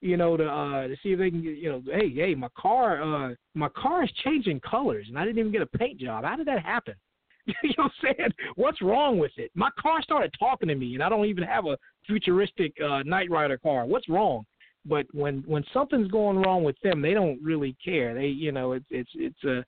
[0.00, 3.02] You know, to uh to see if they can you know, hey, hey, my car
[3.02, 6.24] uh my car is changing colors and I didn't even get a paint job.
[6.24, 6.94] How did that happen?
[7.46, 8.30] you know what I'm saying?
[8.56, 9.50] What's wrong with it?
[9.54, 13.30] My car started talking to me and I don't even have a futuristic uh Knight
[13.30, 13.86] Rider car.
[13.86, 14.44] What's wrong?
[14.88, 18.14] but when when something's going wrong with them, they don't really care.
[18.14, 19.64] They you know it's it's it's a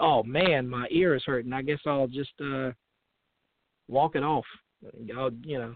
[0.00, 1.52] oh man, my ear is hurting.
[1.52, 2.70] I guess I'll just uh
[3.88, 4.44] walk it off.
[5.16, 5.74] I'll you know,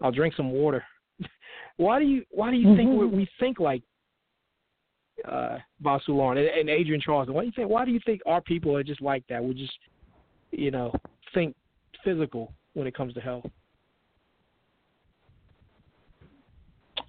[0.00, 0.84] I'll drink some water.
[1.76, 3.82] Why do you why do you think we, we think like
[5.26, 7.34] uh Basu Lauren and, and Adrienne Charleston?
[7.34, 9.42] Why do you think why do you think our people are just like that?
[9.42, 9.72] We just
[10.50, 10.92] you know
[11.32, 11.56] think
[12.04, 13.46] physical when it comes to health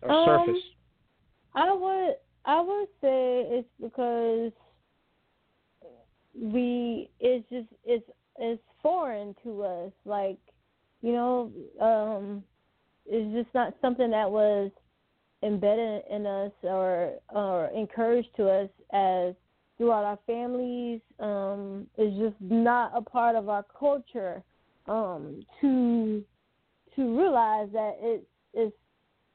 [0.01, 0.63] or Um, surface.
[1.53, 2.15] I would
[2.45, 4.51] I would say it's because
[6.33, 8.09] we it's just it's
[8.39, 9.91] it's foreign to us.
[10.05, 10.39] Like,
[11.01, 12.43] you know, um
[13.11, 14.71] it's just not something that was
[15.43, 19.35] embedded in us or or encouraged to us as
[19.77, 21.01] throughout our families.
[21.19, 24.41] Um it's just not a part of our culture
[24.87, 26.23] um to
[26.95, 28.25] to realize that it's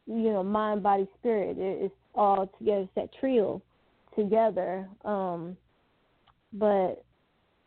[0.06, 1.58] you know, mind, body, spirit.
[1.58, 3.60] It, it's all together, it's that trio
[4.16, 4.88] together.
[5.04, 5.56] Um,
[6.52, 7.04] but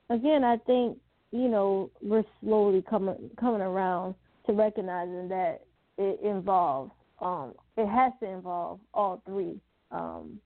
[0.09, 0.97] again, I think
[1.31, 4.15] you know we're slowly coming coming around
[4.47, 5.61] to recognizing that
[5.99, 9.59] it involves um, it has to involve all three
[9.91, 10.39] um,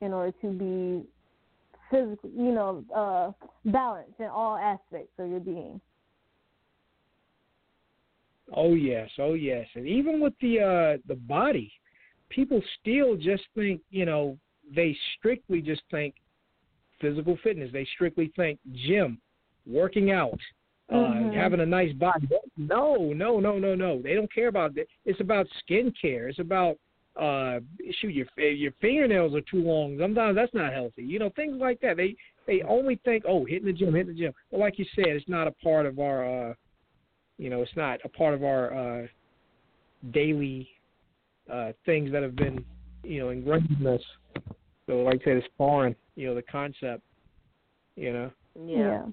[0.00, 1.06] in order to be
[1.90, 3.30] physically, you know, uh,
[3.70, 5.80] balanced in all aspects of your being.
[8.54, 11.70] Oh yes, oh yes, and even with the uh the body,
[12.30, 14.38] people still just think you know
[14.74, 16.14] they strictly just think
[16.98, 17.70] physical fitness.
[17.72, 19.20] They strictly think gym,
[19.66, 20.38] working out,
[20.90, 22.28] Uh having a nice body.
[22.56, 24.00] No, no, no, no, no.
[24.02, 24.86] They don't care about that.
[25.04, 26.28] It's about skin care.
[26.28, 26.76] It's about
[27.20, 27.58] uh
[28.00, 29.98] shoot your your fingernails are too long.
[30.00, 31.02] Sometimes that's not healthy.
[31.02, 31.96] You know things like that.
[31.96, 32.16] They
[32.46, 34.32] they only think oh hitting the gym, hitting the gym.
[34.50, 36.54] But like you said, it's not a part of our uh
[37.38, 39.06] you know, it's not a part of our uh,
[40.10, 40.68] daily
[41.50, 42.64] uh, things that have been,
[43.04, 44.00] you know, ingrained in us.
[44.86, 45.94] So, like I said, it's foreign.
[46.16, 47.02] You know, the concept.
[47.96, 48.30] You know.
[48.66, 49.04] Yeah.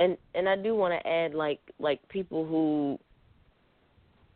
[0.00, 2.98] And and I do want to add like like people who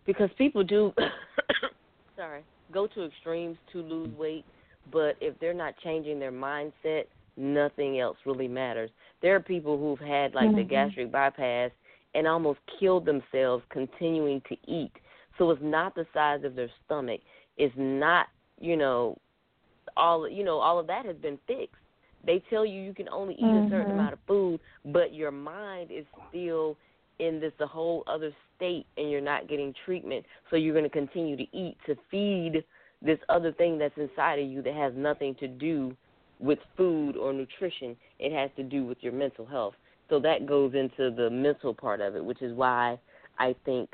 [0.06, 0.92] because people do
[2.16, 4.44] sorry, go to extremes to lose weight,
[4.92, 7.04] but if they're not changing their mindset,
[7.36, 8.90] nothing else really matters.
[9.22, 10.68] There are people who've had like the Mhm.
[10.68, 11.70] gastric bypass
[12.14, 14.92] and almost killed themselves continuing to eat.
[15.38, 17.20] So it's not the size of their stomach.
[17.56, 18.28] It's not,
[18.60, 19.16] you know,
[19.96, 21.80] all you know, all of that has been fixed.
[22.26, 23.94] They tell you you can only eat a certain Mhm.
[23.94, 26.76] amount of food, but your mind is still
[27.18, 30.26] in this a whole other state and you're not getting treatment.
[30.50, 32.64] So you're going to continue to eat to feed
[33.02, 35.96] this other thing that's inside of you that has nothing to do
[36.40, 37.96] with food or nutrition.
[38.18, 39.74] It has to do with your mental health.
[40.08, 42.98] So that goes into the mental part of it, which is why
[43.38, 43.90] I think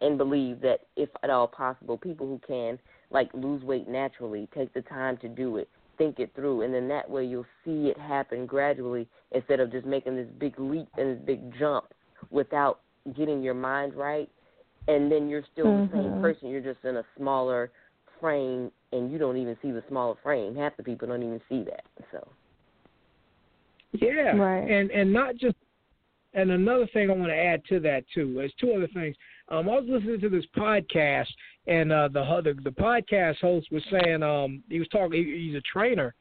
[0.00, 2.78] and believe that if at all possible, people who can
[3.10, 5.68] like lose weight naturally, take the time to do it,
[5.98, 9.86] think it through, and then that way you'll see it happen gradually instead of just
[9.86, 11.86] making this big leap and this big jump
[12.30, 12.80] without
[13.16, 14.28] getting your mind right.
[14.88, 16.20] And then you're still the same Mhm.
[16.20, 16.48] person.
[16.48, 17.70] You're just in a smaller
[18.18, 20.56] frame, and you don't even see the smaller frame.
[20.56, 21.84] Half the people don't even see that.
[22.10, 22.26] So.
[23.92, 24.36] Yeah.
[24.36, 24.68] Right.
[24.68, 25.56] And and not just
[26.34, 28.34] and another thing I want to add to that too.
[28.34, 29.16] There's two other things.
[29.48, 31.28] Um, I was listening to this podcast,
[31.66, 35.24] and uh, the the the podcast host was saying um, he was talking.
[35.24, 36.14] He, he's a trainer,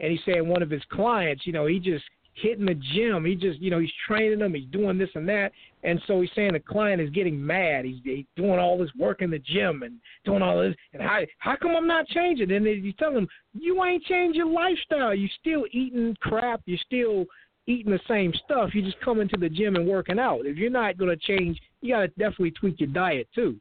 [0.00, 2.04] and he's saying one of his clients, you know, he just
[2.34, 3.24] hitting the gym.
[3.24, 4.54] He just, you know, he's training them.
[4.54, 5.52] He's doing this and that,
[5.82, 7.84] and so he's saying the client is getting mad.
[7.84, 11.20] He's, he's doing all this work in the gym and doing all this, and how
[11.38, 12.50] how come I'm not changing?
[12.50, 15.14] And he's telling him you ain't changed your lifestyle.
[15.14, 16.62] You're still eating crap.
[16.66, 17.26] You're still
[17.66, 18.70] eating the same stuff.
[18.72, 20.46] You're just coming to the gym and working out.
[20.46, 23.60] If you're not going to change, you got to definitely tweak your diet too.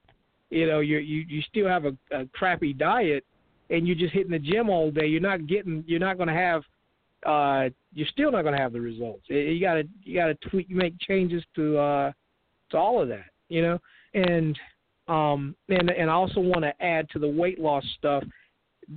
[0.50, 3.26] You know, you you you still have a, a crappy diet,
[3.70, 5.08] and you're just hitting the gym all day.
[5.08, 5.84] You're not getting.
[5.88, 6.64] You're not going to have.
[7.26, 9.24] Uh, you're still not going to have the results.
[9.28, 12.12] You got to you got to tweak, make changes to uh
[12.72, 13.26] to all of that.
[13.50, 13.80] You know,
[14.14, 14.58] and
[15.08, 18.24] um and and I also want to add to the weight loss stuff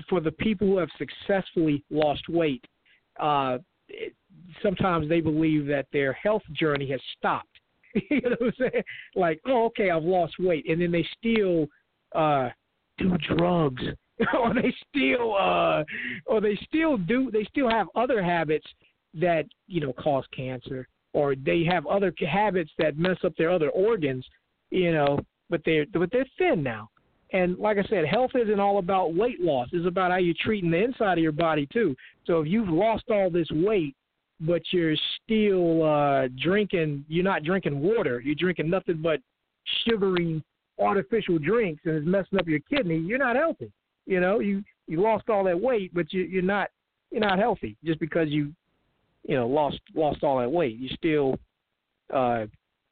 [0.09, 2.65] for the people who have successfully lost weight.
[3.19, 3.59] Uh,
[3.89, 4.15] it,
[4.63, 7.50] sometimes they believe that their health journey has stopped.
[8.11, 8.85] you know what I'm saying?
[9.15, 11.67] Like, oh, okay, I've lost weight, and then they still
[12.15, 12.51] uh,
[12.99, 13.83] do drugs,
[14.39, 15.85] or they still, uh,
[16.27, 18.67] or they still do, they still have other habits
[19.15, 23.71] that you know cause cancer, or they have other habits that mess up their other
[23.71, 24.25] organs.
[24.71, 25.19] You know,
[25.49, 26.91] but they're but they're thin now.
[27.33, 29.69] And like I said, health isn't all about weight loss.
[29.73, 31.95] It's about how you're treating the inside of your body too.
[32.27, 33.95] So if you've lost all this weight,
[34.41, 39.21] but you're still uh drinking you're not drinking water, you're drinking nothing but
[39.87, 40.43] sugary
[40.79, 43.71] artificial drinks and it's messing up your kidney, you're not healthy.
[44.07, 46.71] You know, you you lost all that weight but you you're not
[47.11, 48.53] you're not healthy just because you
[49.27, 50.79] you know lost lost all that weight.
[50.79, 51.39] You still
[52.13, 52.47] uh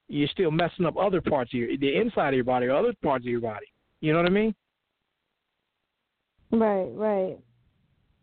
[0.08, 2.94] you're still messing up other parts of your the inside of your body or other
[3.02, 3.66] parts of your body.
[4.00, 4.54] You know what I mean?
[6.50, 7.38] Right, right.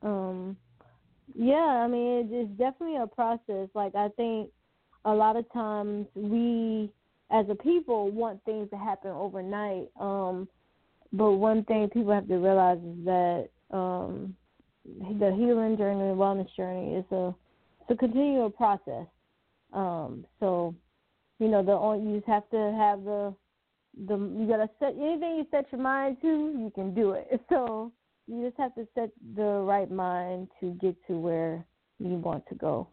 [0.02, 0.58] Um,
[1.38, 3.70] yeah, I mean, it's definitely a process.
[3.74, 4.50] Like I think
[5.04, 6.92] a lot of times we,
[7.32, 9.90] as a people, want things to happen overnight.
[10.00, 10.48] Um,
[11.12, 14.36] but one thing people have to realize is that um,
[14.86, 17.34] the healing journey, the wellness journey, is a
[17.82, 19.06] it's a continual process.
[19.74, 20.74] Um, so,
[21.40, 23.34] you know, the only, you just have to have the
[24.08, 27.42] the you gotta set anything you set your mind to, you can do it.
[27.50, 27.92] So
[28.28, 31.66] you just have to set the right mind to get to where
[32.00, 32.88] you want to go.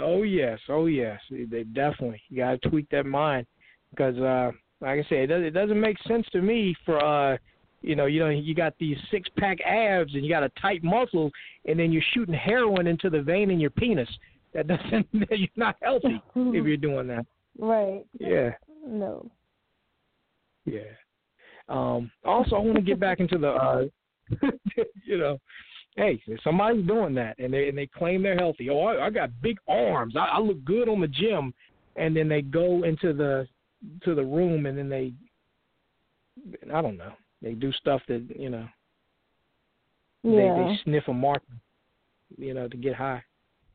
[0.00, 3.46] Oh yes, oh yes, they definitely you gotta tweak that mind
[3.90, 4.50] because, uh,
[4.80, 7.36] like I say, it, does, it doesn't make sense to me for uh,
[7.84, 10.82] you know, you know, you got these six pack abs and you got a tight
[10.82, 11.30] muscle,
[11.66, 14.08] and then you're shooting heroin into the vein in your penis.
[14.54, 17.26] That doesn't you're not healthy if you're doing that.
[17.56, 18.04] Right.
[18.18, 18.50] Yeah.
[18.84, 19.30] No.
[20.64, 20.80] Yeah.
[21.68, 23.84] Um, also, I want to get back into the, uh,
[25.04, 25.38] you know,
[25.96, 28.70] hey, if somebody's doing that and they and they claim they're healthy.
[28.70, 30.14] Oh, I, I got big arms.
[30.16, 31.54] I, I look good on the gym,
[31.96, 33.46] and then they go into the
[34.02, 35.12] to the room and then they,
[36.72, 37.12] I don't know,
[37.42, 38.66] they do stuff that you know.
[40.22, 40.56] Yeah.
[40.56, 41.42] They they sniff a mark,
[42.36, 43.22] you know, to get high.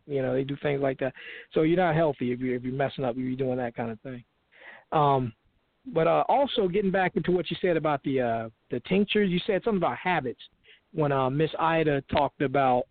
[0.07, 1.13] You know, they do things like that.
[1.53, 3.91] So you're not healthy if you're if you're messing up if you're doing that kind
[3.91, 4.23] of thing.
[4.91, 5.33] Um,
[5.93, 9.39] but uh, also getting back into what you said about the uh, the tinctures, you
[9.45, 10.41] said something about habits
[10.93, 12.83] when uh, Miss Ida talked about,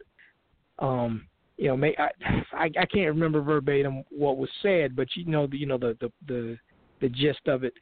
[0.79, 1.27] um,
[1.57, 2.09] you know, may, I,
[2.53, 5.97] I I can't remember verbatim what was said, but you know, the, you know the
[6.01, 6.59] the the,
[7.01, 7.75] the gist of it.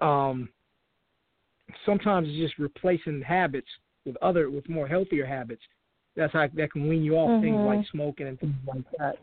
[0.00, 0.48] Um,
[1.86, 3.68] sometimes it's just replacing habits
[4.04, 5.62] with other with more healthier habits.
[6.16, 7.42] That's how that can wean you off mm-hmm.
[7.42, 9.16] things like smoking and things like that.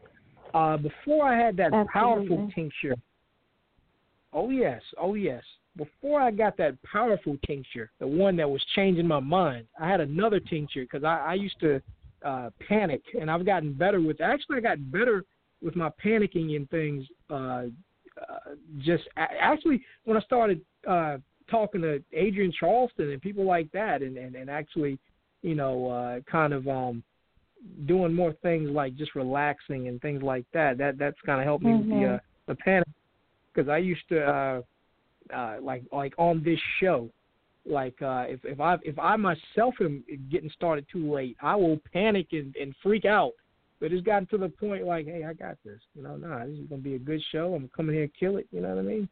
[0.57, 1.93] Uh, before I had that Absolutely.
[1.93, 2.95] powerful tincture,
[4.33, 5.43] Oh yes, oh yes.
[5.75, 10.01] Before I got that powerful tincture, the one that was changing my mind, I had
[10.01, 11.81] another tincture because I, I used to
[12.23, 14.21] uh, panic, and I've gotten better with.
[14.21, 15.23] Actually, I got better
[15.61, 17.05] with my panicking and things.
[17.29, 17.65] Uh,
[18.19, 21.17] uh, just actually when I started uh,
[21.49, 24.99] talking to Adrienne Charleston and people like that, and and, and actually,
[25.41, 27.03] you know, uh, kind of um,
[27.85, 30.77] doing more things like just relaxing and things like that.
[30.77, 31.89] That that's kind of helped me mm-hmm.
[31.89, 32.87] with the uh, the panic
[33.53, 34.61] because I used to uh,
[35.33, 37.09] uh, like like on this show,
[37.65, 41.79] like uh, if if I if I myself am getting started too late, I will
[41.93, 43.31] panic and, and freak out.
[43.79, 45.79] But it's gotten to the point like, hey, I got this.
[45.95, 47.53] You know, nah, this is gonna be a good show.
[47.53, 48.47] I'm coming here and kill it.
[48.51, 49.09] You know what I mean?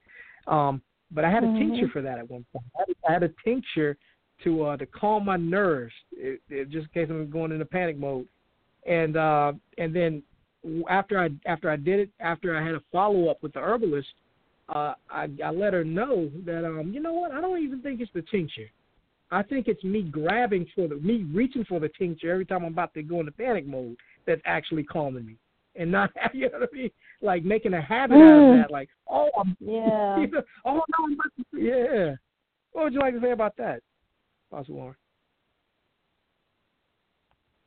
[0.47, 0.81] Um,
[1.11, 1.69] but I had a mm-hmm.
[1.69, 2.65] tincture for that at one point.
[2.75, 3.97] I had, I had a tincture
[4.43, 7.97] to uh, to calm my nerves, it, it, just in case I'm going into panic
[7.97, 8.27] mode.
[8.85, 10.23] And uh, and then
[10.89, 14.07] after I after I did it, after I had a follow up with the herbalist,
[14.69, 17.31] uh, I, I let her know that um, you know what?
[17.31, 18.69] I don't even think it's the tincture.
[19.31, 22.73] I think it's me grabbing for the me reaching for the tincture every time I'm
[22.73, 25.35] about to go into panic mode that's actually calming me,
[25.75, 26.91] and not you know what I mean,
[27.21, 28.21] like making a habit mm.
[28.21, 28.71] out of that.
[28.71, 32.15] Like, oh, I'm, yeah, you know, oh no, I'm about to, yeah.
[32.73, 33.81] What would you like to say about that,
[34.51, 34.95] Basu Lauren?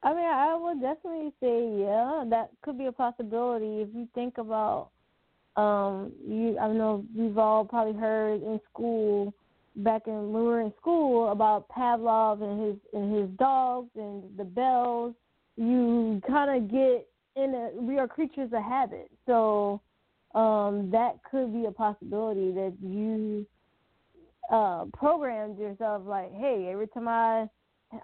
[0.02, 4.38] I mean, I would definitely say yeah, that could be a possibility if you think
[4.38, 4.90] about
[5.60, 9.34] um, you, I know we've all probably heard in school
[9.76, 14.22] back in when we were in school about Pavlov and his and his dogs and
[14.36, 15.14] the bells.
[15.56, 19.80] You kind of get in a we are creatures of habit, so
[20.34, 23.46] um, that could be a possibility that you
[24.50, 27.48] uh, programmed yourself like, hey, every time I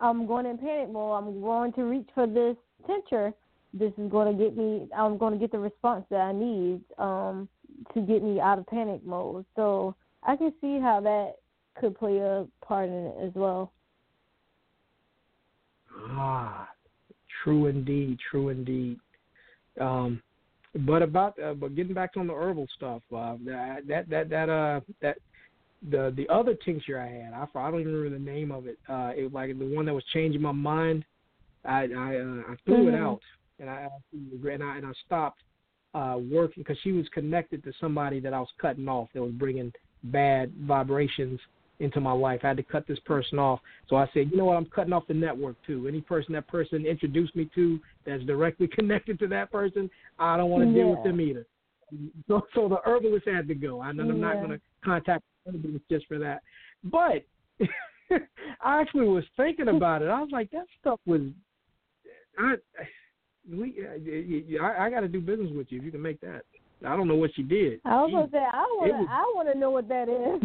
[0.00, 2.56] I'm going in panic mode, I'm going to reach for this
[2.86, 3.32] tincture
[3.78, 6.80] this is going to get me i'm going to get the response that i need
[6.98, 7.48] um
[7.94, 11.34] to get me out of panic mode so i can see how that
[11.78, 13.72] could play a part in it as well
[16.10, 16.68] ah
[17.42, 18.98] true indeed true indeed
[19.80, 20.20] um
[20.86, 24.48] but about uh, but getting back on the herbal stuff uh that that that that
[24.48, 25.16] uh that
[25.90, 28.78] the the other tincture I had, I, I don't even remember the name of it.
[28.88, 31.04] Uh, it was like the one that was changing my mind.
[31.64, 32.88] I I, uh, I threw mm-hmm.
[32.88, 33.20] it out
[33.60, 35.42] and I and I and I stopped
[35.94, 39.32] uh, working because she was connected to somebody that I was cutting off that was
[39.32, 39.72] bringing
[40.04, 41.40] bad vibrations
[41.80, 42.40] into my life.
[42.42, 43.60] I had to cut this person off.
[43.88, 44.56] So I said, you know what?
[44.56, 45.86] I'm cutting off the network too.
[45.88, 50.50] Any person that person introduced me to that's directly connected to that person, I don't
[50.50, 50.84] want to yeah.
[50.84, 51.46] deal with them either.
[52.26, 53.80] So, so the herbalist had to go.
[53.80, 54.12] I, I'm yeah.
[54.12, 56.42] not going to contact herbalist just for that.
[56.84, 57.24] But
[58.60, 60.08] I actually was thinking about it.
[60.08, 61.20] I was like, that stuff was.
[62.38, 62.54] I
[63.50, 63.74] we
[64.58, 66.42] uh, I, I got to do business with you if you can make that.
[66.86, 67.80] I don't know what she did.
[67.86, 70.42] I was She- gonna say I want was- I want to know what that is.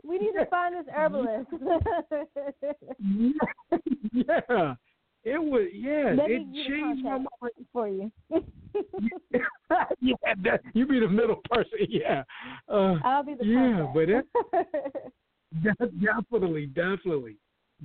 [0.04, 1.48] we need to find this herbalist.
[4.12, 4.74] yeah,
[5.24, 5.68] it was.
[5.72, 7.28] Yeah, Let it me get a changed my mind.
[7.72, 8.10] for you.
[10.00, 10.14] yeah,
[10.44, 11.78] that, you be the middle person.
[11.88, 12.22] Yeah,
[12.68, 13.94] uh, I'll be the yeah, contact.
[13.94, 14.08] but
[15.78, 17.36] that definitely, definitely,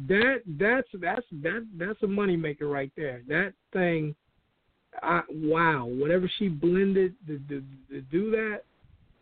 [0.08, 3.22] that that's that's that that's a moneymaker right there.
[3.28, 4.16] That thing,
[5.02, 8.62] I, wow, whatever she blended to, to, to do that,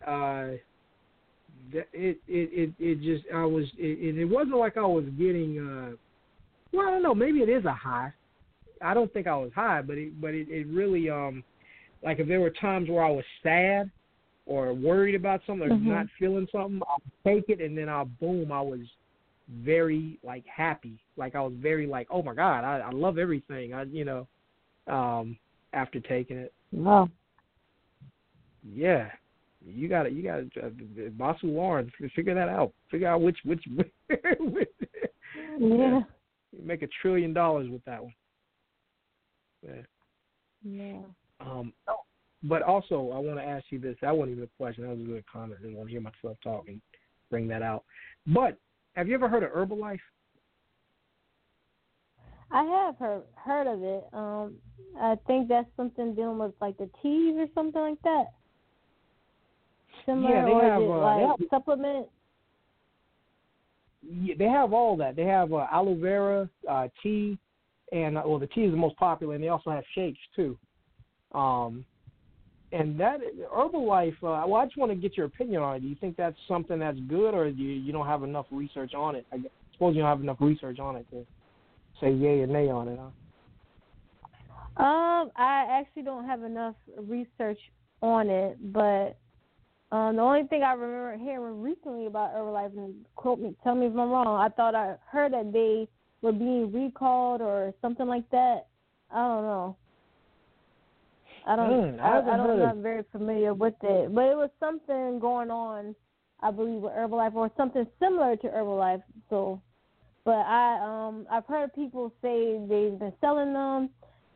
[0.06, 0.58] uh,
[1.72, 5.60] that it it it it just I was it, it wasn't like I was getting
[5.60, 5.96] uh,
[6.72, 8.12] well I don't know maybe it is a high.
[8.82, 11.44] I don't think I was high, but it but it, it really um
[12.04, 13.90] like if there were times where I was sad
[14.46, 15.86] or worried about something or Mhm.
[15.86, 18.82] not feeling something, I'll take it and then I'll boom, I was
[19.64, 21.00] very like happy.
[21.18, 23.74] Like I was very like, oh my god, I, I love everything.
[23.74, 24.28] I you know,
[24.88, 25.38] um,
[25.74, 27.10] after taking it, Wow.
[28.68, 29.10] yeah,
[29.66, 32.74] you got to You got to uh, Basu Lawrence figure that out.
[32.90, 33.64] Figure out which which.
[34.40, 34.70] which
[35.60, 36.02] Yeah.
[36.64, 38.14] Make a trillion dollars with that one.
[39.64, 39.82] Yeah.
[40.64, 41.02] Yeah.
[41.40, 41.74] Um,
[42.44, 43.96] but also, I want to ask you this.
[44.02, 44.84] That wasn't even a question.
[44.84, 45.60] That was a good comment.
[45.60, 46.82] I didn't want to hear myself talking.
[47.30, 47.84] bring that out.
[48.28, 48.58] But
[48.96, 50.00] have you ever heard of Herbalife?
[52.52, 54.06] I have heard heard of it.
[54.14, 54.56] Um,
[55.00, 58.26] I think that's something dealing with like the teas or something like that.
[60.06, 62.08] Similar, Yeah, they have, uh, like they have- supplement?
[64.06, 65.16] Yeah, they have all that.
[65.16, 67.38] They have uh, aloe vera uh, tea,
[67.92, 70.58] and uh, well, the tea is the most popular, and they also have shakes too.
[71.32, 71.86] Um,
[72.74, 73.20] and that
[73.56, 74.16] Herbalife.
[74.16, 75.80] Uh, well, I just want to get your opinion on it.
[75.82, 78.94] Do you think that's something that's good, or do you, you don't have enough research
[78.94, 79.26] on it?
[79.32, 79.38] I
[79.74, 81.26] suppose you don't have enough research on it to
[82.02, 83.00] say yay or nay on it.
[83.00, 84.84] Huh?
[84.84, 87.60] Um, I actually don't have enough research
[88.02, 89.18] on it, but
[89.92, 93.86] um, the only thing I remember hearing recently about Herbalife, and quote me, tell me
[93.86, 94.42] if I'm wrong.
[94.42, 95.88] I thought I heard that they
[96.24, 98.66] were being recalled or something like that.
[99.12, 99.78] I don't know.
[101.46, 101.70] I don't.
[101.72, 102.50] Mm, I I, I don't.
[102.52, 105.96] I'm not very familiar with it, but it was something going on.
[106.42, 109.04] I believe with Herbalife or something similar to Herbalife.
[109.30, 109.62] So,
[110.26, 113.90] but I um I've heard people say they've been selling them,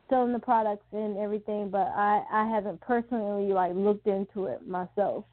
[0.08, 5.24] selling the products and everything, but I I haven't personally like looked into it myself.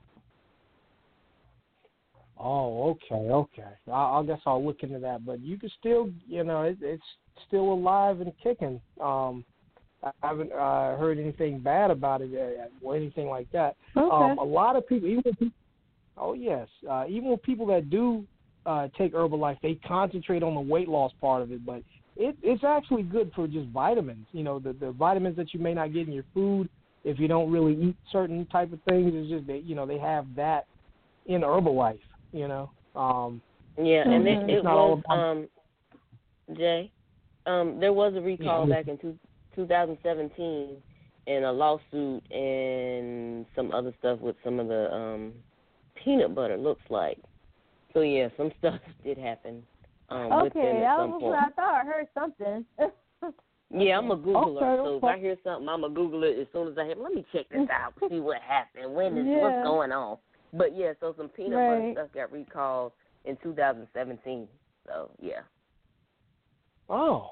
[2.37, 3.63] Oh, okay, okay.
[3.87, 5.25] I, I guess I'll look into that.
[5.25, 7.03] But you can still, you know, it, it's
[7.47, 8.81] still alive and kicking.
[8.99, 9.45] Um,
[10.05, 13.75] I haven't uh, heard anything bad about it uh, or anything like that.
[13.97, 14.15] Okay.
[14.15, 15.55] Um, a lot of people, even with people,
[16.17, 18.23] oh yes, uh, even with people that do
[18.65, 21.81] uh, take Herbalife, they concentrate on the weight loss part of it, but
[22.17, 24.27] it, it's actually good for just vitamins.
[24.31, 26.69] You know, the the vitamins that you may not get in your food
[27.03, 29.11] if you don't really eat certain type of things.
[29.13, 30.65] It's just that you know they have that
[31.25, 31.99] in Herbalife.
[32.31, 32.71] You know.
[32.95, 33.41] Um,
[33.77, 35.49] Yeah, and it, it's it not all was
[36.47, 36.91] um Jay.
[37.45, 38.75] Um, there was a recall Yeah.
[38.75, 39.17] back in two,
[39.55, 40.77] 2017
[41.27, 45.33] and a lawsuit and some other stuff with some of the um
[46.03, 47.17] peanut butter looks like.
[47.93, 49.63] So yeah, some stuff did happen
[50.09, 51.39] um with them okay, at I some was point.
[51.39, 52.65] I thought I heard something.
[53.71, 55.13] Yeah, I'm a Googler, Okay, so if okay.
[55.13, 56.95] I hear something, I'm a Google it as soon as I hear.
[56.95, 59.41] Let me check this out, see what happened, when is Yeah.
[59.41, 60.17] what's going on.
[60.53, 62.91] But yeah, so some peanut butter stuff got recalled
[63.25, 64.47] in 2017.
[64.87, 65.41] So yeah.
[66.89, 67.31] Oh,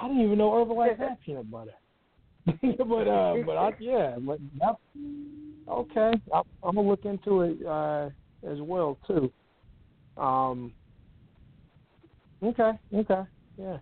[0.00, 1.74] I didn't even know Herbalife had peanut butter.
[2.46, 4.76] but uh, but I yeah, but yep.
[5.68, 8.08] Okay, I, I'm gonna look into it uh
[8.50, 9.30] as well too.
[10.16, 10.72] Um.
[12.42, 12.72] Okay.
[12.94, 13.22] Okay.
[13.56, 13.78] Yeah.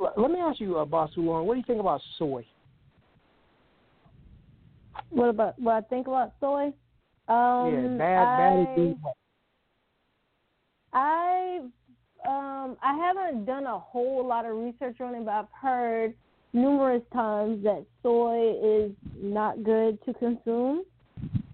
[0.00, 2.44] L- Let me ask you, uh, Boss Long, what do you think about soy?
[5.10, 6.72] what about what I think about soy?
[7.28, 8.94] Um, yeah, bad, bad I, good.
[10.92, 11.60] I
[12.26, 16.14] um I haven't done a whole lot of research on it, but I've heard
[16.52, 20.84] numerous times that soy is not good to consume.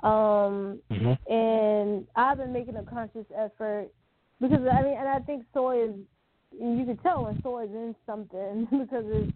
[0.03, 0.81] Um
[1.29, 3.89] and I've been making a conscious effort
[4.41, 5.95] because I mean and I think soy is
[6.53, 9.31] you can tell when soy is in something because it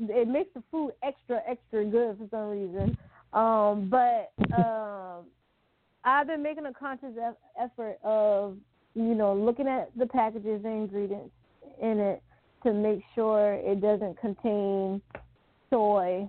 [0.00, 2.96] it makes the food extra extra good for some reason.
[3.32, 5.24] Um but um
[6.04, 7.12] I've been making a conscious
[7.60, 8.56] effort of,
[8.98, 11.30] you know, looking at the packages and ingredients
[11.80, 12.22] in it
[12.64, 15.00] to make sure it doesn't contain
[15.70, 16.28] soy.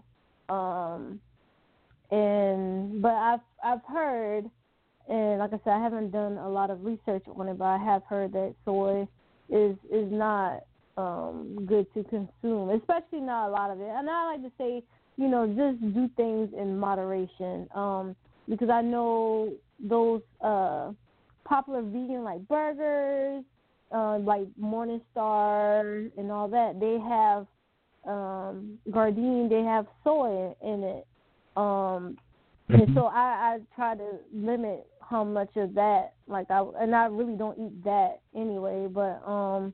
[0.49, 1.19] Um,
[2.11, 4.45] and but I've I've heard,
[5.07, 7.77] and like I said, I haven't done a lot of research on it, but I
[7.77, 9.07] have heard that soy
[9.49, 10.63] is is not
[10.97, 13.89] um good to consume, especially not a lot of it.
[13.89, 14.83] And I like to say
[15.19, 17.67] you know, just do things in moderation.
[17.75, 18.15] Um,
[18.47, 20.91] because I know those uh
[21.49, 23.43] popular vegan like burgers,
[23.91, 27.47] uh, like Morningstar and all that, they have
[28.07, 31.07] um Gardein, they have soy in it.
[31.57, 32.17] Um
[32.69, 37.05] and so I, I try to limit how much of that like I and I
[37.07, 39.73] really don't eat that anyway, but um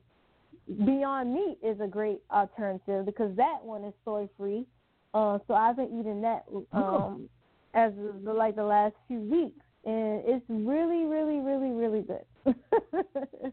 [0.84, 4.66] Beyond Meat is a great alternative because that one is soy free.
[5.14, 7.28] Uh, so I've been eating that um,
[7.74, 7.92] as
[8.24, 12.54] the, like the last few weeks, and it's really, really, really, really good.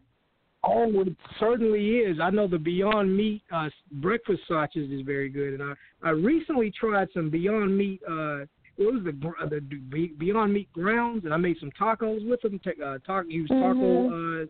[0.66, 2.18] Oh, it certainly is.
[2.22, 6.70] I know the Beyond Meat uh, breakfast sausage is very good, and I I recently
[6.70, 8.00] tried some Beyond Meat.
[8.08, 8.46] Uh,
[8.76, 12.40] what was the gr- the Be- Beyond Meat grounds, and I made some tacos with
[12.40, 12.58] them.
[12.64, 14.46] Take uh, talk use taco uh,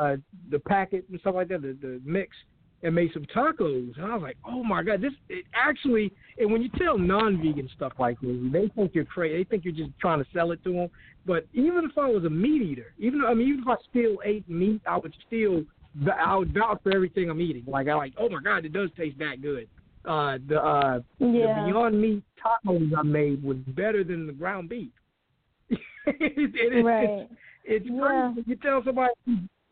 [0.00, 0.16] uh,
[0.50, 2.36] the packet and stuff like that, the the mix,
[2.82, 3.96] and made some tacos.
[3.96, 6.12] And I was like, oh my god, this it actually.
[6.38, 9.38] And when you tell non-vegan stuff like this, they think you're crazy.
[9.38, 10.88] They think you're just trying to sell it to them.
[11.26, 14.18] But even if I was a meat eater, even I mean, even if I still
[14.24, 15.62] ate meat, I would still
[16.16, 17.64] I would vouch for everything I'm eating.
[17.66, 19.68] Like I like, oh my god, it does taste that good.
[20.04, 21.26] Uh, the uh, Yeah.
[21.26, 24.92] the Beyond Meat tacos I made was better than the ground beef.
[25.68, 27.08] it, it, Right.
[27.08, 27.32] It's,
[27.64, 28.32] it's Yeah.
[28.34, 28.48] crazy.
[28.48, 29.12] You tell somebody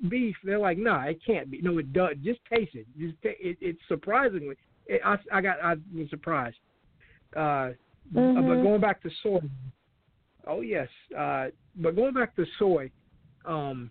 [0.09, 1.61] beef, they're like, no, it can't be.
[1.61, 2.15] No, it does.
[2.23, 2.87] Just taste it.
[2.99, 3.59] Just ta- it.
[3.61, 4.57] It's surprisingly,
[4.87, 6.59] it, I I got I was surprised.
[7.37, 7.71] Uh,
[8.13, 8.63] but Mhm.
[8.63, 9.41] going back to soy,
[10.47, 10.89] oh yes.
[11.17, 12.91] Uh, but going back to soy,
[13.45, 13.91] um,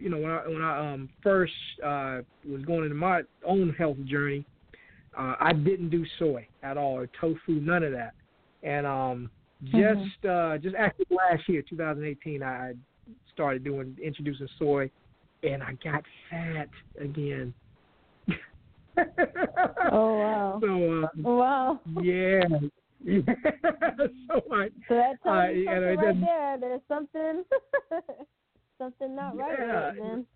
[0.00, 1.52] you know when I when I um first
[1.82, 4.44] uh was going into my own health journey,
[5.18, 8.14] uh, I didn't do soy at all or tofu, none of that.
[8.62, 9.30] And um,
[9.64, 12.74] just uh, just actually last year, 2018, I
[13.32, 14.90] started doing introducing soy,
[15.42, 16.68] and I got fat
[17.00, 17.54] again.
[19.90, 20.58] Oh wow.
[20.60, 21.80] So uh, wow.
[22.02, 22.40] yeah.
[23.06, 26.58] so I, So that tells uh, you and something it right there.
[26.58, 27.44] There's something
[28.78, 29.88] something not right Yeah.
[29.88, 30.26] it then.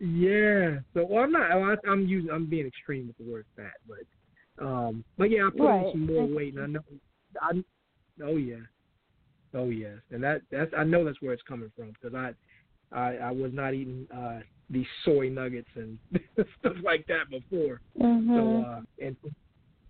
[0.00, 0.78] Yeah.
[0.94, 1.50] So well, I'm not.
[1.50, 2.30] I, I'm using.
[2.30, 5.86] I'm being extreme with the word fat, but um, but yeah, I put Right.
[5.86, 6.80] on some more weight, and I know.
[7.40, 7.62] I.
[8.24, 8.56] Oh yeah.
[9.54, 10.72] Oh yes, and that that's.
[10.76, 12.32] I know that's where it's coming from because I,
[12.92, 15.98] I, I was not eating uh these soy nuggets and
[16.58, 17.80] stuff like that before.
[17.98, 18.78] So Mhm.
[18.78, 19.16] uh, and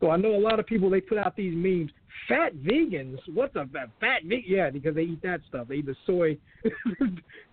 [0.00, 1.90] so I know a lot of people they put out these memes.
[2.28, 4.44] Fat vegans, what's a fat, fat vegan?
[4.46, 5.68] Yeah, because they eat that stuff.
[5.68, 6.36] They eat the soy,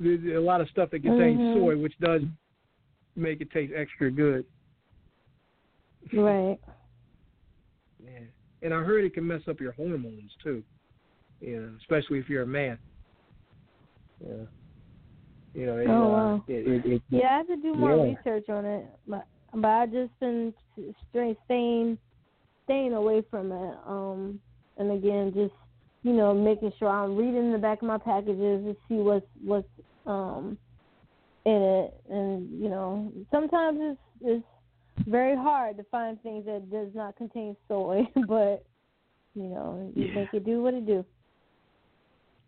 [0.03, 1.53] a lot of stuff that contains Mhm.
[1.53, 2.21] soy, which does
[3.15, 4.45] make it taste extra good.
[6.13, 6.59] Right.
[8.03, 8.19] Yeah.
[8.61, 10.61] And I heard it can mess up your hormones too.
[11.39, 12.77] You know, especially if you're a man.
[14.19, 14.43] Yeah.
[15.53, 16.43] You know, it, Oh, uh, wow.
[16.47, 18.03] it, it, it, Yeah, I have to do more Yeah.
[18.15, 20.53] research on it, but but I just been
[21.09, 21.97] straight staying
[22.65, 23.75] staying away from it.
[23.85, 24.39] Um,
[24.77, 25.53] and again, just
[26.03, 29.67] you know, making sure I'm reading the back of my packages to see what's what's
[30.05, 30.57] um
[31.45, 36.89] in it, and you know, sometimes it's it's very hard to find things that does
[36.95, 38.65] not contain soy, but
[39.35, 40.15] you know, you Yeah.
[40.15, 41.05] make it do what it do.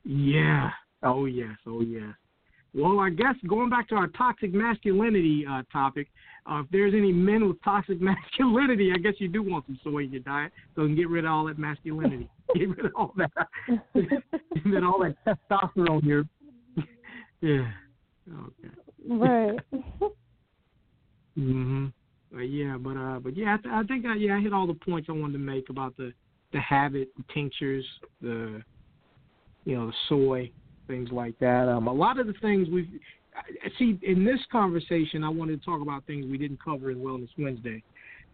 [0.03, 0.71] Yeah.
[1.03, 1.55] Oh yes.
[1.67, 2.13] Oh yes.
[2.75, 6.07] Well, I guess going back to our toxic masculinity uh, topic,
[6.45, 10.03] uh, if there's any men with toxic masculinity, I guess you do want some soy
[10.03, 12.91] in your diet, so you can get rid of all that masculinity, get rid of
[12.95, 13.31] all that,
[13.93, 15.15] then all that
[15.51, 16.25] testosterone here.
[17.41, 17.71] yeah.
[18.29, 18.75] Okay.
[19.07, 19.59] Right.
[21.37, 21.93] Mhm.
[22.31, 24.67] But yeah, but uh, but yeah, I, th- I think I yeah I hit all
[24.67, 26.11] the points I wanted to make about the
[26.51, 27.85] the habit, the tinctures,
[28.21, 28.61] the
[29.63, 30.51] you know the soy,
[30.87, 31.67] things like that.
[31.67, 32.89] Um, a lot of the things we've
[33.77, 37.29] see in this conversation, I wanted to talk about things we didn't cover in Wellness
[37.37, 37.83] Wednesday.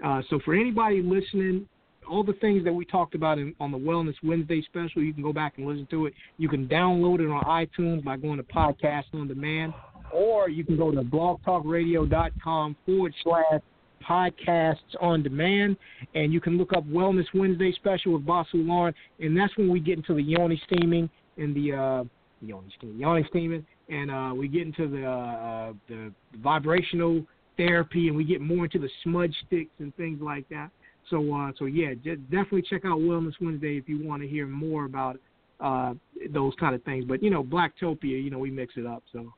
[0.03, 1.67] Uh, so for anybody listening,
[2.09, 5.23] all the things that we talked about in, on the Wellness Wednesday special, you can
[5.23, 6.13] go back and listen to it.
[6.37, 9.73] You can download it on iTunes by going to Podcast on Demand,
[10.11, 13.61] or you can go to blogtalkradio.com forward slash
[14.07, 15.77] podcasts on demand,
[16.15, 19.79] and you can look up Wellness Wednesday special with Basu Lauren, and that's when we
[19.79, 21.07] get into the yoni steaming
[21.37, 22.03] and the uh,
[22.41, 26.11] yoni steaming, yoni steaming, and uh, we get into the uh, the
[26.41, 27.23] vibrational
[27.57, 30.69] therapy, and we get more into the smudge sticks and things like that.
[31.09, 34.85] So, uh, so yeah, definitely check out Wellness Wednesday if you want to hear more
[34.85, 35.19] about
[35.59, 35.93] uh,
[36.33, 37.05] those kind of things.
[37.05, 39.31] But you know, Blacktopia, you know, we mix it up, so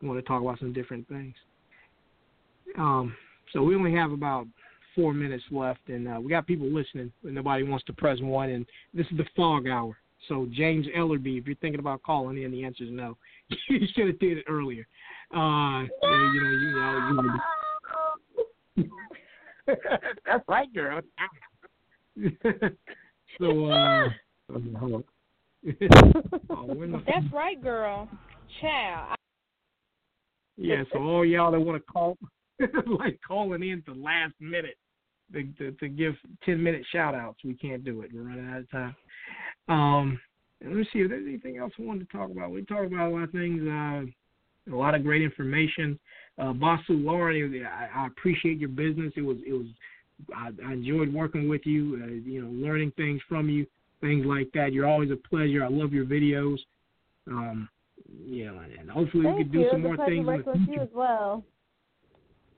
[0.00, 1.34] we want to talk about some different things.
[2.78, 3.14] Um,
[3.52, 4.46] so we only have about
[4.94, 8.50] four minutes left, and uh, we got people listening, and nobody wants to press one.
[8.50, 9.96] And this is the fog hour.
[10.28, 13.16] So James Ellerby, if you're thinking about calling in, the answer is no.
[13.68, 14.86] you should have did it earlier.
[15.34, 17.22] Uh, you know, you know,
[18.76, 18.84] you know.
[20.26, 21.00] That's right, girl.
[23.38, 24.08] so, uh,
[24.78, 25.04] hold on.
[26.50, 28.08] oh, when That's right, girl.
[28.60, 29.16] Child.
[30.56, 32.18] yeah, so all y'all that want to call,
[32.98, 34.76] like calling in to last minute
[35.32, 36.14] to, to, to give
[36.44, 38.10] 10 minute shout outs, we can't do it.
[38.12, 38.96] We're running out of time.
[39.70, 40.20] Um,
[40.62, 42.50] let me see if there's anything else I wanted to talk about.
[42.50, 45.98] We talked about a lot of things, uh, a lot of great information.
[46.38, 49.12] Uh, Basu Lauren, I, I appreciate your business.
[49.16, 49.66] It was, it was,
[50.36, 53.66] I, I enjoyed working with you, uh, you know, learning things from you,
[54.02, 54.72] things like that.
[54.72, 55.64] You're always a pleasure.
[55.64, 56.58] I love your videos.
[57.26, 57.68] Um,
[58.26, 59.68] you know, and, hopefully Thank we can do you.
[59.70, 60.72] some more things in the with future.
[60.72, 61.44] you as well.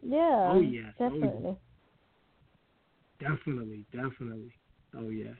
[0.02, 0.50] Yeah.
[0.50, 0.92] Oh, yes.
[0.98, 1.30] Oh, yes.
[1.30, 1.56] Definitely.
[3.20, 4.52] Definitely, definitely.
[4.96, 5.34] Oh yeah.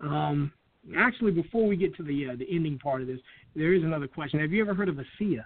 [0.00, 0.52] Um,
[0.96, 3.20] actually, before we get to the uh, the ending part of this,
[3.54, 4.40] there is another question.
[4.40, 5.44] Have you ever heard of ASEA?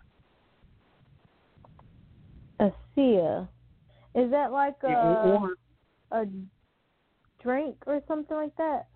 [2.60, 3.48] ASEA.
[4.14, 5.56] Is that like a Yeah, or-
[6.12, 6.26] a
[7.42, 8.86] drink or something like that?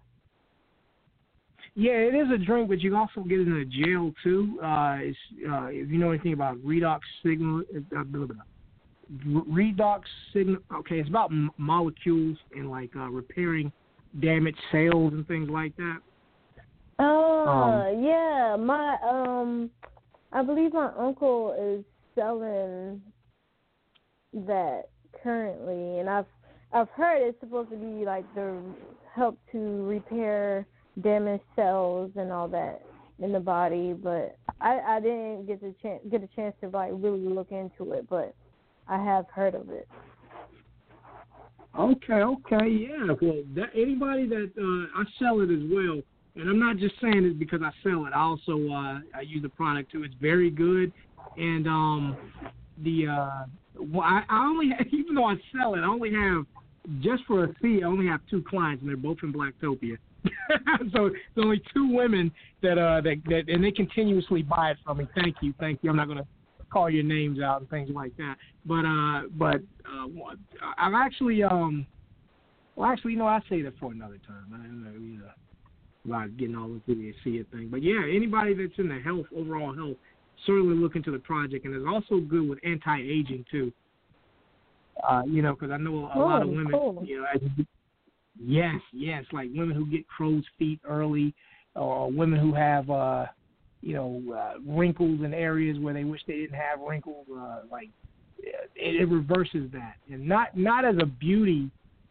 [1.75, 4.59] Yeah, it is a drink, but you can also get it in a jail too.
[4.63, 7.63] Uh, it's uh, if you know anything about redox signal,
[7.97, 8.05] uh,
[9.25, 10.03] redox
[10.33, 10.59] signal.
[10.75, 13.71] Okay, it's about m- molecules and like uh, repairing
[14.21, 15.99] damaged cells and things like that.
[16.99, 18.57] Oh, Um, yeah.
[18.57, 19.71] My um,
[20.33, 21.85] I believe my uncle is
[22.15, 23.01] selling
[24.33, 24.89] that
[25.23, 26.27] currently, and I've
[26.73, 28.61] I've heard it's supposed to be like the
[29.15, 30.67] help to repair
[31.03, 32.83] damaged cells and all that
[33.21, 36.91] in the body, but I I didn't get the chance get a chance to like
[36.95, 38.35] really look into it, but
[38.89, 39.89] I have heard of it.
[41.79, 43.07] Okay, okay, yeah.
[43.21, 46.03] Well, that anybody that uh, I sell it as well,
[46.39, 48.13] and I'm not just saying it because I sell it.
[48.15, 50.05] I also uh, I use the product too.
[50.05, 50.93] It's very good,
[51.37, 52.17] and um,
[52.85, 56.47] the uh, I, I only have, even though I sell it, I only have
[57.01, 57.83] just for a fee.
[57.83, 59.99] I only have two clients, and they're both in Blacktopia.
[60.93, 62.31] so it's only two women
[62.63, 65.09] that uh that that and they continuously buy it from me.
[65.15, 65.91] Thank you, thank you.
[65.91, 66.27] I'm not gonna
[66.73, 68.37] call your names out and things like that.
[68.65, 70.07] But uh but uh
[70.77, 71.87] I've actually um
[72.75, 74.47] well actually you know I say that for another time.
[74.53, 75.31] I don't know know
[76.09, 77.69] about getting all into the it thing.
[77.71, 79.97] But yeah, anybody that's in the health overall health
[80.47, 83.73] certainly look into the project and it's also good with anti aging too.
[85.09, 87.05] Uh, you know, because I know a, a lot of Oh, women, cool.
[87.07, 87.41] you know, as
[88.41, 91.35] Yes, yes, like women who get crow's feet early,
[91.75, 93.27] or women who have, uh,
[93.83, 97.27] you know, uh, wrinkles in areas where they wish they didn't have wrinkles.
[97.31, 97.89] Uh, like
[98.39, 101.71] it, it reverses that, and not not as a beauty.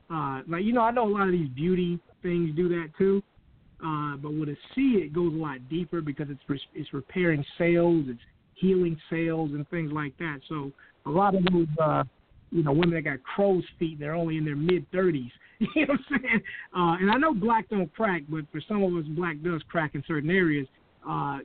[0.10, 3.24] Uh, like you know, I know a lot of these beauty things do that too.
[3.24, 3.37] Uh,
[3.82, 8.06] but with a C, it goes a lot deeper because it's res- it's repairing cells,
[8.08, 8.20] it's
[8.56, 10.40] healing cells, and things like that.
[10.50, 10.72] So
[11.06, 12.04] a lot of those, uh,
[12.52, 15.32] you know, women that got crow's feet, they're only in their mid thirties.
[15.74, 16.42] You know what I'm saying?
[16.76, 19.96] Uh, and I know black don't crack, but for some of us, black does crack
[19.96, 20.68] in certain areas.
[21.08, 21.40] Uh,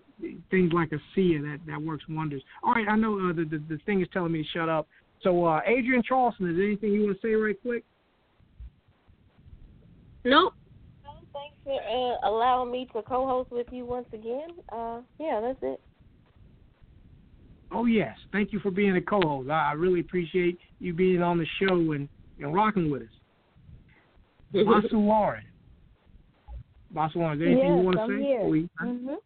[0.51, 2.43] things like a SIA that that works wonders.
[2.63, 4.87] All right, I know uh, the, the the thing is telling me to shut up.
[5.23, 7.85] So, uh, Adrienne Charleston, is there anything you want to say right quick?
[10.25, 10.55] Nope.
[11.65, 14.49] For uh, allowing me to co-host with you once again.
[14.73, 15.81] Uh, yeah, that's it.
[17.71, 19.49] Oh yes, thank you for being a co-host.
[19.49, 22.09] I, I really appreciate you being on the show and,
[22.39, 23.09] and rocking with us.
[24.67, 25.45] Basu Lauren.
[26.91, 28.23] Basu Lauren, is there anything yes, you want to I'm say?
[28.23, 28.45] here.
[28.49, 29.17] we- Mhm.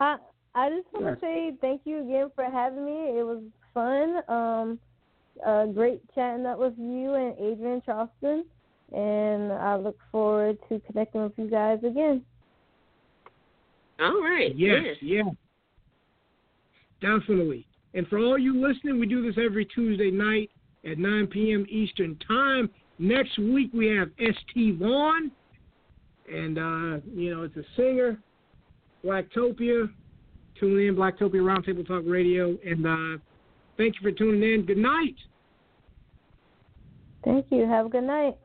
[0.00, 0.16] I
[0.54, 1.14] I just want Yes.
[1.14, 3.18] to say thank you again for having me.
[3.18, 3.42] It was
[3.72, 4.22] fun.
[4.28, 4.80] Um,
[5.46, 8.44] uh, great chatting up with you and Adrienne Charleston,
[8.92, 12.22] and I look forward to connecting with you guys again.
[14.00, 14.56] All right.
[14.56, 15.22] Yes, yeah.
[17.00, 17.66] Definitely.
[17.94, 20.50] And for all you listening, we do this every Tuesday night
[20.84, 21.66] at 9 p.m.
[21.68, 22.70] Eastern Time.
[22.98, 24.78] Next week we have St.
[24.78, 25.30] Vaughn,
[26.30, 28.18] and uh, you know it's a singer,
[29.04, 29.90] Blacktopia.
[30.58, 33.18] Tune in, Blacktopia Roundtable Talk Radio, and uh,
[33.78, 34.66] thank you for tuning in.
[34.66, 35.16] Good night.
[37.24, 37.66] Thank you.
[37.66, 38.36] Have a good night.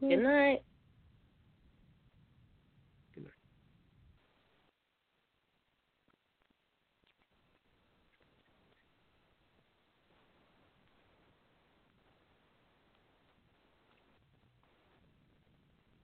[0.00, 0.62] Good night.